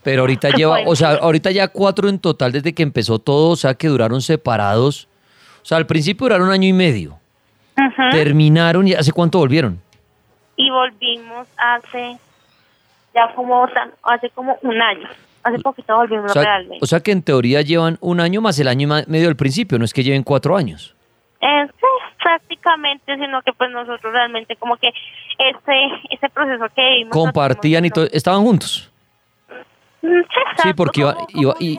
Pero 0.04 0.20
ahorita 0.22 0.50
lleva, 0.56 0.78
o 0.86 0.94
sea, 0.94 1.14
ahorita 1.14 1.50
ya 1.50 1.66
cuatro 1.68 2.08
en 2.08 2.18
total 2.20 2.52
desde 2.52 2.72
que 2.74 2.82
empezó 2.84 3.18
todo, 3.18 3.50
o 3.50 3.56
sea, 3.56 3.74
que 3.74 3.88
duraron 3.88 4.20
separados. 4.20 5.08
O 5.62 5.64
sea, 5.66 5.78
al 5.78 5.86
principio 5.86 6.26
duraron 6.26 6.48
un 6.48 6.52
año 6.52 6.68
y 6.68 6.72
medio. 6.74 7.18
Terminaron 8.12 8.86
y 8.86 8.92
¿hace 8.92 9.10
cuánto 9.12 9.38
volvieron? 9.38 9.80
y 10.56 10.70
volvimos 10.70 11.48
hace 11.56 12.16
ya 13.12 13.34
como 13.34 13.66
tan- 13.74 13.90
hace 14.04 14.30
como 14.30 14.56
un 14.62 14.80
año. 14.80 15.08
Hace 15.42 15.58
poquito 15.58 15.96
volvimos 15.96 16.30
O 16.30 16.32
sea, 16.34 16.42
realmente. 16.44 16.78
o 16.80 16.86
sea 16.86 17.00
que 17.00 17.10
en 17.10 17.22
teoría 17.22 17.60
llevan 17.62 17.98
un 18.00 18.20
año 18.20 18.40
más 18.40 18.56
el 18.60 18.68
año 18.68 18.86
y 18.98 19.10
medio 19.10 19.26
del 19.26 19.34
principio, 19.36 19.78
no 19.80 19.84
es 19.84 19.92
que 19.92 20.04
lleven 20.04 20.22
cuatro 20.22 20.56
años. 20.56 20.94
Eh, 21.40 21.66
sí, 21.66 21.86
sino 23.06 23.42
que 23.42 23.52
pues 23.52 23.70
nosotros 23.70 24.12
realmente 24.12 24.56
como 24.56 24.76
que 24.76 24.88
ese 24.88 26.06
ese 26.10 26.28
proceso 26.30 26.64
que 26.74 26.82
vivimos 26.82 27.12
Compartían 27.12 27.84
y 27.84 27.90
todo, 27.90 28.06
estaban 28.12 28.42
juntos. 28.42 28.90
Mm, 30.02 30.20
Sí, 30.62 30.74
porque 30.74 31.00
iba- 31.00 31.16
y-. 31.60 31.78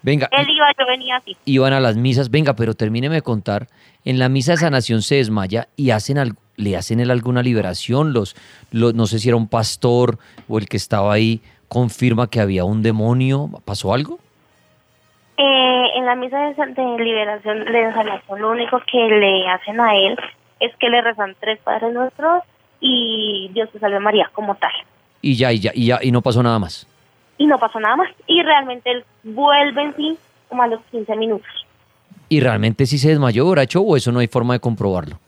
Venga, 0.00 0.28
Él 0.30 0.46
iba, 0.48 0.66
yo 0.78 0.86
venía 0.86 1.16
así. 1.16 1.36
iban 1.44 1.72
a 1.72 1.80
las 1.80 1.96
misas, 1.96 2.30
venga, 2.30 2.54
pero 2.54 2.74
termíneme 2.74 3.16
de 3.16 3.22
contar, 3.22 3.66
en 4.04 4.18
la 4.20 4.28
misa 4.28 4.52
de 4.52 4.58
sanación 4.58 5.02
se 5.02 5.16
desmaya 5.16 5.68
y 5.76 5.90
hacen 5.90 6.18
algo, 6.18 6.40
le 6.56 6.76
hacen 6.76 7.00
él 7.00 7.10
alguna 7.10 7.42
liberación, 7.42 8.12
los, 8.12 8.36
los, 8.70 8.94
no 8.94 9.06
sé 9.06 9.18
si 9.18 9.28
era 9.28 9.36
un 9.36 9.48
pastor 9.48 10.18
o 10.48 10.58
el 10.58 10.68
que 10.68 10.76
estaba 10.76 11.12
ahí 11.12 11.40
confirma 11.66 12.30
que 12.30 12.40
había 12.40 12.64
un 12.64 12.82
demonio, 12.82 13.50
¿pasó 13.64 13.92
algo? 13.92 14.20
Eh, 15.40 15.86
en 15.94 16.04
la 16.04 16.16
misa 16.16 16.36
de, 16.36 16.98
liberación 16.98 17.64
de 17.64 17.92
sanación, 17.92 18.40
lo 18.40 18.50
único 18.50 18.80
que 18.90 18.98
le 18.98 19.48
hacen 19.48 19.80
a 19.80 19.94
él 19.94 20.18
es 20.58 20.74
que 20.76 20.88
le 20.88 21.00
rezan 21.00 21.36
tres 21.38 21.60
Padres 21.60 21.94
Nuestros 21.94 22.42
y 22.80 23.48
Dios 23.52 23.70
te 23.70 23.78
salve 23.78 24.00
María 24.00 24.28
como 24.32 24.56
tal. 24.56 24.72
Y 25.22 25.36
ya, 25.36 25.52
y 25.52 25.60
ya, 25.60 25.70
y 25.72 25.86
ya, 25.86 26.00
y 26.02 26.10
no 26.10 26.22
pasó 26.22 26.42
nada 26.42 26.58
más. 26.58 26.88
Y 27.36 27.46
no 27.46 27.56
pasó 27.60 27.78
nada 27.78 27.94
más. 27.94 28.08
Y 28.26 28.42
realmente 28.42 28.90
él 28.90 29.04
vuelve 29.22 29.80
en 29.80 29.94
sí 29.94 30.18
como 30.48 30.64
a 30.64 30.66
los 30.66 30.80
15 30.90 31.14
minutos. 31.14 31.66
¿Y 32.28 32.40
realmente 32.40 32.84
sí 32.84 32.98
se 32.98 33.10
desmayó, 33.10 33.48
Bracho, 33.48 33.80
o 33.80 33.96
eso 33.96 34.10
no 34.10 34.18
hay 34.18 34.26
forma 34.26 34.54
de 34.54 34.60
comprobarlo? 34.60 35.20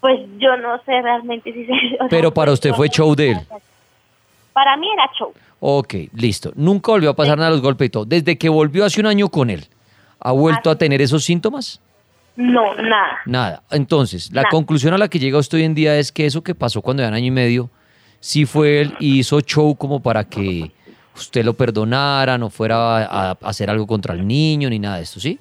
Pues 0.00 0.20
yo 0.38 0.56
no 0.56 0.78
sé 0.84 1.02
realmente 1.02 1.52
si 1.52 1.66
se... 1.66 1.72
sea, 1.98 2.06
Pero 2.08 2.32
para 2.32 2.52
usted 2.52 2.72
fue 2.72 2.88
show 2.88 3.14
de 3.14 3.32
él. 3.32 3.38
Para 4.54 4.74
mí 4.78 4.88
era 4.90 5.10
show. 5.18 5.34
Ok, 5.60 5.94
listo. 6.14 6.52
Nunca 6.54 6.92
volvió 6.92 7.10
a 7.10 7.16
pasar 7.16 7.38
nada 7.38 7.48
a 7.48 7.52
los 7.52 7.62
golpes 7.62 7.86
y 7.86 7.90
todo. 7.90 8.04
Desde 8.04 8.36
que 8.36 8.48
volvió 8.48 8.84
hace 8.84 9.00
un 9.00 9.06
año 9.06 9.28
con 9.28 9.50
él, 9.50 9.66
¿ha 10.20 10.32
vuelto 10.32 10.70
a 10.70 10.76
tener 10.76 11.00
esos 11.00 11.24
síntomas? 11.24 11.80
No, 12.36 12.74
nada. 12.74 13.18
Nada. 13.24 13.62
Entonces, 13.70 14.30
la 14.32 14.42
Nada. 14.42 14.50
conclusión 14.50 14.92
a 14.92 14.98
la 14.98 15.08
que 15.08 15.18
llega 15.18 15.38
usted 15.38 15.58
hoy 15.58 15.64
en 15.64 15.74
día 15.74 15.96
es 15.98 16.12
que 16.12 16.26
eso 16.26 16.42
que 16.42 16.54
pasó 16.54 16.82
cuando 16.82 17.02
era 17.02 17.16
año 17.16 17.26
y 17.26 17.30
medio, 17.30 17.70
sí 18.20 18.44
fue 18.44 18.82
él 18.82 18.94
y 19.00 19.20
hizo 19.20 19.40
show 19.40 19.74
como 19.76 20.00
para 20.02 20.24
que 20.24 20.70
usted 21.14 21.42
lo 21.46 21.54
perdonara, 21.54 22.36
no 22.36 22.50
fuera 22.50 22.98
a, 23.06 23.30
a 23.30 23.36
hacer 23.42 23.70
algo 23.70 23.86
contra 23.86 24.12
el 24.14 24.26
niño 24.26 24.68
ni 24.68 24.78
nada 24.78 24.96
de 24.98 25.04
esto, 25.04 25.18
¿sí? 25.18 25.38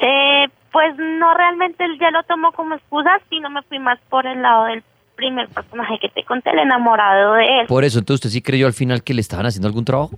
Eh, 0.00 0.48
pues 0.72 0.96
no 0.98 1.34
realmente 1.34 1.84
él 1.84 1.96
ya 2.00 2.10
lo 2.10 2.24
tomó 2.24 2.50
como 2.50 2.74
excusa, 2.74 3.10
sino 3.30 3.48
me 3.50 3.62
fui 3.62 3.78
más 3.78 4.00
por 4.10 4.26
el 4.26 4.42
lado 4.42 4.64
del 4.64 4.82
primer 5.18 5.48
personaje 5.48 5.98
que 6.00 6.08
te 6.08 6.22
conté, 6.22 6.50
el 6.50 6.60
enamorado 6.60 7.34
de 7.34 7.60
él. 7.60 7.66
Por 7.66 7.84
eso, 7.84 7.98
entonces 7.98 8.24
usted 8.24 8.30
sí 8.30 8.40
creyó 8.40 8.66
al 8.66 8.72
final 8.72 9.02
que 9.02 9.14
le 9.14 9.20
estaban 9.20 9.46
haciendo 9.46 9.66
algún 9.66 9.84
trabajo. 9.84 10.12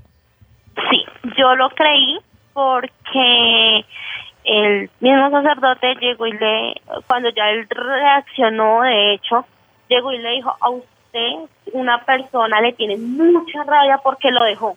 Sí, 0.91 1.05
yo 1.39 1.57
lo 1.57 1.71
creí 1.71 2.19
porque 2.53 3.85
el 4.45 4.91
mismo 5.01 5.31
sacerdote 5.31 5.95
llegó 6.01 6.27
y 6.27 6.33
le, 6.33 6.75
cuando 7.07 7.31
ya 7.31 7.49
él 7.49 7.67
reaccionó, 7.71 8.83
de 8.83 9.15
hecho, 9.15 9.47
llegó 9.89 10.13
y 10.13 10.19
le 10.19 10.33
dijo, 10.33 10.55
a 10.61 10.69
usted 10.69 11.49
una 11.73 12.05
persona 12.05 12.61
le 12.61 12.75
tiene 12.75 12.99
mucha 12.99 13.65
rabia 13.65 13.99
porque 14.05 14.31
lo 14.31 14.45
dejó. 14.45 14.77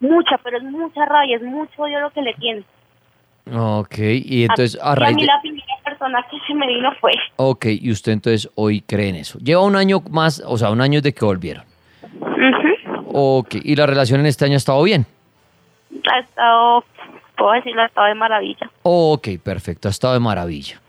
Mucha, 0.00 0.36
pero 0.44 0.58
es 0.58 0.64
mucha 0.64 1.06
rabia, 1.06 1.36
es 1.36 1.42
mucho 1.42 1.82
odio 1.82 2.00
lo 2.00 2.10
que 2.10 2.20
le 2.20 2.34
tiene. 2.34 2.64
Ok, 3.50 3.98
y 3.98 4.42
entonces 4.42 4.78
a, 4.80 4.90
a 4.90 4.90
y 4.90 4.92
a 4.92 4.94
raíz 4.96 5.16
mí 5.16 5.22
de... 5.22 5.26
la 5.26 5.40
primera 5.40 5.61
persona 6.02 6.24
que 6.30 6.36
se 6.46 6.54
me 6.54 6.66
vino 6.66 6.90
fue, 7.00 7.12
Ok, 7.36 7.66
y 7.66 7.90
usted 7.90 8.12
entonces 8.12 8.50
hoy 8.54 8.80
cree 8.82 9.08
en 9.10 9.16
eso. 9.16 9.38
Lleva 9.38 9.62
un 9.62 9.76
año 9.76 10.02
más, 10.10 10.42
o 10.46 10.56
sea, 10.58 10.70
un 10.70 10.80
año 10.80 11.00
desde 11.00 11.14
que 11.14 11.24
volvieron. 11.24 11.64
Ok, 13.14 13.56
y 13.62 13.76
la 13.76 13.86
relación 13.86 14.20
en 14.20 14.26
este 14.26 14.44
año 14.44 14.54
ha 14.54 14.56
estado 14.56 14.82
bien. 14.82 15.06
ha 16.10 16.18
estado, 16.20 16.84
puedo 17.36 17.52
decirlo, 17.52 17.82
ha 17.82 17.86
estado 17.86 18.06
de 18.08 18.14
maravilla. 18.14 18.70
Ok, 18.82 19.28
perfecto, 19.42 19.88
ha 19.88 19.90
estado 19.90 20.14
de 20.14 20.20
maravilla. 20.20 20.80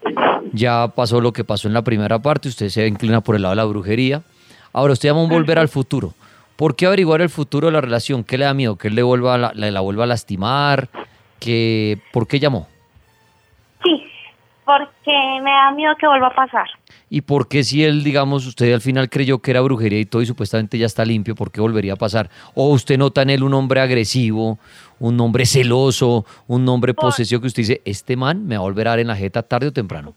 Ya 0.53 0.87
pasó 0.95 1.21
lo 1.21 1.31
que 1.33 1.43
pasó 1.43 1.67
en 1.67 1.73
la 1.73 1.81
primera 1.83 2.19
parte, 2.19 2.47
usted 2.49 2.69
se 2.69 2.87
inclina 2.87 3.21
por 3.21 3.35
el 3.35 3.41
lado 3.43 3.51
de 3.53 3.57
la 3.57 3.65
brujería. 3.65 4.21
Ahora, 4.71 4.93
usted 4.93 5.09
llama 5.09 5.21
un 5.23 5.29
volver 5.29 5.59
al 5.59 5.67
futuro. 5.67 6.13
¿Por 6.55 6.75
qué 6.75 6.85
averiguar 6.85 7.21
el 7.21 7.29
futuro 7.29 7.67
de 7.67 7.73
la 7.73 7.81
relación? 7.81 8.23
¿Qué 8.23 8.37
le 8.37 8.45
da 8.45 8.53
miedo? 8.53 8.75
¿Que 8.77 8.87
él 8.87 8.95
le 8.95 9.03
vuelva 9.03 9.37
la- 9.37 9.53
la 9.53 9.79
vuelva 9.81 10.03
a 10.05 10.07
lastimar? 10.07 10.89
¿Que, 11.39 11.99
¿Por 12.11 12.27
qué 12.27 12.39
llamó? 12.39 12.67
Porque 14.65 15.11
me 15.41 15.51
da 15.51 15.71
miedo 15.71 15.93
que 15.99 16.07
vuelva 16.07 16.27
a 16.27 16.35
pasar. 16.35 16.67
¿Y 17.09 17.21
por 17.21 17.47
qué 17.47 17.63
si 17.63 17.83
él, 17.83 18.03
digamos, 18.03 18.45
usted 18.47 18.73
al 18.73 18.81
final 18.81 19.09
creyó 19.09 19.39
que 19.39 19.51
era 19.51 19.61
brujería 19.61 19.99
y 19.99 20.05
todo 20.05 20.21
y 20.21 20.25
supuestamente 20.25 20.77
ya 20.77 20.85
está 20.85 21.03
limpio, 21.05 21.35
por 21.35 21.51
qué 21.51 21.59
volvería 21.61 21.93
a 21.93 21.97
pasar? 21.97 22.29
¿O 22.55 22.69
usted 22.69 22.97
nota 22.97 23.21
en 23.21 23.29
él 23.29 23.43
un 23.43 23.53
hombre 23.53 23.81
agresivo, 23.81 24.57
un 24.99 25.19
hombre 25.19 25.45
celoso, 25.45 26.25
un 26.47 26.67
hombre 26.69 26.93
Por- 26.93 27.05
posesivo 27.09 27.41
que 27.41 27.47
usted 27.47 27.61
dice, 27.63 27.81
este 27.85 28.15
man 28.15 28.47
me 28.47 28.55
va 28.55 28.61
a 28.61 28.63
volver 28.63 28.87
a 28.87 28.91
dar 28.91 28.99
en 28.99 29.07
la 29.07 29.15
jeta 29.15 29.43
tarde 29.43 29.67
o 29.67 29.71
temprano? 29.73 30.13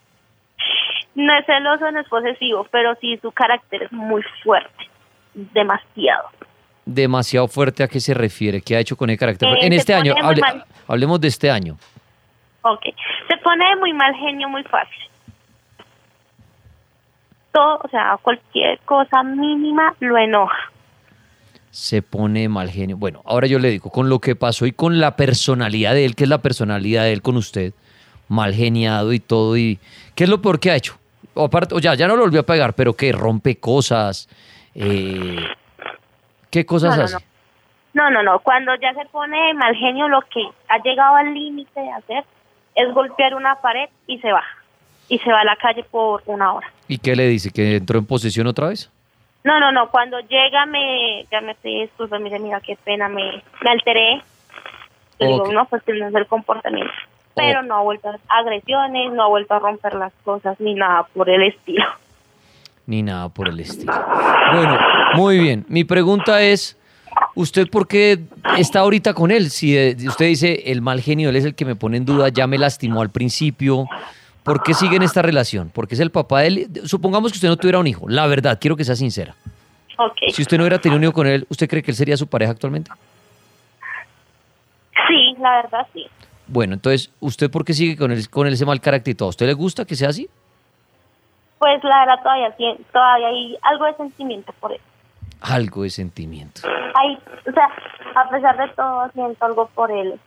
No 1.16 1.36
es 1.38 1.44
celoso, 1.46 1.90
no 1.90 2.00
es 2.00 2.08
posesivo, 2.08 2.66
pero 2.70 2.94
sí 3.00 3.18
su 3.20 3.30
carácter 3.32 3.82
es 3.84 3.92
muy 3.92 4.22
fuerte, 4.44 4.84
demasiado. 5.34 6.28
demasiado 6.84 7.48
fuerte 7.48 7.82
a 7.82 7.88
qué 7.88 7.98
se 8.00 8.14
refiere, 8.14 8.60
qué 8.62 8.76
ha 8.76 8.80
hecho 8.80 8.96
con 8.96 9.10
el 9.10 9.18
carácter. 9.18 9.48
Eh, 9.48 9.66
en 9.66 9.72
este 9.72 9.92
año, 9.92 10.14
hable- 10.22 10.42
hablemos 10.86 11.20
de 11.20 11.28
este 11.28 11.50
año. 11.50 11.76
Ok, 12.68 12.82
se 13.28 13.36
pone 13.38 13.64
de 13.68 13.76
muy 13.76 13.92
mal 13.92 14.14
genio 14.16 14.48
muy 14.48 14.64
fácil. 14.64 15.02
Todo, 17.52 17.80
o 17.84 17.88
sea, 17.88 18.18
cualquier 18.20 18.78
cosa 18.80 19.22
mínima 19.22 19.94
lo 20.00 20.18
enoja. 20.18 20.72
Se 21.70 22.02
pone 22.02 22.48
mal 22.48 22.70
genio. 22.70 22.96
Bueno, 22.96 23.22
ahora 23.24 23.46
yo 23.46 23.58
le 23.58 23.70
digo, 23.70 23.90
con 23.90 24.08
lo 24.08 24.18
que 24.18 24.34
pasó 24.34 24.66
y 24.66 24.72
con 24.72 24.98
la 24.98 25.14
personalidad 25.16 25.94
de 25.94 26.04
él, 26.06 26.16
que 26.16 26.24
es 26.24 26.30
la 26.30 26.42
personalidad 26.42 27.04
de 27.04 27.12
él 27.12 27.22
con 27.22 27.36
usted, 27.36 27.72
mal 28.28 28.52
geniado 28.54 29.12
y 29.12 29.20
todo, 29.20 29.56
y 29.56 29.78
¿qué 30.14 30.24
es 30.24 30.30
lo 30.30 30.42
peor 30.42 30.58
que 30.58 30.70
ha 30.70 30.76
hecho? 30.76 30.98
O 31.34 31.44
aparte, 31.44 31.74
o 31.74 31.78
ya, 31.78 31.94
ya 31.94 32.08
no 32.08 32.16
lo 32.16 32.22
volvió 32.22 32.40
a 32.40 32.46
pegar, 32.46 32.74
pero 32.74 32.94
que 32.94 33.12
rompe 33.12 33.56
cosas, 33.60 34.28
eh, 34.74 35.36
¿qué 36.50 36.66
cosas 36.66 36.90
No, 36.90 36.96
no, 36.96 37.04
hace? 37.04 37.14
no. 37.14 37.20
No, 37.94 38.10
no, 38.10 38.22
no. 38.22 38.38
Cuando 38.40 38.74
ya 38.74 38.92
se 38.92 39.06
pone 39.06 39.38
de 39.46 39.54
mal 39.54 39.74
genio, 39.74 40.08
lo 40.08 40.20
que 40.22 40.42
ha 40.68 40.78
llegado 40.82 41.14
al 41.16 41.32
límite 41.32 41.80
de 41.80 41.90
hacer 41.92 42.24
es 42.76 42.94
golpear 42.94 43.34
una 43.34 43.56
pared 43.56 43.88
y 44.06 44.18
se 44.18 44.30
va. 44.30 44.44
Y 45.08 45.18
se 45.18 45.32
va 45.32 45.40
a 45.40 45.44
la 45.44 45.56
calle 45.56 45.84
por 45.84 46.22
una 46.26 46.52
hora. 46.52 46.68
¿Y 46.88 46.98
qué 46.98 47.16
le 47.16 47.26
dice? 47.26 47.50
¿Que 47.50 47.76
entró 47.76 47.98
en 47.98 48.06
posesión 48.06 48.46
otra 48.46 48.68
vez? 48.68 48.90
No, 49.44 49.58
no, 49.60 49.72
no. 49.72 49.88
Cuando 49.90 50.18
llega, 50.20 50.66
me, 50.66 51.24
ya 51.30 51.40
me 51.40 51.54
pide 51.54 51.82
disculpas, 51.82 52.20
me 52.20 52.28
dice, 52.28 52.40
mira, 52.40 52.60
qué 52.60 52.76
pena, 52.84 53.08
me, 53.08 53.42
me 53.62 53.70
alteré. 53.70 54.22
Le 55.18 55.26
digo, 55.28 55.52
no, 55.52 55.64
pues 55.66 55.82
que 55.82 55.92
no 55.94 56.08
es 56.08 56.14
el 56.14 56.26
comportamiento. 56.26 56.92
Pero 57.34 57.62
no 57.62 57.76
ha 57.76 57.82
vuelto 57.82 58.08
a 58.08 58.38
agresiones, 58.38 59.12
no 59.12 59.22
ha 59.22 59.28
vuelto 59.28 59.54
a 59.54 59.58
romper 59.58 59.94
las 59.94 60.12
cosas, 60.24 60.58
ni 60.60 60.74
nada 60.74 61.04
por 61.14 61.28
el 61.30 61.42
estilo. 61.42 61.84
ni 62.86 63.02
nada 63.02 63.28
por 63.28 63.48
el 63.48 63.60
estilo. 63.60 63.92
Bueno, 64.54 64.78
muy 65.14 65.38
bien. 65.38 65.64
Mi 65.68 65.84
pregunta 65.84 66.40
es, 66.42 66.78
¿usted 67.36 67.68
por 67.68 67.86
qué 67.86 68.18
está 68.58 68.80
ahorita 68.80 69.14
con 69.14 69.30
él? 69.30 69.50
Si 69.50 69.76
eh, 69.78 69.96
usted 70.08 70.26
dice 70.26 70.62
el 70.66 70.82
mal 70.82 71.00
genio, 71.00 71.30
él 71.30 71.36
es 71.36 71.44
el 71.44 71.54
que 71.54 71.64
me 71.64 71.76
pone 71.76 71.98
en 71.98 72.04
duda, 72.04 72.28
ya 72.30 72.48
me 72.48 72.58
lastimó 72.58 73.02
al 73.02 73.10
principio, 73.10 73.86
¿por 74.42 74.62
qué 74.64 74.74
sigue 74.74 74.96
en 74.96 75.02
esta 75.02 75.22
relación? 75.22 75.70
Porque 75.72 75.94
es 75.94 76.00
el 76.00 76.10
papá 76.10 76.40
de 76.40 76.46
él. 76.48 76.70
Supongamos 76.84 77.30
que 77.30 77.36
usted 77.36 77.48
no 77.48 77.56
tuviera 77.56 77.78
un 77.78 77.86
hijo, 77.86 78.08
la 78.08 78.26
verdad, 78.26 78.58
quiero 78.60 78.76
que 78.76 78.84
sea 78.84 78.96
sincera. 78.96 79.36
Ok. 79.98 80.16
Si 80.32 80.42
usted 80.42 80.56
no 80.56 80.64
hubiera 80.64 80.80
tenido 80.80 80.98
un 80.98 81.04
hijo 81.04 81.12
con 81.12 81.26
él, 81.26 81.46
¿usted 81.48 81.68
cree 81.68 81.82
que 81.82 81.92
él 81.92 81.96
sería 81.96 82.16
su 82.16 82.26
pareja 82.26 82.52
actualmente? 82.52 82.90
Sí, 85.06 85.36
la 85.38 85.62
verdad 85.62 85.86
sí. 85.92 86.06
Bueno, 86.48 86.74
entonces, 86.74 87.10
¿usted 87.20 87.50
por 87.50 87.64
qué 87.64 87.72
sigue 87.72 87.96
con 87.96 88.10
él, 88.10 88.28
con 88.28 88.46
ese 88.46 88.64
mal 88.66 88.80
carácter 88.80 89.12
y 89.12 89.14
todo? 89.14 89.28
¿A 89.28 89.30
usted 89.30 89.46
le 89.46 89.54
gusta 89.54 89.84
que 89.84 89.94
sea 89.94 90.08
así? 90.08 90.28
Pues 91.58 91.82
la 91.82 92.00
verdad 92.00 92.22
todavía, 92.22 92.54
todavía 92.92 93.28
hay 93.28 93.56
algo 93.62 93.86
de 93.86 93.94
sentimiento 93.94 94.52
por 94.60 94.72
él. 94.72 94.80
Algo 95.40 95.82
de 95.82 95.90
sentimiento. 95.90 96.62
Hay, 96.94 97.18
o 97.46 97.52
sea, 97.52 97.68
a 98.14 98.28
pesar 98.30 98.56
de 98.56 98.68
todo, 98.74 99.10
siento 99.12 99.44
algo 99.44 99.68
por 99.74 99.90
él. 99.90 100.18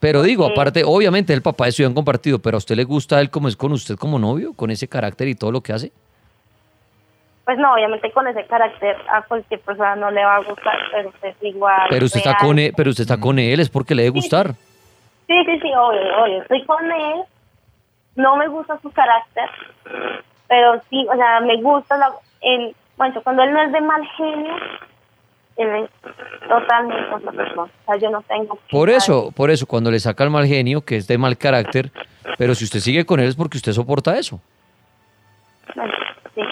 Pero 0.00 0.22
digo, 0.22 0.46
aparte, 0.46 0.82
obviamente 0.84 1.32
el 1.32 1.42
papá 1.42 1.66
de 1.66 1.72
su 1.72 1.94
compartido, 1.94 2.38
pero 2.38 2.56
¿a 2.56 2.58
usted 2.58 2.76
le 2.76 2.84
gusta 2.84 3.20
él 3.20 3.30
como 3.30 3.48
es 3.48 3.56
con 3.56 3.72
usted 3.72 3.96
como 3.96 4.18
novio, 4.18 4.54
con 4.54 4.70
ese 4.70 4.88
carácter 4.88 5.28
y 5.28 5.34
todo 5.34 5.50
lo 5.50 5.60
que 5.60 5.72
hace? 5.72 5.92
Pues 7.44 7.58
no, 7.58 7.72
obviamente 7.72 8.12
con 8.12 8.28
ese 8.28 8.44
carácter 8.46 8.96
a 9.10 9.22
cualquier 9.22 9.60
persona 9.60 9.96
no 9.96 10.10
le 10.10 10.22
va 10.22 10.36
a 10.36 10.42
gustar, 10.42 10.76
pero 10.92 11.08
usted 11.08 11.28
es 11.28 11.42
igual. 11.42 11.88
Pero 11.90 12.06
usted 12.06 12.18
está 12.18 12.36
con 12.36 12.58
él, 12.58 12.72
pero 12.76 12.90
usted 12.90 13.02
está 13.02 13.18
con 13.18 13.38
él, 13.38 13.58
es 13.58 13.70
porque 13.70 13.94
le 13.94 14.02
debe 14.02 14.12
gustar. 14.12 14.54
Sí, 15.26 15.34
sí, 15.44 15.58
sí, 15.60 15.70
obvio, 15.74 16.22
obvio. 16.22 16.42
Estoy 16.42 16.64
con 16.64 16.84
él. 16.92 17.22
No 18.16 18.36
me 18.36 18.48
gusta 18.48 18.78
su 18.82 18.90
carácter, 18.90 19.48
pero 20.48 20.80
sí, 20.90 21.06
o 21.08 21.16
sea, 21.16 21.40
me 21.40 21.60
gusta 21.62 21.96
la, 21.96 22.10
el, 22.40 22.74
bueno, 22.98 23.22
cuando 23.22 23.42
él 23.44 23.52
no 23.52 23.62
es 23.62 23.72
de 23.72 23.80
mal 23.80 24.02
genio, 24.16 24.54
él 25.56 25.68
es 25.84 25.90
totalmente 26.48 27.14
otra 27.14 27.32
persona. 27.32 27.62
O 27.62 27.84
sea, 27.86 27.96
yo 27.96 28.10
no 28.10 28.22
tengo... 28.22 28.58
Por 28.70 28.90
eso, 28.90 29.30
por 29.32 29.50
eso, 29.50 29.66
cuando 29.66 29.90
le 29.90 30.00
saca 30.00 30.24
el 30.24 30.30
mal 30.30 30.46
genio, 30.46 30.82
que 30.82 30.96
es 30.96 31.06
de 31.06 31.16
mal 31.16 31.38
carácter, 31.38 31.90
pero 32.36 32.54
si 32.54 32.64
usted 32.64 32.80
sigue 32.80 33.06
con 33.06 33.20
él 33.20 33.28
es 33.28 33.36
porque 33.36 33.56
usted 33.56 33.72
soporta 33.72 34.18
eso. 34.18 34.40
Bueno, 35.74 35.92
sí. 36.34 36.42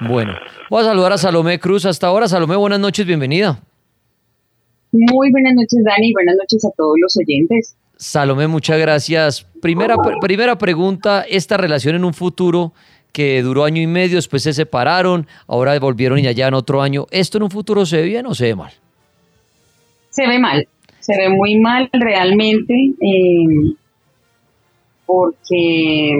Bueno, 0.00 0.34
voy 0.70 0.82
a 0.82 0.84
saludar 0.84 1.12
a 1.12 1.18
Salomé 1.18 1.58
Cruz 1.58 1.84
hasta 1.84 2.06
ahora. 2.06 2.28
Salomé, 2.28 2.56
buenas 2.56 2.80
noches, 2.80 3.04
bienvenida. 3.04 3.58
Muy 4.92 5.30
buenas 5.30 5.54
noches, 5.54 5.82
Dani. 5.84 6.12
Buenas 6.12 6.36
noches 6.36 6.64
a 6.64 6.70
todos 6.76 6.94
los 7.00 7.16
oyentes. 7.16 7.76
Salomé, 7.96 8.46
muchas 8.46 8.78
gracias. 8.78 9.42
Primera, 9.60 9.96
primera 10.20 10.56
pregunta, 10.58 11.24
esta 11.28 11.56
relación 11.56 11.96
en 11.96 12.04
un 12.04 12.14
futuro 12.14 12.72
que 13.16 13.40
duró 13.40 13.64
año 13.64 13.80
y 13.80 13.86
medio, 13.86 14.16
después 14.16 14.42
se 14.42 14.52
separaron, 14.52 15.26
ahora 15.46 15.78
volvieron 15.78 16.18
y 16.18 16.26
allá 16.26 16.48
en 16.48 16.52
otro 16.52 16.82
año, 16.82 17.06
¿esto 17.10 17.38
en 17.38 17.44
un 17.44 17.50
futuro 17.50 17.86
se 17.86 17.96
ve 17.96 18.02
bien 18.02 18.26
o 18.26 18.34
se 18.34 18.44
ve 18.44 18.54
mal? 18.54 18.72
Se 20.10 20.26
ve 20.26 20.38
mal, 20.38 20.68
se 21.00 21.16
ve 21.16 21.30
muy 21.30 21.58
mal 21.58 21.88
realmente, 21.94 22.74
eh, 22.74 23.74
porque, 25.06 26.12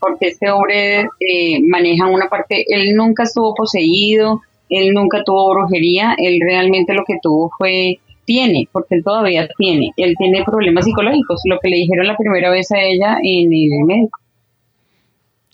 porque 0.00 0.26
este 0.26 0.50
hombre 0.50 1.02
eh, 1.20 1.60
maneja 1.68 2.08
una 2.08 2.28
parte, 2.28 2.64
él 2.66 2.96
nunca 2.96 3.22
estuvo 3.22 3.54
poseído, 3.54 4.40
él 4.70 4.92
nunca 4.92 5.22
tuvo 5.24 5.54
brujería, 5.54 6.16
él 6.18 6.40
realmente 6.44 6.94
lo 6.94 7.04
que 7.06 7.18
tuvo 7.22 7.52
fue 7.56 8.00
tiene, 8.24 8.68
porque 8.72 8.96
él 8.96 9.04
todavía 9.04 9.48
tiene, 9.56 9.92
él 9.96 10.16
tiene 10.18 10.42
problemas 10.44 10.84
psicológicos, 10.84 11.42
lo 11.44 11.60
que 11.60 11.68
le 11.68 11.76
dijeron 11.76 12.08
la 12.08 12.16
primera 12.16 12.50
vez 12.50 12.72
a 12.72 12.80
ella 12.80 13.18
en 13.22 13.52
el 13.52 13.84
médico. 13.86 14.19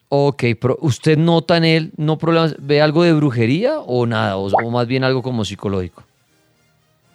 Ok, 0.08 0.44
pero 0.60 0.78
¿usted 0.80 1.18
nota 1.18 1.56
en 1.56 1.64
él, 1.64 1.92
no 1.96 2.16
problemas, 2.16 2.56
ve 2.60 2.80
algo 2.80 3.02
de 3.02 3.12
brujería 3.12 3.80
o 3.80 4.06
nada, 4.06 4.36
o, 4.36 4.46
o 4.46 4.70
más 4.70 4.86
bien 4.86 5.02
algo 5.02 5.22
como 5.22 5.44
psicológico? 5.44 6.04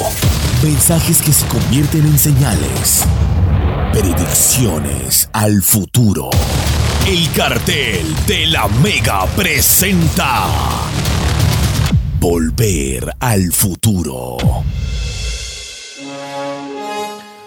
Mensajes 0.62 1.20
que 1.20 1.32
se 1.32 1.46
convierten 1.46 2.06
en 2.06 2.18
señales. 2.18 3.04
Predicciones 3.92 5.28
al 5.32 5.60
futuro. 5.60 6.30
El 7.06 7.30
cartel 7.32 8.06
de 8.26 8.46
la 8.46 8.68
Mega 8.68 9.26
presenta. 9.36 10.46
Volver 12.18 13.12
al 13.18 13.52
futuro. 13.52 14.38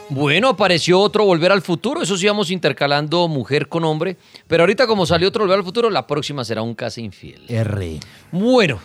Bueno, 0.09 0.49
apareció 0.49 0.99
otro 0.99 1.25
Volver 1.25 1.51
al 1.51 1.61
Futuro. 1.61 2.01
Eso 2.01 2.15
sí, 2.15 2.27
vamos 2.27 2.51
intercalando 2.51 3.27
mujer 3.27 3.67
con 3.67 3.83
hombre. 3.83 4.17
Pero 4.47 4.63
ahorita, 4.63 4.85
como 4.85 5.05
salió 5.05 5.27
otro 5.27 5.43
Volver 5.43 5.57
al 5.59 5.65
Futuro, 5.65 5.89
la 5.89 6.05
próxima 6.05 6.43
será 6.45 6.61
un 6.61 6.75
casi 6.75 7.01
infiel. 7.01 7.43
R. 7.49 7.99
Bueno, 8.31 8.79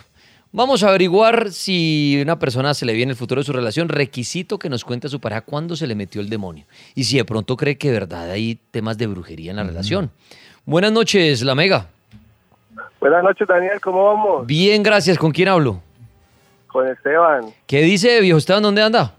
vamos 0.51 0.83
a 0.83 0.89
averiguar 0.89 1.51
si 1.51 2.19
una 2.21 2.39
persona 2.39 2.73
se 2.73 2.85
le 2.85 2.93
viene 2.93 3.11
el 3.11 3.17
futuro 3.17 3.41
de 3.41 3.45
su 3.45 3.53
relación. 3.53 3.87
Requisito 3.87 4.57
que 4.57 4.69
nos 4.69 4.83
cuente 4.83 5.07
a 5.07 5.09
su 5.11 5.19
pareja 5.19 5.41
cuándo 5.41 5.75
se 5.75 5.85
le 5.85 5.93
metió 5.93 6.21
el 6.21 6.29
demonio. 6.29 6.65
Y 6.95 7.03
si 7.03 7.17
de 7.17 7.25
pronto 7.25 7.55
cree 7.55 7.77
que 7.77 7.89
de 7.89 7.93
verdad 7.99 8.31
hay 8.31 8.59
temas 8.71 8.97
de 8.97 9.05
brujería 9.07 9.51
en 9.51 9.57
la 9.57 9.63
relación. 9.63 10.11
Buenas 10.65 10.91
noches, 10.91 11.43
la 11.43 11.53
Mega. 11.53 11.87
Buenas 12.99 13.23
noches, 13.23 13.47
Daniel, 13.47 13.79
¿cómo 13.81 14.05
vamos? 14.05 14.47
Bien, 14.47 14.81
gracias. 14.81 15.17
¿Con 15.17 15.31
quién 15.31 15.49
hablo? 15.49 15.81
Con 16.67 16.87
Esteban, 16.87 17.53
¿Qué 17.67 17.81
dice, 17.81 18.21
viejo 18.21 18.37
Esteban? 18.37 18.63
¿Dónde 18.63 18.81
anda? 18.81 19.15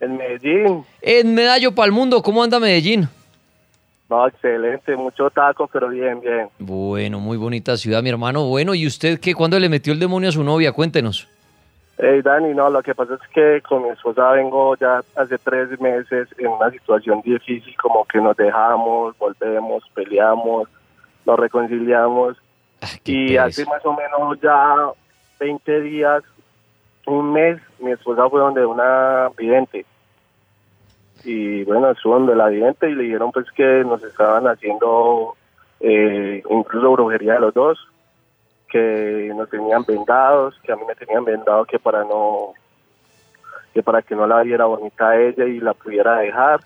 En 0.00 0.16
Medellín. 0.16 0.84
En 1.02 1.34
Medallo 1.34 1.74
para 1.74 1.86
el 1.86 1.92
Mundo. 1.92 2.22
¿Cómo 2.22 2.42
anda 2.42 2.58
Medellín? 2.60 3.08
No, 4.08 4.26
excelente, 4.26 4.96
mucho 4.96 5.28
taco, 5.28 5.68
pero 5.70 5.88
bien, 5.88 6.20
bien. 6.20 6.48
Bueno, 6.58 7.20
muy 7.20 7.36
bonita 7.36 7.76
ciudad, 7.76 8.02
mi 8.02 8.08
hermano. 8.08 8.46
Bueno, 8.46 8.74
¿y 8.74 8.86
usted 8.86 9.20
qué? 9.20 9.34
¿Cuándo 9.34 9.58
le 9.58 9.68
metió 9.68 9.92
el 9.92 9.98
demonio 10.00 10.30
a 10.30 10.32
su 10.32 10.42
novia? 10.42 10.72
Cuéntenos. 10.72 11.28
Hey, 11.98 12.22
Dani, 12.22 12.54
no, 12.54 12.70
lo 12.70 12.82
que 12.82 12.94
pasa 12.94 13.14
es 13.14 13.20
que 13.34 13.60
con 13.68 13.82
mi 13.82 13.88
esposa 13.90 14.30
vengo 14.30 14.76
ya 14.76 15.02
hace 15.16 15.36
tres 15.36 15.78
meses 15.80 16.28
en 16.38 16.46
una 16.46 16.70
situación 16.70 17.20
difícil, 17.22 17.74
como 17.76 18.04
que 18.06 18.18
nos 18.18 18.36
dejamos, 18.36 19.18
volvemos, 19.18 19.82
peleamos, 19.94 20.68
nos 21.26 21.38
reconciliamos. 21.38 22.36
Ah, 22.80 22.86
Y 23.04 23.26
pereza. 23.26 23.44
hace 23.44 23.66
más 23.66 23.84
o 23.84 23.92
menos 23.94 24.40
ya 24.40 24.74
20 25.40 25.80
días, 25.80 26.22
un 27.08 27.32
mes, 27.32 27.60
mi 27.80 27.92
esposa 27.92 28.28
fue 28.28 28.40
donde 28.40 28.64
una 28.64 29.30
vidente. 29.36 29.84
Y 31.24 31.64
bueno, 31.64 31.90
estuvo 31.90 32.14
donde 32.14 32.36
la 32.36 32.48
vidente 32.48 32.88
y 32.88 32.94
le 32.94 33.04
dijeron 33.04 33.32
pues 33.32 33.50
que 33.52 33.84
nos 33.84 34.02
estaban 34.02 34.46
haciendo 34.46 35.34
eh, 35.80 36.42
incluso 36.48 36.92
brujería 36.92 37.34
de 37.34 37.40
los 37.40 37.54
dos, 37.54 37.78
que 38.70 39.32
nos 39.34 39.48
tenían 39.48 39.84
vendados, 39.86 40.54
que 40.62 40.72
a 40.72 40.76
mí 40.76 40.82
me 40.86 40.94
tenían 40.94 41.24
vendado 41.24 41.64
que 41.64 41.78
para 41.78 42.04
no 42.04 42.52
que 43.72 43.82
para 43.82 44.02
que 44.02 44.14
no 44.14 44.26
la 44.26 44.42
viera 44.42 44.64
bonita 44.64 45.10
a 45.10 45.20
ella 45.20 45.44
y 45.44 45.60
la 45.60 45.74
pudiera 45.74 46.18
dejar 46.18 46.60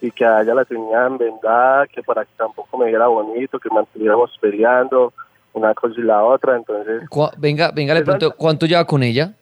y 0.00 0.10
que 0.10 0.24
a 0.24 0.42
ella 0.42 0.54
la 0.54 0.64
tenían 0.64 1.18
vendada, 1.18 1.86
que 1.86 2.02
para 2.02 2.24
que 2.24 2.32
tampoco 2.36 2.78
me 2.78 2.86
viera 2.86 3.06
bonito, 3.06 3.58
que 3.58 3.70
mantuviéramos 3.70 4.36
peleando 4.40 5.12
una 5.52 5.72
cosa 5.74 5.94
y 5.98 6.02
la 6.02 6.22
otra, 6.22 6.56
entonces 6.56 7.02
Venga, 7.38 7.70
venga, 7.72 7.94
le 7.94 8.02
pregunto, 8.02 8.34
¿cuánto 8.36 8.66
lleva 8.66 8.84
con 8.84 9.02
ella? 9.02 9.32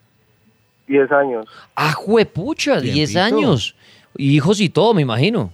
10 0.92 1.12
años. 1.12 1.46
Ah, 1.74 1.92
juepucha, 1.92 2.80
10 2.80 3.10
Tiempito. 3.12 3.20
años. 3.36 3.74
Hijos 4.16 4.60
y 4.60 4.68
todo, 4.68 4.92
me 4.94 5.02
imagino. 5.02 5.50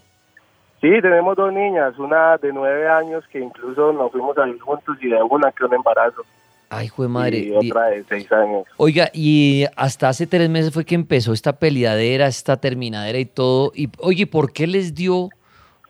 Sí, 0.81 0.89
tenemos 1.03 1.37
dos 1.37 1.53
niñas, 1.53 1.99
una 1.99 2.37
de 2.39 2.53
9 2.53 2.89
años 2.89 3.25
que 3.33 3.41
incluso 3.41 3.93
nos 3.93 4.11
fuimos 4.13 4.37
a 4.39 4.45
vivir 4.45 4.61
juntos 4.61 4.97
y 5.01 5.09
de 5.09 5.23
una 5.23 5.51
que 5.53 5.65
un 5.65 5.75
embarazo 5.75 6.23
Ay, 6.71 6.87
jue 6.89 7.09
madre. 7.09 7.39
y 7.39 7.51
otra 7.53 7.87
de 7.87 8.05
6 8.09 8.33
años. 8.33 8.65
Oiga, 8.77 9.11
y 9.13 9.65
hasta 9.75 10.09
hace 10.09 10.27
tres 10.27 10.49
meses 10.51 10.73
fue 10.73 10.85
que 10.85 10.95
empezó 10.95 11.33
esta 11.33 11.53
peleadera, 11.55 12.27
esta 12.27 12.57
terminadera 12.59 13.19
y 13.19 13.25
todo. 13.25 13.73
Y, 13.75 13.89
oye, 13.99 14.27
¿por 14.27 14.53
qué 14.53 14.67
les 14.67 14.95
dio 14.95 15.31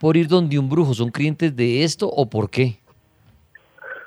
por 0.00 0.16
ir 0.16 0.28
donde 0.28 0.58
un 0.58 0.68
brujo? 0.68 0.94
¿Son 0.94 1.10
clientes 1.10 1.54
de 1.56 1.84
esto 1.84 2.08
o 2.08 2.26
por 2.30 2.48
qué? 2.48 2.78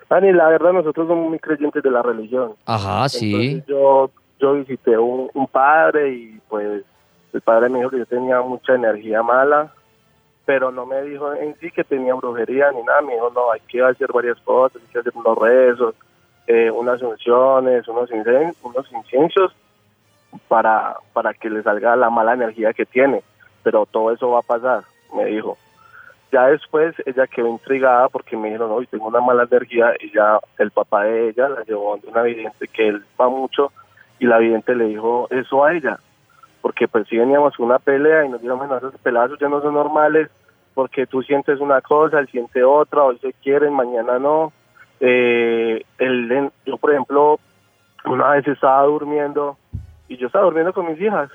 Dani, 0.10 0.34
la 0.34 0.48
verdad 0.50 0.74
nosotros 0.74 1.08
somos 1.08 1.30
muy 1.30 1.40
creyentes 1.40 1.82
de 1.84 1.90
la 1.92 2.02
religión. 2.02 2.54
Ajá, 2.66 3.08
sí. 3.08 3.34
Entonces 3.34 3.66
yo, 3.68 4.10
yo 4.42 4.54
visité 4.54 4.98
un, 4.98 5.30
padre 5.52 6.10
y 6.10 6.42
pues 6.50 6.84
el 7.34 7.42
padre 7.42 7.70
me 7.70 7.80
dijo 7.80 7.92
que 7.92 8.00
yo 8.00 8.06
tenía 8.06 8.42
mucha 8.42 8.74
energía 8.74 9.22
mala, 9.22 9.72
pero 10.46 10.72
no 10.72 10.86
me 10.86 11.02
dijo 11.04 11.34
en 11.34 11.56
sí 11.60 11.72
que 11.72 11.84
tenía 11.84 12.16
brujería 12.16 12.72
ni 12.72 12.82
nada. 12.84 13.02
Me 13.02 13.14
dijo, 13.14 13.30
no, 13.34 13.52
hay 13.52 13.62
que 13.62 13.82
hacer 13.82 14.12
varias 14.12 14.40
cosas, 14.42 14.82
hay 14.82 14.88
que 14.92 15.00
hacer 15.00 15.14
unos 15.16 15.38
rezos, 15.38 15.96
eh, 16.48 16.72
unas 16.72 17.02
unciones, 17.02 17.88
unos, 17.88 18.10
incen- 18.10 18.56
unos 18.64 18.92
inciensos 18.92 19.56
para, 20.48 20.96
para 21.14 21.34
que 21.34 21.50
le 21.50 21.62
salga 21.62 21.96
la 21.96 22.10
mala 22.10 22.34
energía 22.34 22.74
que 22.74 22.86
tiene, 22.86 23.22
pero 23.64 23.86
todo 23.86 24.12
eso 24.12 24.32
va 24.32 24.40
a 24.40 24.44
pasar, 24.44 24.84
me 25.16 25.26
dijo. 25.26 25.58
Ya 26.32 26.48
después 26.48 26.96
ella 27.06 27.28
quedó 27.28 27.48
intrigada 27.48 28.08
porque 28.08 28.38
me 28.38 28.48
dijeron, 28.48 28.72
hoy 28.72 28.88
tengo 28.88 29.08
una 29.08 29.20
mala 29.20 29.44
energía 29.44 29.94
y 30.00 30.12
ya 30.14 30.40
el 30.58 30.72
papá 30.72 31.04
de 31.04 31.30
ella 31.30 31.50
la 31.50 31.64
llevó 31.64 31.94
a 31.94 31.98
una 32.10 32.24
vidente 32.24 32.68
que 32.70 32.88
él 32.88 33.04
va 33.20 33.28
mucho 33.28 33.72
y 34.22 34.28
la 34.28 34.38
vidente 34.38 34.76
le 34.76 34.86
dijo 34.86 35.28
eso 35.32 35.66
a 35.66 35.74
ella, 35.74 35.98
porque 36.62 36.88
pues 36.88 37.08
si 37.08 37.18
veníamos 37.18 37.58
una 37.58 37.80
pelea 37.80 38.24
y 38.24 38.30
nos 38.30 38.40
dijeron, 38.40 38.60
bueno, 38.60 38.78
esos 38.78 38.96
pelazos 39.00 39.40
ya 39.40 39.50
no 39.50 39.62
son 39.62 39.74
normales 39.74 40.30
porque 40.76 41.08
tú 41.08 41.24
sientes 41.24 41.60
una 41.60 41.82
cosa, 41.82 42.20
él 42.20 42.28
siente 42.28 42.64
otra, 42.64 43.02
hoy 43.02 43.18
se 43.18 43.34
quieren, 43.34 43.74
mañana 43.74 44.20
no. 44.20 44.54
Eh, 45.00 45.84
él, 45.98 46.52
yo, 46.68 46.78
por 46.78 46.92
ejemplo, 46.92 47.40
una 48.06 48.30
vez 48.30 48.48
estaba 48.48 48.84
durmiendo 48.84 49.58
y 50.08 50.18
yo 50.18 50.28
estaba 50.28 50.46
durmiendo 50.46 50.72
con 50.72 50.86
mis 50.86 51.02
hijas 51.02 51.32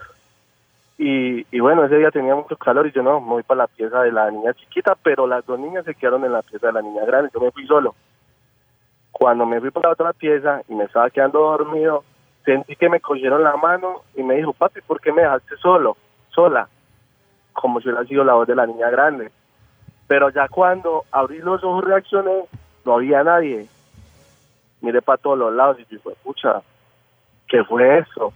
y, 0.96 1.44
y 1.50 1.58
bueno, 1.58 1.84
ese 1.84 1.96
día 1.96 2.12
tenía 2.12 2.36
mucho 2.36 2.56
calor 2.56 2.86
y 2.86 2.92
yo 2.92 3.02
no, 3.02 3.20
me 3.20 3.30
voy 3.30 3.42
para 3.42 3.62
la 3.62 3.66
pieza 3.66 4.00
de 4.02 4.12
la 4.12 4.30
niña 4.30 4.54
chiquita, 4.54 4.96
pero 5.02 5.26
las 5.26 5.44
dos 5.44 5.58
niñas 5.58 5.84
se 5.84 5.94
quedaron 5.96 6.24
en 6.24 6.32
la 6.32 6.42
pieza 6.42 6.68
de 6.68 6.72
la 6.72 6.82
niña 6.82 7.04
grande, 7.04 7.30
yo 7.34 7.40
me 7.40 7.50
fui 7.50 7.66
solo. 7.66 7.96
Cuando 9.10 9.44
me 9.44 9.60
fui 9.60 9.72
para 9.72 9.88
la 9.88 9.94
otra 9.94 10.12
pieza 10.12 10.62
y 10.68 10.74
me 10.76 10.84
estaba 10.84 11.10
quedando 11.10 11.40
dormido, 11.40 12.04
sentí 12.46 12.76
que 12.76 12.88
me 12.88 13.00
cogieron 13.00 13.42
la 13.42 13.56
mano 13.56 14.02
y 14.14 14.22
me 14.22 14.36
dijo, 14.36 14.52
papi, 14.52 14.80
¿por 14.80 15.00
qué 15.00 15.12
me 15.12 15.22
dejaste 15.22 15.56
solo, 15.56 15.96
sola? 16.30 16.68
Como 17.52 17.80
si 17.80 17.88
hubiera 17.88 18.06
sido 18.06 18.24
la 18.24 18.34
voz 18.34 18.46
de 18.46 18.54
la 18.54 18.66
niña 18.66 18.88
grande. 18.88 19.30
Pero 20.06 20.30
ya 20.30 20.48
cuando 20.48 21.04
abrí 21.10 21.38
los 21.38 21.62
ojos 21.64 21.84
reaccioné, 21.84 22.44
no 22.84 22.94
había 22.94 23.24
nadie. 23.24 23.66
Miré 24.80 25.02
para 25.02 25.18
todos 25.18 25.36
los 25.36 25.52
lados 25.52 25.78
y 25.80 25.84
dije, 25.92 26.10
pucha, 26.22 26.62
¿qué 27.48 27.64
fue 27.64 27.98
eso? 27.98 28.32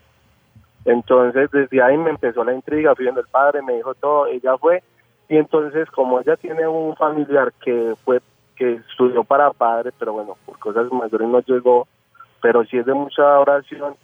Entonces 0.84 1.48
desde 1.52 1.80
ahí 1.80 1.96
me 1.96 2.10
empezó 2.10 2.42
la 2.42 2.52
intriga, 2.52 2.96
fui 2.96 3.04
viendo 3.04 3.20
el 3.20 3.28
padre, 3.28 3.62
me 3.62 3.74
dijo 3.74 3.94
todo, 3.94 4.26
ella 4.26 4.58
fue, 4.58 4.82
y 5.28 5.36
entonces 5.36 5.88
como 5.90 6.18
ella 6.18 6.36
tiene 6.36 6.66
un 6.66 6.96
familiar 6.96 7.52
que 7.62 7.94
fue, 8.04 8.20
que 8.56 8.72
estudió 8.88 9.22
para 9.22 9.52
padre, 9.52 9.92
pero 9.96 10.14
bueno, 10.14 10.36
por 10.44 10.58
cosas 10.58 10.90
mayores 10.90 11.28
no 11.28 11.40
llegó, 11.40 11.86
pero 12.40 12.64
si 12.64 12.78
es 12.78 12.86
de 12.86 12.94
mucha 12.94 13.38
oración, 13.38 13.94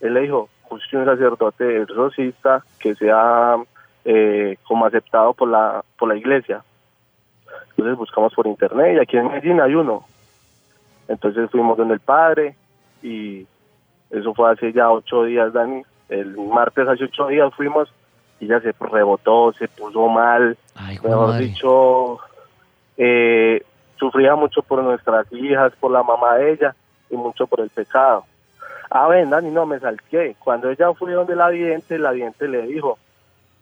él 0.00 0.14
le 0.14 0.20
dijo, 0.20 0.48
busque 0.68 0.96
un 0.96 1.04
sacerdote 1.04 1.82
exorcista 1.82 2.64
que 2.78 2.94
sea 2.94 3.56
eh, 4.04 4.56
como 4.64 4.86
aceptado 4.86 5.32
por 5.34 5.48
la, 5.48 5.84
por 5.98 6.08
la 6.08 6.16
iglesia. 6.16 6.62
Entonces 7.70 7.96
buscamos 7.96 8.34
por 8.34 8.46
internet 8.46 8.96
y 8.96 9.00
aquí 9.00 9.16
en 9.16 9.28
Medellín 9.28 9.60
hay 9.60 9.74
uno. 9.74 10.04
Entonces 11.08 11.50
fuimos 11.50 11.76
donde 11.76 11.94
el 11.94 12.00
padre 12.00 12.56
y 13.02 13.46
eso 14.10 14.34
fue 14.34 14.50
hace 14.50 14.72
ya 14.72 14.90
ocho 14.90 15.24
días, 15.24 15.52
Dani. 15.52 15.82
El 16.08 16.36
martes 16.36 16.88
hace 16.88 17.04
ocho 17.04 17.28
días 17.28 17.52
fuimos 17.54 17.92
y 18.40 18.46
ya 18.46 18.60
se 18.60 18.72
rebotó, 18.78 19.52
se 19.52 19.68
puso 19.68 20.08
mal. 20.08 20.56
Mejor 21.02 21.36
dicho, 21.38 22.18
eh, 22.96 23.62
sufría 23.96 24.34
mucho 24.34 24.62
por 24.62 24.82
nuestras 24.82 25.30
hijas, 25.32 25.72
por 25.78 25.92
la 25.92 26.02
mamá 26.02 26.36
de 26.36 26.52
ella 26.52 26.74
y 27.14 27.16
mucho 27.16 27.46
por 27.46 27.60
el 27.60 27.70
pecado. 27.70 28.24
Ah, 28.90 29.08
ven, 29.08 29.30
Dani, 29.30 29.50
no, 29.50 29.66
me 29.66 29.80
salqué. 29.80 30.36
Cuando 30.38 30.70
ella 30.70 30.92
fue 30.94 31.12
donde 31.12 31.34
la 31.34 31.48
vidente, 31.48 31.98
la 31.98 32.12
vidente 32.12 32.46
le 32.46 32.62
dijo, 32.66 32.98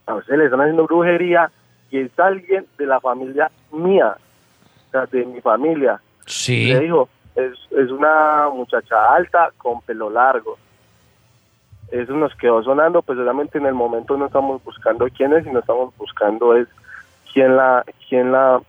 a 0.06 0.14
usted 0.14 0.36
le 0.36 0.44
están 0.44 0.60
haciendo 0.60 0.86
brujería 0.86 1.50
y 1.90 1.98
es 1.98 2.18
alguien 2.18 2.66
de 2.76 2.86
la 2.86 3.00
familia 3.00 3.50
mía, 3.70 4.16
o 4.88 4.90
sea, 4.90 5.06
de 5.06 5.24
mi 5.24 5.40
familia. 5.40 6.00
Sí. 6.26 6.72
Le 6.72 6.80
dijo, 6.80 7.08
es, 7.36 7.52
es 7.70 7.90
una 7.90 8.48
muchacha 8.52 9.14
alta 9.14 9.52
con 9.56 9.80
pelo 9.82 10.10
largo. 10.10 10.58
Eso 11.90 12.14
nos 12.14 12.34
quedó 12.36 12.62
sonando, 12.62 13.02
pues 13.02 13.18
obviamente 13.18 13.58
en 13.58 13.66
el 13.66 13.74
momento 13.74 14.16
no 14.16 14.26
estamos 14.26 14.62
buscando 14.64 15.06
quién 15.14 15.32
es, 15.34 15.44
sino 15.44 15.58
estamos 15.58 15.94
buscando 15.98 16.56
es 16.56 16.66
quién 17.32 17.56
la, 17.56 17.84
quién 18.08 18.32
la, 18.32 18.60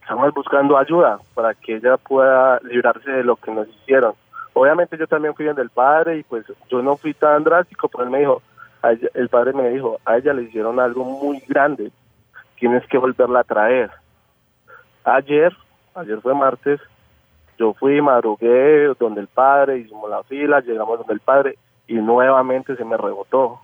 estamos 0.00 0.32
buscando 0.34 0.76
ayuda 0.76 1.18
para 1.34 1.54
que 1.54 1.76
ella 1.76 1.96
pueda 1.96 2.58
librarse 2.62 3.10
de 3.10 3.24
lo 3.24 3.36
que 3.36 3.50
nos 3.50 3.68
hicieron. 3.68 4.14
Obviamente 4.52 4.98
yo 4.98 5.06
también 5.06 5.34
fui 5.34 5.46
donde 5.46 5.62
el 5.62 5.70
padre 5.70 6.18
y 6.18 6.22
pues 6.24 6.44
yo 6.68 6.82
no 6.82 6.96
fui 6.96 7.14
tan 7.14 7.44
drástico, 7.44 7.88
pero 7.88 8.04
él 8.04 8.10
me 8.10 8.18
dijo, 8.18 8.42
ella- 8.82 9.08
el 9.14 9.28
padre 9.28 9.52
me 9.52 9.68
dijo, 9.70 9.98
a 10.04 10.16
ella 10.16 10.32
le 10.32 10.42
hicieron 10.42 10.80
algo 10.80 11.04
muy 11.04 11.40
grande, 11.48 11.92
tienes 12.58 12.84
que 12.88 12.98
volverla 12.98 13.40
a 13.40 13.44
traer. 13.44 13.90
Ayer, 15.04 15.56
ayer 15.94 16.20
fue 16.20 16.34
martes, 16.34 16.80
yo 17.58 17.74
fui, 17.74 18.00
madrugué 18.00 18.92
donde 18.98 19.20
el 19.20 19.28
padre, 19.28 19.78
hicimos 19.78 20.10
la 20.10 20.22
fila, 20.24 20.60
llegamos 20.60 20.98
donde 20.98 21.14
el 21.14 21.20
padre 21.20 21.56
y 21.86 21.94
nuevamente 21.94 22.74
se 22.76 22.84
me 22.84 22.96
rebotó. 22.96 23.60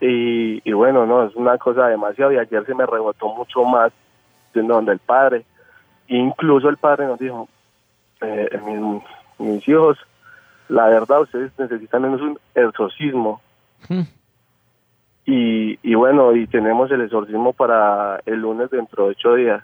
Y, 0.00 0.62
y 0.68 0.72
bueno, 0.72 1.06
no, 1.06 1.24
es 1.24 1.34
una 1.34 1.58
cosa 1.58 1.88
demasiado 1.88 2.32
y 2.32 2.38
ayer 2.38 2.64
se 2.64 2.74
me 2.74 2.86
rebotó 2.86 3.28
mucho 3.34 3.64
más 3.64 3.92
siendo 4.52 4.74
donde 4.74 4.92
el 4.92 4.98
padre. 4.98 5.44
Incluso 6.08 6.68
el 6.68 6.76
padre 6.76 7.06
nos 7.06 7.18
dijo, 7.18 7.48
eh, 8.20 8.60
mis, 8.64 9.02
mis 9.38 9.68
hijos, 9.68 9.98
la 10.68 10.86
verdad 10.86 11.22
ustedes 11.22 11.52
necesitan 11.58 12.04
un 12.04 12.38
exorcismo. 12.54 13.40
Hmm. 13.88 14.02
Y, 15.26 15.78
y 15.82 15.94
bueno, 15.94 16.34
y 16.34 16.46
tenemos 16.46 16.90
el 16.90 17.02
exorcismo 17.02 17.52
para 17.52 18.20
el 18.24 18.40
lunes 18.40 18.70
dentro 18.70 19.04
de 19.04 19.10
ocho 19.10 19.34
días. 19.34 19.62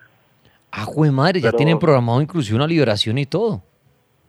Ah, 0.71 0.85
jue 0.85 1.11
madre, 1.11 1.41
ya 1.41 1.53
tienen 1.53 1.79
programado 1.79 2.21
inclusive 2.21 2.57
una 2.57 2.67
liberación 2.67 3.17
y 3.17 3.27
todo. 3.27 3.63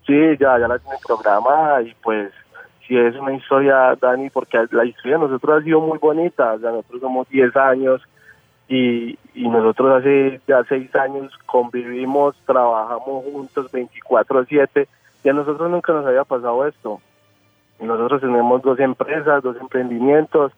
Sí, 0.06 0.14
ya, 0.40 0.60
ya 0.60 0.68
la 0.68 0.78
tienen 0.78 1.00
programada 1.06 1.82
y 1.82 1.94
pues 2.04 2.32
sí 2.88 2.96
es 2.96 3.16
una 3.16 3.34
historia, 3.34 3.98
Dani, 4.00 4.30
porque 4.30 4.60
la 4.72 4.86
historia 4.86 5.18
de 5.18 5.24
nosotros 5.24 5.60
ha 5.60 5.64
sido 5.64 5.82
muy 5.82 5.98
bonita. 5.98 6.54
O 6.54 6.60
sea, 6.60 6.70
nosotros 6.70 7.02
somos 7.02 7.28
10 7.30 7.56
años 7.56 8.02
y, 8.68 9.18
nosotros 9.36 10.00
hace 10.00 10.42
ya 10.48 10.64
6 10.64 10.96
años 10.96 11.32
convivimos, 11.46 12.36
trabajamos 12.46 13.24
juntos 13.26 13.72
24-7 13.72 14.88
y 15.24 15.30
a 15.30 15.34
nosotros 15.34 15.70
nunca 15.70 15.94
nos 15.94 16.06
había 16.06 16.24
pasado 16.24 16.66
esto. 16.68 17.00
Nosotros 17.80 18.22
tenemos 18.22 18.62
dos 18.62 18.80
empresas, 18.80 19.44
dos 19.44 19.58
emprendimientos 19.60 20.52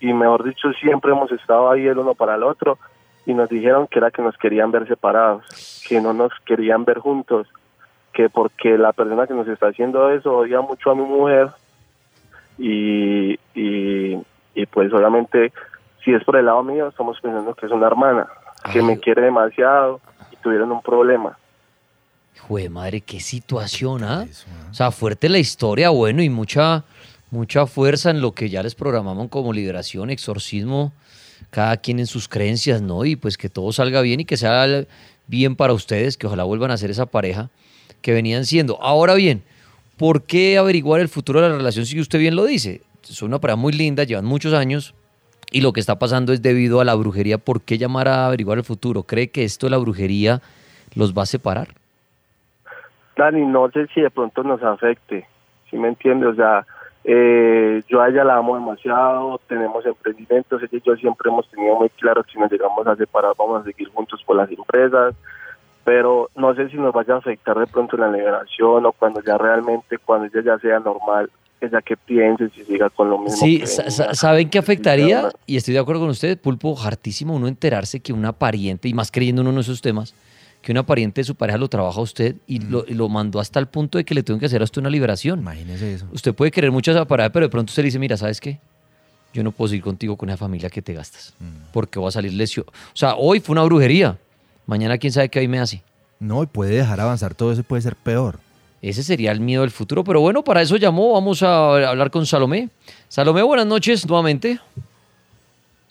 y 0.00 0.12
mejor 0.12 0.44
dicho 0.44 0.72
siempre 0.72 1.12
hemos 1.12 1.30
estado 1.30 1.70
ahí 1.70 1.86
el 1.86 1.98
uno 1.98 2.14
para 2.14 2.34
el 2.34 2.42
otro 2.42 2.78
y 3.26 3.34
nos 3.34 3.48
dijeron 3.48 3.86
que 3.86 3.98
era 3.98 4.10
que 4.10 4.22
nos 4.22 4.36
querían 4.36 4.70
ver 4.70 4.88
separados, 4.88 5.84
que 5.88 6.00
no 6.00 6.12
nos 6.12 6.32
querían 6.44 6.84
ver 6.84 6.98
juntos, 6.98 7.48
que 8.12 8.28
porque 8.28 8.76
la 8.76 8.92
persona 8.92 9.26
que 9.26 9.34
nos 9.34 9.48
está 9.48 9.68
haciendo 9.68 10.10
eso 10.10 10.36
odia 10.36 10.60
mucho 10.60 10.90
a 10.90 10.94
mi 10.94 11.02
mujer 11.02 11.48
y, 12.58 13.38
y, 13.54 14.66
pues 14.70 14.92
obviamente 14.92 15.52
si 16.04 16.12
es 16.12 16.24
por 16.24 16.36
el 16.36 16.46
lado 16.46 16.62
mío 16.62 16.88
estamos 16.88 17.18
pensando 17.20 17.54
que 17.54 17.66
es 17.66 17.72
una 17.72 17.86
hermana, 17.86 18.28
que 18.72 18.82
me 18.82 18.98
quiere 18.98 19.22
demasiado 19.22 20.00
y 20.32 20.36
tuvieron 20.36 20.72
un 20.72 20.82
problema. 20.82 21.38
Jue 22.40 22.68
madre, 22.68 23.00
qué 23.00 23.20
situación, 23.20 24.02
¿ah? 24.02 24.26
O 24.70 24.74
sea, 24.74 24.90
fuerte 24.90 25.28
la 25.28 25.38
historia, 25.38 25.90
bueno, 25.90 26.22
y 26.22 26.28
mucha, 26.28 26.84
mucha 27.30 27.66
fuerza 27.66 28.10
en 28.10 28.20
lo 28.20 28.32
que 28.32 28.48
ya 28.48 28.62
les 28.62 28.74
programamos 28.74 29.28
como 29.28 29.52
liberación, 29.52 30.10
exorcismo, 30.10 30.92
cada 31.50 31.76
quien 31.76 32.00
en 32.00 32.06
sus 32.06 32.28
creencias, 32.28 32.82
¿no? 32.82 33.04
Y 33.04 33.16
pues 33.16 33.36
que 33.36 33.48
todo 33.48 33.70
salga 33.72 34.00
bien 34.00 34.20
y 34.20 34.24
que 34.24 34.36
sea 34.36 34.86
bien 35.26 35.54
para 35.54 35.72
ustedes, 35.72 36.16
que 36.16 36.26
ojalá 36.26 36.44
vuelvan 36.44 36.70
a 36.70 36.76
ser 36.76 36.90
esa 36.90 37.06
pareja 37.06 37.50
que 38.00 38.12
venían 38.12 38.44
siendo. 38.44 38.80
Ahora 38.82 39.14
bien, 39.14 39.42
¿por 39.96 40.22
qué 40.22 40.58
averiguar 40.58 41.00
el 41.00 41.08
futuro 41.08 41.40
de 41.40 41.48
la 41.48 41.56
relación 41.56 41.86
si 41.86 42.00
usted 42.00 42.18
bien 42.18 42.34
lo 42.34 42.44
dice? 42.44 42.82
Son 43.02 43.28
una 43.28 43.40
pareja 43.40 43.56
muy 43.56 43.72
linda, 43.72 44.04
llevan 44.04 44.24
muchos 44.24 44.52
años 44.54 44.94
y 45.52 45.60
lo 45.60 45.72
que 45.72 45.80
está 45.80 45.98
pasando 45.98 46.32
es 46.32 46.42
debido 46.42 46.80
a 46.80 46.84
la 46.84 46.94
brujería. 46.94 47.38
¿Por 47.38 47.60
qué 47.60 47.78
llamar 47.78 48.08
a 48.08 48.26
averiguar 48.26 48.58
el 48.58 48.64
futuro? 48.64 49.04
¿Cree 49.04 49.28
que 49.28 49.44
esto 49.44 49.66
de 49.66 49.70
la 49.70 49.78
brujería 49.78 50.40
los 50.94 51.16
va 51.16 51.22
a 51.22 51.26
separar? 51.26 51.68
Dani, 53.16 53.44
no 53.44 53.70
sé 53.70 53.86
si 53.88 54.00
de 54.00 54.10
pronto 54.10 54.42
nos 54.42 54.62
afecte, 54.62 55.26
si 55.70 55.76
me 55.76 55.88
entiendes? 55.88 56.30
O 56.30 56.34
sea, 56.34 56.66
eh, 57.04 57.82
yo 57.88 58.00
a 58.00 58.08
ella 58.08 58.24
la 58.24 58.36
amo 58.36 58.54
demasiado, 58.54 59.40
tenemos 59.46 59.84
emprendimientos, 59.84 60.62
ella 60.62 60.78
y 60.78 60.80
yo 60.80 60.96
siempre 60.96 61.30
hemos 61.30 61.48
tenido 61.50 61.76
muy 61.76 61.90
claro 61.90 62.22
que 62.22 62.32
si 62.32 62.38
nos 62.38 62.50
llegamos 62.50 62.86
a 62.86 62.96
separar 62.96 63.34
vamos 63.36 63.60
a 63.60 63.64
seguir 63.64 63.88
juntos 63.88 64.22
por 64.24 64.36
las 64.36 64.50
empresas, 64.50 65.14
pero 65.84 66.30
no 66.36 66.54
sé 66.54 66.68
si 66.68 66.76
nos 66.76 66.94
vaya 66.94 67.14
a 67.14 67.18
afectar 67.18 67.58
de 67.58 67.66
pronto 67.66 67.96
la 67.96 68.10
liberación 68.10 68.86
o 68.86 68.92
cuando 68.92 69.20
ya 69.20 69.36
realmente, 69.36 69.98
cuando 69.98 70.26
ella 70.26 70.42
ya 70.42 70.58
sea 70.58 70.78
normal, 70.78 71.28
que 71.84 71.96
piense 71.96 72.48
si 72.50 72.64
siga 72.64 72.90
con 72.90 73.10
lo 73.10 73.18
mismo. 73.18 73.36
Sí, 73.36 73.60
que 73.60 73.66
¿saben 73.66 74.50
qué 74.50 74.58
afectaría? 74.58 75.30
Y 75.46 75.56
estoy 75.56 75.74
de 75.74 75.80
acuerdo 75.80 76.02
con 76.02 76.10
usted, 76.10 76.38
Pulpo, 76.38 76.78
hartísimo 76.80 77.34
uno 77.34 77.48
enterarse 77.48 78.00
que 78.00 78.12
una 78.12 78.32
pariente, 78.32 78.88
y 78.88 78.94
más 78.94 79.10
creyendo 79.10 79.42
uno 79.42 79.50
en 79.50 79.58
esos 79.58 79.80
temas, 79.80 80.14
que 80.60 80.72
una 80.72 80.84
pariente 80.84 81.20
de 81.20 81.24
su 81.24 81.34
pareja 81.34 81.58
lo 81.58 81.68
trabaja 81.68 81.98
a 81.98 82.02
usted 82.02 82.36
y 82.46 82.60
lo, 82.60 82.84
y 82.86 82.94
lo 82.94 83.08
mandó 83.08 83.40
hasta 83.40 83.58
el 83.58 83.66
punto 83.66 83.98
de 83.98 84.04
que 84.04 84.14
le 84.14 84.22
tengo 84.22 84.38
que 84.38 84.46
hacer 84.46 84.60
a 84.60 84.64
usted 84.64 84.80
una 84.80 84.90
liberación. 84.90 85.40
Imagínese 85.40 85.94
eso. 85.94 86.06
Usted 86.12 86.34
puede 86.34 86.50
querer 86.50 86.70
mucho 86.70 86.92
a 86.92 86.94
esa 86.94 87.04
pareja, 87.04 87.30
pero 87.30 87.46
de 87.46 87.50
pronto 87.50 87.70
usted 87.70 87.82
le 87.82 87.88
dice, 87.88 87.98
mira, 87.98 88.16
¿sabes 88.16 88.40
qué? 88.40 88.58
Yo 89.34 89.42
no 89.42 89.50
puedo 89.50 89.68
seguir 89.68 89.82
contigo 89.82 90.16
con 90.16 90.28
esa 90.28 90.36
familia 90.36 90.68
que 90.68 90.82
te 90.82 90.92
gastas, 90.92 91.34
porque 91.72 91.98
voy 91.98 92.08
a 92.08 92.12
salir 92.12 92.32
lesión. 92.34 92.66
O 92.68 92.96
sea, 92.96 93.14
hoy 93.16 93.40
fue 93.40 93.54
una 93.54 93.62
brujería, 93.64 94.18
mañana 94.66 94.98
quién 94.98 95.12
sabe 95.12 95.28
qué 95.28 95.38
hoy 95.38 95.48
me 95.48 95.58
hace. 95.58 95.82
No, 96.20 96.42
y 96.42 96.46
puede 96.46 96.76
dejar 96.76 97.00
avanzar 97.00 97.34
todo 97.34 97.50
eso 97.50 97.62
y 97.62 97.64
puede 97.64 97.82
ser 97.82 97.96
peor. 97.96 98.38
Ese 98.82 99.04
sería 99.04 99.30
el 99.30 99.40
miedo 99.40 99.62
del 99.62 99.70
futuro. 99.70 100.02
Pero 100.02 100.20
bueno, 100.20 100.42
para 100.42 100.60
eso 100.60 100.76
llamó. 100.76 101.12
Vamos 101.12 101.42
a 101.42 101.88
hablar 101.88 102.10
con 102.10 102.26
Salomé. 102.26 102.68
Salomé, 103.08 103.42
buenas 103.42 103.66
noches 103.66 104.06
nuevamente. 104.06 104.58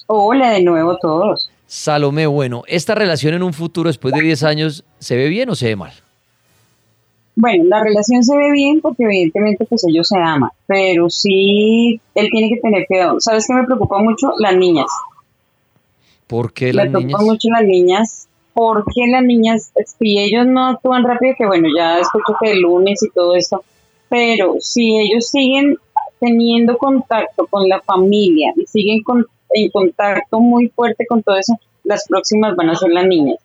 Hola 0.07 0.51
de 0.51 0.61
nuevo 0.61 0.91
a 0.91 0.99
todos. 0.99 1.49
Salomé, 1.65 2.27
bueno, 2.27 2.63
¿esta 2.67 2.93
relación 2.95 3.33
en 3.33 3.43
un 3.43 3.53
futuro 3.53 3.87
después 3.87 4.13
de 4.13 4.21
10 4.21 4.43
años 4.43 4.83
se 4.99 5.15
ve 5.15 5.29
bien 5.29 5.49
o 5.49 5.55
se 5.55 5.67
ve 5.67 5.77
mal? 5.77 5.93
Bueno, 7.33 7.63
la 7.63 7.81
relación 7.81 8.21
se 8.23 8.35
ve 8.35 8.51
bien 8.51 8.81
porque 8.81 9.03
evidentemente 9.03 9.63
pues 9.63 9.85
ellos 9.87 10.05
se 10.09 10.17
aman, 10.17 10.49
pero 10.67 11.09
sí 11.09 12.01
él 12.13 12.27
tiene 12.29 12.49
que 12.53 12.59
tener 12.59 12.85
cuidado. 12.87 13.21
¿Sabes 13.21 13.47
qué 13.47 13.53
me 13.53 13.63
preocupa 13.63 13.99
mucho? 13.99 14.33
Las 14.37 14.53
niñas. 14.57 14.87
¿Por 16.27 16.51
qué 16.51 16.73
las 16.73 16.87
me 16.87 16.99
niñas? 16.99 17.03
preocupa 17.05 17.23
mucho 17.31 17.47
las 17.49 17.63
niñas 17.63 18.27
porque 18.53 19.07
las 19.09 19.23
niñas, 19.23 19.71
si 19.99 20.19
ellos 20.19 20.45
no 20.45 20.67
actúan 20.67 21.03
rápido, 21.03 21.35
que 21.37 21.45
bueno, 21.45 21.69
ya 21.75 21.99
escucho 21.99 22.35
que 22.41 22.51
el 22.51 22.61
lunes 22.61 23.01
y 23.03 23.09
todo 23.09 23.35
esto, 23.35 23.63
pero 24.09 24.55
si 24.59 24.99
ellos 24.99 25.27
siguen 25.27 25.77
teniendo 26.19 26.77
contacto 26.77 27.47
con 27.47 27.67
la 27.67 27.81
familia 27.81 28.53
y 28.55 28.65
siguen 28.67 29.03
en 29.51 29.69
contacto 29.69 30.39
muy 30.39 30.69
fuerte 30.69 31.05
con 31.07 31.23
todo 31.23 31.35
eso, 31.37 31.57
las 31.83 32.07
próximas 32.07 32.55
van 32.55 32.69
a 32.69 32.75
ser 32.75 32.91
las 32.91 33.05
niñas. 33.05 33.37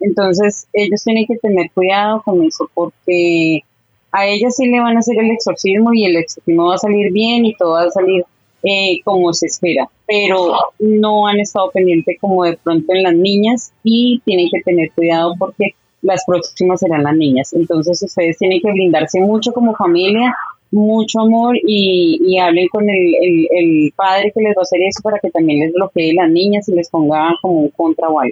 Entonces, 0.00 0.66
ellos 0.72 1.02
tienen 1.04 1.26
que 1.26 1.36
tener 1.36 1.70
cuidado 1.72 2.22
con 2.22 2.42
eso 2.42 2.68
porque 2.74 3.62
a 4.10 4.26
ellas 4.26 4.56
sí 4.56 4.66
le 4.66 4.80
van 4.80 4.96
a 4.96 5.00
hacer 5.00 5.18
el 5.18 5.30
exorcismo 5.30 5.92
y 5.92 6.04
el 6.04 6.16
exorcismo 6.16 6.66
va 6.66 6.74
a 6.74 6.78
salir 6.78 7.12
bien 7.12 7.46
y 7.46 7.54
todo 7.54 7.72
va 7.72 7.84
a 7.84 7.90
salir 7.90 8.24
eh, 8.64 9.00
como 9.04 9.32
se 9.34 9.46
espera, 9.46 9.88
pero 10.06 10.54
no 10.78 11.26
han 11.26 11.38
estado 11.38 11.70
pendientes 11.70 12.16
como 12.18 12.44
de 12.44 12.56
pronto 12.56 12.94
en 12.94 13.02
las 13.02 13.14
niñas 13.14 13.72
y 13.82 14.22
tienen 14.24 14.48
que 14.50 14.62
tener 14.62 14.90
cuidado 14.92 15.34
porque 15.38 15.74
las 16.00 16.24
próximas 16.26 16.80
serán 16.80 17.02
las 17.02 17.14
niñas. 17.14 17.52
Entonces 17.52 18.02
ustedes 18.02 18.38
tienen 18.38 18.60
que 18.62 18.72
blindarse 18.72 19.20
mucho 19.20 19.52
como 19.52 19.74
familia, 19.74 20.34
mucho 20.70 21.20
amor 21.20 21.56
y, 21.62 22.38
hablen 22.38 22.68
con 22.68 22.88
el, 22.88 23.14
el, 23.14 23.48
el 23.50 23.92
padre 23.94 24.32
que 24.34 24.42
les 24.42 24.56
va 24.56 24.60
a 24.60 24.62
hacer 24.62 24.80
eso 24.82 25.00
para 25.02 25.18
que 25.18 25.30
también 25.30 25.60
les 25.60 25.72
bloquee 25.72 26.14
las 26.14 26.30
niñas 26.30 26.68
y 26.68 26.74
les 26.74 26.88
ponga 26.88 27.36
como 27.42 27.60
un 27.60 27.68
contra 27.68 28.08
o. 28.08 28.22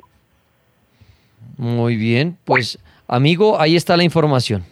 Muy 1.58 1.96
bien, 1.96 2.36
pues 2.44 2.78
amigo, 3.06 3.60
ahí 3.60 3.76
está 3.76 3.96
la 3.96 4.04
información. 4.04 4.64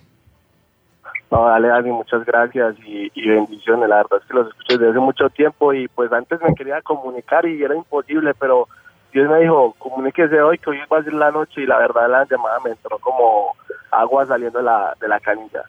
No, 1.30 1.46
dale, 1.46 1.68
Dani, 1.68 1.92
muchas 1.92 2.24
gracias 2.24 2.74
y, 2.84 3.28
bendiciones. 3.28 3.88
La 3.88 3.98
verdad 3.98 4.18
es 4.20 4.26
que 4.26 4.34
los 4.34 4.48
escucho 4.48 4.78
desde 4.78 4.90
hace 4.90 4.98
mucho 4.98 5.30
tiempo 5.30 5.72
y 5.72 5.86
pues 5.86 6.12
antes 6.12 6.40
me 6.42 6.54
quería 6.54 6.82
comunicar 6.82 7.46
y 7.46 7.62
era 7.62 7.74
imposible, 7.74 8.34
pero 8.34 8.68
Dios 9.12 9.30
me 9.30 9.40
dijo, 9.40 9.74
comuníquese 9.78 10.40
hoy 10.42 10.58
que 10.58 10.70
hoy 10.70 10.78
va 10.92 10.98
a 10.98 11.04
ser 11.04 11.14
la 11.14 11.30
noche 11.30 11.62
y 11.62 11.66
la 11.66 11.78
verdad 11.78 12.10
la 12.10 12.26
llamada 12.28 12.58
me 12.64 12.70
entró 12.70 12.98
como 12.98 13.54
agua 13.92 14.26
saliendo 14.26 14.58
de 14.58 14.64
la, 14.64 14.96
de 15.00 15.06
la 15.06 15.20
canilla. 15.20 15.62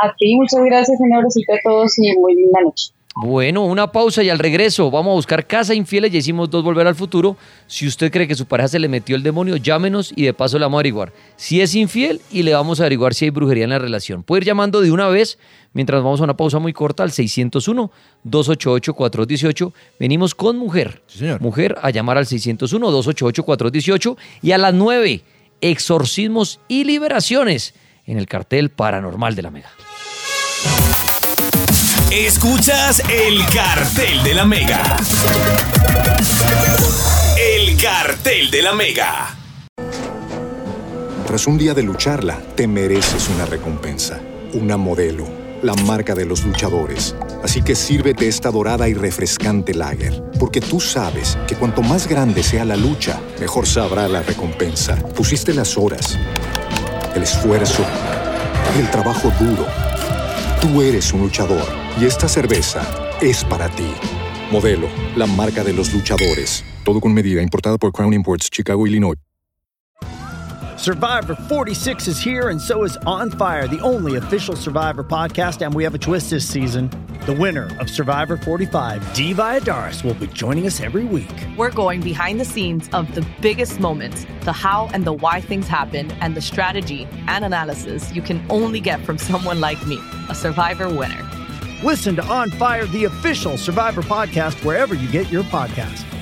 A 0.02 0.14
ti, 0.16 0.34
muchas 0.34 0.64
gracias, 0.64 0.98
un 1.00 1.14
abracito 1.14 1.52
a 1.52 1.58
todos 1.62 1.98
y 1.98 2.10
muy 2.18 2.34
linda 2.34 2.62
noche. 2.62 2.92
Bueno, 3.16 3.64
una 3.64 3.90
pausa 3.90 4.22
y 4.22 4.30
al 4.30 4.38
regreso 4.38 4.88
vamos 4.88 5.10
a 5.10 5.14
buscar 5.14 5.44
casa 5.44 5.74
infieles. 5.74 6.12
Ya 6.12 6.18
hicimos 6.18 6.48
dos 6.48 6.62
volver 6.62 6.86
al 6.86 6.94
futuro. 6.94 7.36
Si 7.66 7.88
usted 7.88 8.12
cree 8.12 8.28
que 8.28 8.36
su 8.36 8.46
pareja 8.46 8.68
se 8.68 8.78
le 8.78 8.88
metió 8.88 9.16
el 9.16 9.24
demonio, 9.24 9.56
llámenos 9.56 10.12
y 10.14 10.22
de 10.24 10.32
paso 10.32 10.56
le 10.58 10.64
vamos 10.64 10.76
a 10.76 10.78
averiguar 10.78 11.12
si 11.36 11.60
es 11.60 11.74
infiel 11.74 12.20
y 12.30 12.44
le 12.44 12.54
vamos 12.54 12.78
a 12.78 12.84
averiguar 12.84 13.12
si 13.14 13.24
hay 13.24 13.30
brujería 13.30 13.64
en 13.64 13.70
la 13.70 13.80
relación. 13.80 14.22
Puede 14.22 14.42
ir 14.42 14.46
llamando 14.46 14.80
de 14.80 14.92
una 14.92 15.08
vez 15.08 15.40
mientras 15.72 16.04
vamos 16.04 16.20
a 16.20 16.24
una 16.24 16.36
pausa 16.36 16.60
muy 16.60 16.72
corta 16.72 17.02
al 17.02 17.10
601-288-418. 17.10 19.72
Venimos 19.98 20.36
con 20.36 20.56
mujer. 20.56 21.02
Sí, 21.08 21.18
señor. 21.18 21.40
Mujer 21.40 21.74
a 21.82 21.90
llamar 21.90 22.16
al 22.16 22.26
601-288-418 22.26 24.16
y 24.42 24.52
a 24.52 24.58
las 24.58 24.72
9, 24.72 25.24
exorcismos 25.60 26.60
y 26.68 26.84
liberaciones 26.84 27.74
en 28.06 28.18
el 28.18 28.28
cartel 28.28 28.70
paranormal 28.70 29.34
de 29.34 29.42
la 29.42 29.50
Mega. 29.50 29.72
Escuchas 32.10 33.00
el 33.08 33.46
cartel 33.54 34.24
de 34.24 34.34
la 34.34 34.44
Mega. 34.44 34.96
El 37.38 37.76
cartel 37.80 38.50
de 38.50 38.62
la 38.62 38.74
Mega. 38.74 39.36
Tras 41.24 41.46
un 41.46 41.56
día 41.56 41.72
de 41.72 41.84
lucharla, 41.84 42.40
te 42.56 42.66
mereces 42.66 43.28
una 43.28 43.46
recompensa, 43.46 44.20
una 44.54 44.76
modelo, 44.76 45.24
la 45.62 45.74
marca 45.74 46.16
de 46.16 46.24
los 46.24 46.44
luchadores. 46.44 47.14
Así 47.44 47.62
que 47.62 47.76
sírvete 47.76 48.26
esta 48.26 48.50
dorada 48.50 48.88
y 48.88 48.94
refrescante 48.94 49.72
lager, 49.72 50.20
porque 50.40 50.60
tú 50.60 50.80
sabes 50.80 51.38
que 51.46 51.54
cuanto 51.54 51.80
más 51.80 52.08
grande 52.08 52.42
sea 52.42 52.64
la 52.64 52.74
lucha, 52.74 53.20
mejor 53.38 53.68
sabrá 53.68 54.08
la 54.08 54.22
recompensa. 54.22 54.96
Pusiste 55.14 55.54
las 55.54 55.78
horas, 55.78 56.18
el 57.14 57.22
esfuerzo, 57.22 57.84
el 58.76 58.90
trabajo 58.90 59.32
duro. 59.38 59.64
Tú 60.60 60.82
eres 60.82 61.12
un 61.12 61.20
luchador 61.20 61.79
y 62.00 62.06
esta 62.06 62.28
cerveza 62.28 62.82
es 63.20 63.44
para 63.44 63.68
ti. 63.68 63.92
Modelo, 64.50 64.88
la 65.16 65.26
marca 65.26 65.62
de 65.62 65.72
los 65.72 65.92
luchadores. 65.92 66.64
Todo 66.82 66.98
con 66.98 67.12
medida, 67.12 67.42
importada 67.42 67.76
por 67.76 67.92
Crown 67.92 68.14
Imports, 68.14 68.48
Chicago, 68.50 68.86
Illinois. 68.86 69.16
Survivor 70.78 71.34
46 71.34 72.08
is 72.08 72.18
here, 72.18 72.48
and 72.48 72.58
so 72.58 72.84
is 72.84 72.96
On 73.04 73.30
Fire, 73.30 73.68
the 73.68 73.80
only 73.82 74.16
official 74.16 74.56
Survivor 74.56 75.04
podcast. 75.04 75.60
And 75.60 75.74
we 75.74 75.84
have 75.84 75.94
a 75.94 75.98
twist 75.98 76.30
this 76.30 76.48
season. 76.48 76.88
The 77.26 77.34
winner 77.34 77.68
of 77.78 77.90
Survivor 77.90 78.38
45, 78.38 79.12
Dee 79.12 79.34
Valladares, 79.34 80.02
will 80.02 80.14
be 80.14 80.26
joining 80.28 80.66
us 80.66 80.80
every 80.80 81.04
week. 81.04 81.28
We're 81.58 81.70
going 81.70 82.00
behind 82.00 82.40
the 82.40 82.46
scenes 82.46 82.88
of 82.94 83.14
the 83.14 83.26
biggest 83.42 83.78
moments, 83.78 84.24
the 84.46 84.52
how 84.52 84.88
and 84.94 85.04
the 85.04 85.12
why 85.12 85.42
things 85.42 85.68
happen, 85.68 86.10
and 86.22 86.34
the 86.34 86.40
strategy 86.40 87.06
and 87.28 87.44
analysis 87.44 88.10
you 88.14 88.22
can 88.22 88.42
only 88.48 88.80
get 88.80 89.04
from 89.04 89.18
someone 89.18 89.60
like 89.60 89.86
me, 89.86 89.98
a 90.30 90.34
Survivor 90.34 90.88
winner. 90.88 91.39
Listen 91.82 92.14
to 92.16 92.24
On 92.26 92.50
Fire, 92.50 92.86
the 92.86 93.04
official 93.04 93.56
Survivor 93.56 94.02
podcast, 94.02 94.62
wherever 94.64 94.94
you 94.94 95.10
get 95.10 95.30
your 95.30 95.44
podcast. 95.44 96.19